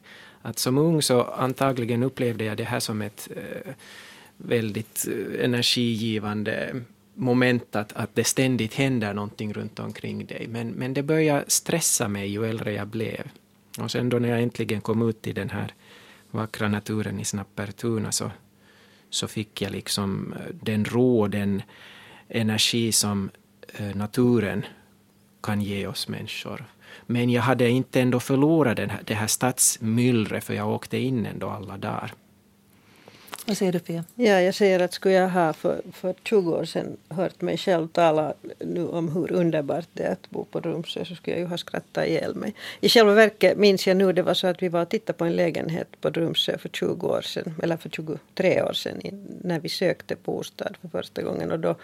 Att 0.41 0.60
som 0.60 0.78
ung 0.78 1.02
så 1.02 1.24
antagligen 1.24 2.04
upplevde 2.04 2.43
jag 2.43 2.58
det 2.58 2.64
här 2.64 2.80
som 2.80 3.02
ett 3.02 3.30
eh, 3.36 3.74
väldigt 4.38 5.08
eh, 5.08 5.45
energigivande 5.45 6.82
moment 7.14 7.76
att, 7.76 7.93
att 7.93 8.16
det 8.16 8.24
ständigt 8.24 8.74
händer 8.74 9.14
någonting 9.14 9.54
runt 9.54 9.80
omkring 9.80 10.26
dig. 10.26 10.47
Men, 10.49 10.70
men 10.70 10.93
det 10.93 11.04
började 11.04 11.43
stressa 11.47 12.08
mig 12.08 12.28
ju 12.28 12.45
äldre 12.45 12.74
jag 12.74 12.88
blev. 12.88 13.30
Och 13.80 13.92
sen 13.92 14.10
då 14.10 14.20
när 14.20 14.30
jag 14.30 14.42
äntligen 14.42 14.82
kom 14.82 15.10
ut 15.10 15.28
i 15.28 15.34
den 15.34 15.50
här 15.50 15.74
vackra 16.32 16.68
naturen 16.68 17.20
i 17.20 17.26
Snappertuna 17.26 18.12
så, 18.12 18.32
så 19.10 19.28
fick 19.28 19.62
jag 19.62 19.72
liksom 19.72 20.34
eh, 20.34 20.56
den 20.62 20.86
ro 20.86 21.20
och 21.20 21.30
den 21.30 21.62
energi 22.30 22.92
som 22.92 23.30
eh, 23.74 23.96
naturen 23.96 24.66
kan 25.44 25.62
ge 25.62 25.88
oss 25.88 26.08
människor. 26.08 26.66
Men 27.06 27.30
jag 27.30 27.42
hade 27.42 27.70
inte 27.70 28.02
ändå 28.02 28.20
förlorat 28.20 28.78
den 28.78 28.90
här, 28.90 29.02
det 29.06 29.14
här 29.14 29.28
stadsmyllret 29.28 30.44
för 30.44 30.54
jag 30.54 30.70
åkte 30.70 30.98
in 30.98 31.26
ändå 31.26 31.50
alla 31.50 31.78
dagar. 31.78 32.14
Vad 33.46 33.58
säger 33.58 33.72
du 33.72 33.80
Pia? 33.80 34.04
Ja, 34.16 34.42
jag 34.42 34.56
säger 34.56 34.80
att 34.80 34.94
skulle 34.94 35.16
jag 35.16 35.30
ha 35.30 35.54
för, 35.54 35.82
för 35.94 36.16
20 36.24 36.52
år 36.52 36.66
sedan 36.66 36.98
hört 37.10 37.42
mig 37.42 37.58
själv 37.58 37.88
tala 37.88 38.34
nu 38.60 38.88
om 38.88 39.10
hur 39.16 39.32
underbart 39.32 39.88
det 39.94 40.04
är 40.04 40.12
att 40.12 40.30
bo 40.30 40.46
på 40.46 40.60
Rumsö 40.60 41.06
så 41.06 41.16
skulle 41.16 41.36
jag 41.36 41.42
ju 41.42 41.48
ha 41.48 41.58
skrattat 41.58 42.08
ihjäl 42.08 42.36
mig. 42.36 42.56
I 42.82 42.89
själva 42.89 43.14
verket 43.14 43.58
minns 43.58 43.88
jag 43.88 43.98
nu 43.98 44.14
det 44.14 44.22
var 44.22 44.34
så 44.34 44.48
att 44.48 44.64
vi 44.64 44.68
var 44.68 44.82
och 44.82 44.89
tittade 44.89 45.18
på 45.18 45.26
en 45.26 45.36
lägenhet 45.36 45.88
på 46.02 46.10
Rumsö 46.10 46.58
för 46.58 46.70
20 46.70 47.08
år 47.08 47.22
sedan, 47.22 47.56
eller 47.64 47.78
för 47.78 47.89
23 47.89 48.62
år 48.62 48.74
sedan 48.74 49.02
när 49.44 49.60
vi 49.60 49.70
sökte 49.70 50.16
bostad 50.24 50.78
för 50.82 50.88
första 50.88 51.22
gången 51.22 51.52
och 51.52 51.60
då 51.60 51.76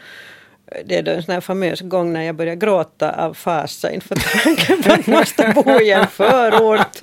det 0.85 0.95
är 0.95 1.07
en 1.07 1.23
sån 1.23 1.33
här 1.33 1.41
famös 1.41 1.81
gång 1.81 2.13
när 2.13 2.23
jag 2.23 2.35
börjar 2.35 2.55
gråta 2.55 3.25
av 3.25 3.33
fasa 3.33 3.91
inför 3.91 4.15
tanken 4.15 4.83
på 4.83 4.93
att 4.93 5.07
man 5.07 5.19
måste 5.19 5.53
bo 5.55 5.81
i 5.81 5.91
en 5.91 6.07
förort. 6.07 6.99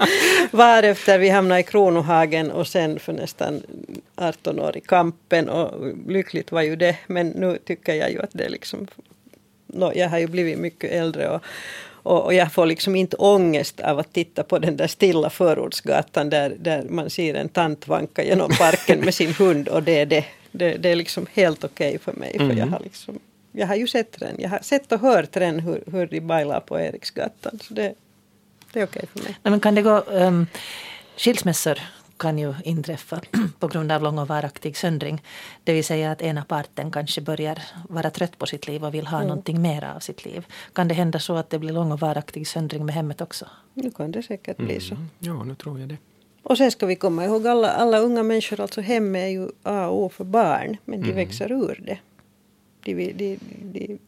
Varefter 0.50 1.18
vi 1.18 1.28
hamnade 1.28 1.60
i 1.60 1.62
Kronohagen 1.62 2.50
och 2.50 2.66
sen 2.66 2.98
för 2.98 3.12
nästan 3.12 3.62
18 4.16 4.60
år 4.60 4.76
i 4.76 4.80
kampen 4.80 5.48
och 5.48 5.92
lyckligt 6.08 6.52
var 6.52 6.62
ju 6.62 6.76
det. 6.76 6.96
Men 7.06 7.28
nu 7.28 7.58
tycker 7.64 7.94
jag 7.94 8.10
ju 8.10 8.22
att 8.22 8.30
det 8.32 8.44
är 8.44 8.50
liksom, 8.50 8.86
nå, 9.66 9.92
jag 9.94 10.08
har 10.08 10.18
ju 10.18 10.26
blivit 10.26 10.58
mycket 10.58 10.92
äldre 10.92 11.28
och, 11.28 11.42
och, 11.86 12.24
och 12.24 12.34
jag 12.34 12.52
får 12.52 12.66
liksom 12.66 12.96
inte 12.96 13.16
ångest 13.16 13.80
av 13.80 13.98
att 13.98 14.12
titta 14.12 14.42
på 14.42 14.58
den 14.58 14.76
där 14.76 14.86
stilla 14.86 15.30
förortsgatan 15.30 16.30
där, 16.30 16.56
där 16.58 16.82
man 16.88 17.10
ser 17.10 17.34
en 17.34 17.48
tant 17.48 17.88
vanka 17.88 18.24
genom 18.24 18.50
parken 18.50 19.00
med 19.00 19.14
sin 19.14 19.34
hund 19.34 19.68
och 19.68 19.82
det 19.82 20.00
är 20.00 20.06
det. 20.06 20.24
Det, 20.56 20.76
det 20.76 20.88
är 20.88 20.96
liksom 20.96 21.26
helt 21.32 21.64
okej 21.64 21.98
för 21.98 22.12
mig 22.12 22.38
för 22.38 22.52
jag 22.58 22.66
har 22.66 22.80
liksom 22.80 23.18
jag 23.56 23.66
har 23.66 23.74
ju 23.74 23.86
sett 23.86 24.20
den. 24.20 24.36
Jag 24.38 24.50
har 24.50 24.58
sett 24.58 24.92
och 24.92 25.00
hört 25.00 25.32
den 25.32 25.60
hur, 25.60 25.82
hur 25.86 26.06
de 26.06 26.20
bailar 26.20 26.60
på 26.60 26.80
Eriksgatan. 26.80 27.58
Så 27.62 27.74
det, 27.74 27.94
det 28.72 28.80
är 28.80 28.84
okej 28.84 29.06
för 29.12 29.18
mig. 29.18 29.38
Nej, 29.42 29.50
men 29.50 29.60
kan 29.60 29.74
det 29.74 29.82
gå, 29.82 30.00
um, 30.00 30.46
skilsmässor 31.16 31.78
kan 32.16 32.38
ju 32.38 32.54
inträffa 32.64 33.20
på 33.58 33.68
grund 33.68 33.92
av 33.92 34.02
lång 34.02 34.18
och 34.18 34.28
varaktig 34.28 34.76
söndring. 34.76 35.22
Det 35.64 35.72
vill 35.72 35.84
säga 35.84 36.12
att 36.12 36.22
ena 36.22 36.44
parten 36.44 36.90
kanske 36.90 37.20
börjar 37.20 37.62
vara 37.88 38.10
trött 38.10 38.38
på 38.38 38.46
sitt 38.46 38.66
liv 38.66 38.84
och 38.84 38.94
vill 38.94 39.06
ha 39.06 39.22
någonting 39.22 39.62
mera 39.62 39.94
av 39.94 40.00
sitt 40.00 40.24
liv. 40.24 40.46
Kan 40.72 40.88
det 40.88 40.94
hända 40.94 41.18
så 41.18 41.36
att 41.36 41.50
det 41.50 41.58
blir 41.58 41.72
lång 41.72 41.92
och 41.92 42.00
varaktig 42.00 42.48
söndring 42.48 42.86
med 42.86 42.94
hemmet 42.94 43.20
också? 43.20 43.46
Nu 43.74 43.90
kan 43.90 44.10
det 44.10 44.22
säkert 44.22 44.56
bli 44.56 44.80
så. 44.80 44.94
Mm. 44.94 45.08
Ja, 45.18 45.44
nu 45.44 45.54
tror 45.54 45.80
jag 45.80 45.88
det. 45.88 45.96
Och 46.42 46.58
sen 46.58 46.70
ska 46.70 46.86
vi 46.86 46.96
komma 46.96 47.24
ihåg 47.24 47.46
alla, 47.46 47.70
alla 47.70 47.98
unga 47.98 48.22
människor, 48.22 48.60
alltså 48.60 48.80
hemmet 48.80 49.22
är 49.22 49.28
ju 49.28 49.48
A 49.62 49.86
och 49.86 50.04
O 50.04 50.08
för 50.08 50.24
barn. 50.24 50.76
Men 50.84 51.02
de 51.02 51.12
växer 51.12 51.52
ur 51.52 51.82
det. 51.86 51.98
De, 52.84 52.94
vill- 52.94 53.16
de, 53.16 53.38
de, 53.72 53.98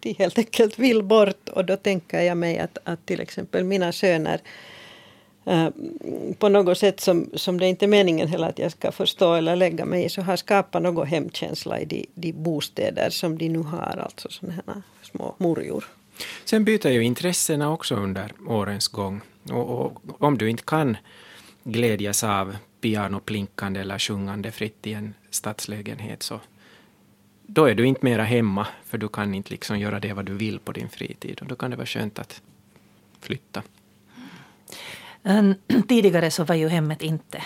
de 0.00 0.12
helt 0.18 0.38
enkelt 0.38 0.78
vill 0.78 1.02
bort 1.02 1.48
och 1.48 1.64
då 1.64 1.76
tänker 1.76 2.20
jag 2.20 2.36
mig 2.36 2.58
att, 2.58 2.78
att 2.84 3.06
till 3.06 3.20
exempel 3.20 3.64
mina 3.64 3.92
söner 3.92 4.40
eh, 5.44 5.68
på 6.38 6.48
något 6.48 6.78
sätt 6.78 7.00
som, 7.00 7.30
som 7.34 7.60
det 7.60 7.66
inte 7.66 7.84
är 7.84 7.88
meningen 7.88 8.28
heller 8.28 8.48
att 8.48 8.58
jag 8.58 8.72
ska 8.72 8.92
förstå 8.92 9.34
eller 9.34 9.56
lägga 9.56 9.84
mig 9.84 10.04
i 10.04 10.08
så 10.08 10.22
har 10.22 10.36
skapat 10.36 10.82
någon 10.82 11.06
hemkänsla 11.06 11.80
i 11.80 11.84
de, 11.84 12.06
de 12.14 12.32
bostäder 12.32 13.10
som 13.10 13.38
de 13.38 13.48
nu 13.48 13.58
har, 13.58 14.00
alltså 14.04 14.28
sådana 14.30 14.62
här 14.66 14.82
små 15.02 15.34
morjor. 15.38 15.84
Sen 16.44 16.64
byter 16.64 16.88
ju 16.88 17.02
intressena 17.02 17.72
också 17.72 17.94
under 17.94 18.32
årens 18.48 18.88
gång. 18.88 19.20
Och, 19.50 19.80
och 19.80 20.22
om 20.22 20.38
du 20.38 20.50
inte 20.50 20.62
kan 20.62 20.96
glädjas 21.64 22.24
av 22.24 22.56
pianoplinkande 22.80 23.80
eller 23.80 23.98
sjungande 23.98 24.52
fritt 24.52 24.86
i 24.86 24.92
en 24.92 25.14
stadslägenhet 25.30 26.22
så 26.22 26.40
då 27.46 27.64
är 27.64 27.74
du 27.74 27.86
inte 27.86 28.04
mera 28.04 28.24
hemma 28.24 28.66
för 28.84 28.98
du 28.98 29.08
kan 29.08 29.34
inte 29.34 29.50
liksom 29.50 29.78
göra 29.78 30.00
det 30.00 30.12
vad 30.12 30.24
du 30.24 30.34
vill 30.34 30.58
på 30.58 30.72
din 30.72 30.88
fritid. 30.88 31.38
Och 31.40 31.46
då 31.46 31.56
kan 31.56 31.70
det 31.70 31.76
vara 31.76 31.86
skönt 31.86 32.18
att 32.18 32.42
flytta. 33.20 33.62
Um, 35.22 35.54
tidigare 35.88 36.30
så 36.30 36.44
var 36.44 36.54
ju 36.54 36.68
hemmet 36.68 37.02
inte 37.02 37.42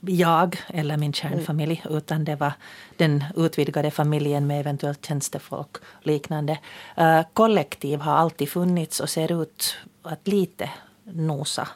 jag 0.00 0.56
eller 0.68 0.96
min 0.96 1.12
kärnfamilj 1.12 1.82
mm. 1.84 1.98
utan 1.98 2.24
det 2.24 2.36
var 2.36 2.52
den 2.96 3.24
utvidgade 3.36 3.90
familjen 3.90 4.46
med 4.46 4.60
eventuellt 4.60 5.06
tjänstefolk 5.06 5.76
och 5.76 6.06
liknande. 6.06 6.58
Uh, 6.98 7.22
kollektiv 7.32 8.00
har 8.00 8.12
alltid 8.12 8.48
funnits 8.48 9.00
och 9.00 9.10
ser 9.10 9.42
ut 9.42 9.76
att 10.02 10.28
lite 10.28 10.70
nosa 11.04 11.68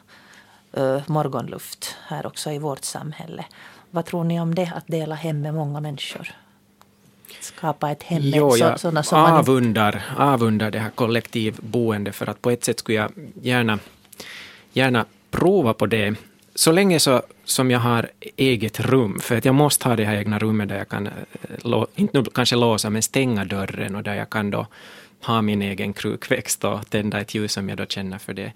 uh, 0.77 1.01
morgonluft 1.07 1.95
här 2.07 2.25
också 2.25 2.51
i 2.51 2.59
vårt 2.59 2.83
samhälle. 2.83 3.45
Vad 3.91 4.05
tror 4.05 4.23
ni 4.23 4.41
om 4.41 4.55
det, 4.55 4.71
att 4.75 4.87
dela 4.87 5.15
hem 5.15 5.41
med 5.41 5.53
många 5.53 5.79
människor? 5.79 6.35
Skapa 7.39 7.91
ett 7.91 8.03
hem 8.03 8.23
med 8.23 8.33
jo, 8.35 8.57
jag 8.57 8.79
sådana 8.79 9.03
som 9.03 9.19
avundar, 9.19 10.03
man... 10.17 10.27
avundar 10.27 10.71
det 10.71 10.79
här 10.79 10.89
kollektivboende 10.89 12.11
för 12.11 12.29
att 12.29 12.41
på 12.41 12.51
ett 12.51 12.63
sätt 12.63 12.79
skulle 12.79 12.97
jag 12.97 13.11
gärna, 13.41 13.79
gärna 14.73 15.05
prova 15.31 15.73
på 15.73 15.85
det 15.85 16.15
så 16.55 16.71
länge 16.71 16.99
så, 16.99 17.21
som 17.45 17.71
jag 17.71 17.79
har 17.79 18.09
eget 18.37 18.79
rum, 18.79 19.19
för 19.19 19.37
att 19.37 19.45
jag 19.45 19.55
måste 19.55 19.87
ha 19.87 19.95
det 19.95 20.05
här 20.05 20.15
egna 20.15 20.39
rummet 20.39 20.69
där 20.69 20.77
jag 20.77 20.89
kan, 20.89 21.07
eh, 21.07 21.83
inte 21.95 22.23
kanske 22.33 22.55
låsa, 22.55 22.89
men 22.89 23.01
stänga 23.01 23.45
dörren 23.45 23.95
och 23.95 24.03
där 24.03 24.15
jag 24.15 24.29
kan 24.29 24.51
då 24.51 24.67
ha 25.25 25.41
min 25.41 25.61
egen 25.61 25.93
krukväxt 25.93 26.63
och 26.63 26.89
tända 26.89 27.21
ett 27.21 27.35
ljus 27.35 27.57
om 27.57 27.69
jag 27.69 27.77
då 27.77 27.85
känner 27.85 28.17
för 28.17 28.33
det. 28.33 28.51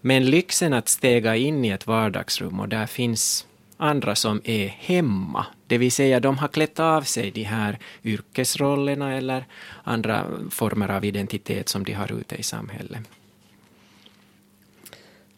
Men 0.00 0.30
lyxen 0.30 0.72
att 0.72 0.88
stega 0.88 1.36
in 1.36 1.64
i 1.64 1.68
ett 1.68 1.86
vardagsrum 1.86 2.60
och 2.60 2.68
där 2.68 2.86
finns 2.86 3.46
andra 3.78 4.14
som 4.14 4.40
är 4.44 4.68
hemma, 4.68 5.46
det 5.66 5.78
vill 5.78 5.92
säga 5.92 6.20
de 6.20 6.38
har 6.38 6.48
klätt 6.48 6.80
av 6.80 7.02
sig 7.02 7.30
de 7.30 7.42
här 7.42 7.78
yrkesrollerna 8.04 9.14
eller 9.14 9.44
andra 9.84 10.26
former 10.50 10.88
av 10.88 11.04
identitet 11.04 11.68
som 11.68 11.84
de 11.84 11.92
har 11.92 12.12
ute 12.12 12.36
i 12.36 12.42
samhället. 12.42 13.00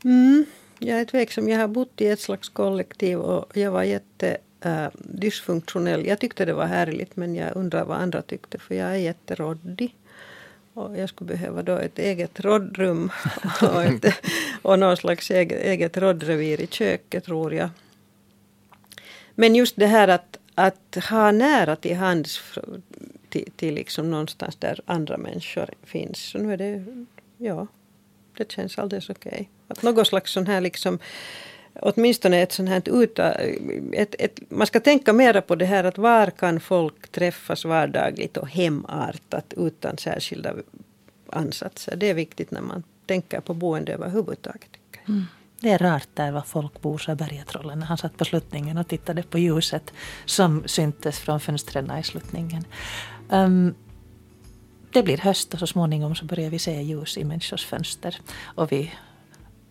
Mm. 0.05 0.45
Jag 0.79 1.01
är 1.01 1.05
tveksam. 1.05 1.49
Jag 1.49 1.59
har 1.59 1.69
bott 1.69 2.01
i 2.01 2.07
ett 2.07 2.21
slags 2.21 2.49
kollektiv 2.49 3.19
och 3.19 3.57
jag 3.57 3.73
var 3.73 3.83
jätte 3.83 4.37
äh, 4.61 4.87
dysfunktionell. 4.95 6.07
Jag 6.07 6.19
tyckte 6.19 6.45
det 6.45 6.53
var 6.53 6.67
härligt 6.67 7.17
men 7.17 7.35
jag 7.35 7.57
undrar 7.57 7.85
vad 7.85 7.99
andra 7.99 8.23
tyckte 8.23 8.59
för 8.59 8.75
jag 8.75 8.91
är 8.91 8.95
jätteråddig. 8.95 9.95
Och 10.75 10.99
jag 10.99 11.09
skulle 11.09 11.29
behöva 11.29 11.63
då 11.63 11.77
ett 11.77 11.99
eget 11.99 12.41
rådrum 12.41 13.11
och, 13.63 13.85
ett, 13.85 14.15
och 14.63 14.79
någon 14.79 14.97
slags 14.97 15.31
eget, 15.31 15.63
eget 15.63 15.97
rådrevir 15.97 16.61
i 16.61 16.67
köket 16.67 17.25
tror 17.25 17.55
jag. 17.55 17.69
Men 19.41 19.55
just 19.55 19.77
det 19.77 19.87
här 19.87 20.09
att, 20.09 20.39
att 20.55 20.97
ha 21.11 21.33
nära 21.33 21.77
till 21.77 21.97
hands 21.97 22.59
till, 23.29 23.51
till 23.57 23.75
liksom 23.75 24.11
någonstans 24.11 24.57
där 24.57 24.81
andra 24.87 25.17
människor 25.17 25.71
finns. 25.83 26.19
Så 26.19 26.39
nu 26.39 26.53
är 26.53 26.57
det, 26.57 26.85
ja, 27.37 27.67
det 28.37 28.53
känns 28.53 28.79
alldeles 28.79 29.11
okej. 29.11 29.33
Okay. 29.33 29.47
Att 29.69 29.83
något 29.83 30.07
slags 30.07 30.33
sån 30.33 30.47
här 30.47 30.61
liksom 30.61 30.99
åtminstone 31.75 32.43
ett 32.43 32.53
sånt 32.53 32.69
här 32.69 33.03
uta, 33.03 33.33
ett, 33.93 34.15
ett, 34.19 34.41
man 34.49 34.67
ska 34.67 34.81
tänka 34.81 35.13
mera 35.13 35.43
på 35.43 35.55
det 35.55 35.65
här 35.65 35.85
att 35.85 35.99
var 35.99 36.31
kan 36.31 36.61
folk 36.61 37.09
träffas 37.09 37.65
vardagligt 37.65 38.37
och 38.37 38.49
hemartat 38.49 39.55
utan 39.57 39.99
särskilda 39.99 40.55
ansatser. 41.27 41.97
Det 41.97 42.11
är 42.11 42.15
viktigt 42.15 42.51
när 42.51 42.63
man 42.63 42.83
tänker 43.07 43.41
på 43.41 43.55
boende 43.55 43.93
överhuvudtaget. 43.93 44.71
Mm. 45.09 45.25
Det 45.61 45.71
är 45.71 45.79
rart 45.79 46.09
där 46.15 46.33
var 46.33 46.43
folk 46.43 46.81
bor, 46.81 46.99
sa 46.99 47.15
bergatrollen 47.15 47.79
när 47.79 47.87
han 47.87 47.99
satt 47.99 48.17
på 48.17 48.25
sluttningen 48.25 48.79
och 48.79 48.89
tittade 48.89 49.23
på 49.23 49.39
ljuset 49.39 49.93
som 50.25 50.63
syntes 50.67 51.19
från 51.19 51.41
fönstren 51.41 51.99
i 51.99 52.03
sluttningen. 52.03 52.65
Um, 53.29 53.75
det 54.93 55.03
blir 55.03 55.19
höst 55.19 55.55
och 55.55 55.61
så 55.61 55.67
småningom 55.67 56.15
så 56.15 56.25
börjar 56.25 56.51
vi 56.51 56.59
se 56.59 56.83
ljus 56.83 57.19
i 57.19 57.25
människors 57.25 57.67
fönster. 57.67 58.21
Och 58.43 58.73
vi 58.73 58.93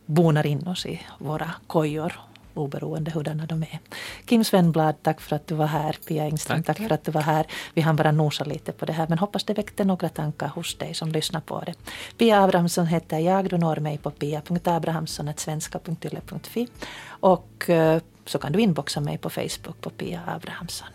bonar 0.05 0.45
in 0.45 0.67
oss 0.67 0.85
i 0.85 1.01
våra 1.19 1.51
kojor 1.67 2.13
oberoende 2.59 3.11
hurdana 3.11 3.45
de 3.45 3.63
är. 3.63 3.79
Kim 4.25 4.43
Svenblad, 4.43 5.03
tack 5.03 5.21
för 5.21 5.35
att 5.35 5.47
du 5.47 5.55
var 5.55 5.65
här. 5.65 5.95
Pia 6.07 6.23
Engström, 6.23 6.63
tack. 6.63 6.77
tack 6.77 6.87
för 6.87 6.95
att 6.95 7.03
du 7.03 7.11
var 7.11 7.21
här. 7.21 7.45
Vi 7.73 7.81
hann 7.81 7.95
bara 7.95 8.11
nosa 8.11 8.43
lite 8.43 8.71
på 8.71 8.85
det 8.85 8.93
här 8.93 9.07
men 9.07 9.17
hoppas 9.17 9.43
det 9.43 9.53
väckte 9.53 9.85
några 9.85 10.09
tankar 10.09 10.47
hos 10.47 10.77
dig 10.77 10.93
som 10.93 11.11
lyssnar 11.11 11.41
på 11.41 11.63
det. 11.65 11.73
Pia 12.17 12.43
Abrahamsson 12.43 12.87
heter 12.87 13.19
jag. 13.19 13.49
Du 13.49 13.57
når 13.57 13.75
mig 13.75 13.97
på 13.97 14.11
pia.abrahamsson.svenska.yle.fi 14.11 16.67
och 17.09 17.69
eh, 17.69 18.01
så 18.25 18.39
kan 18.39 18.51
du 18.51 18.61
inboxa 18.61 19.01
mig 19.01 19.17
på 19.17 19.29
Facebook 19.29 19.81
på 19.81 19.89
Pia 19.89 20.21
Abrahamsson. 20.27 20.87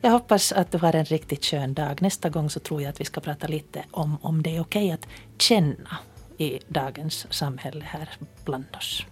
Jag 0.00 0.10
hoppas 0.10 0.52
att 0.52 0.72
du 0.72 0.78
har 0.78 0.94
en 0.94 1.04
riktigt 1.04 1.44
skön 1.44 1.74
dag. 1.74 2.02
Nästa 2.02 2.28
gång 2.28 2.50
så 2.50 2.60
tror 2.60 2.82
jag 2.82 2.90
att 2.90 3.00
vi 3.00 3.04
ska 3.04 3.20
prata 3.20 3.46
lite 3.46 3.84
om 3.90 4.18
om 4.22 4.42
det 4.42 4.56
är 4.56 4.60
okej 4.60 4.84
okay 4.84 4.92
att 4.92 5.06
känna 5.38 5.98
i 6.38 6.58
dagens 6.68 7.26
samhälle 7.30 7.84
här 7.84 8.10
bland 8.44 8.76
oss. 8.76 9.04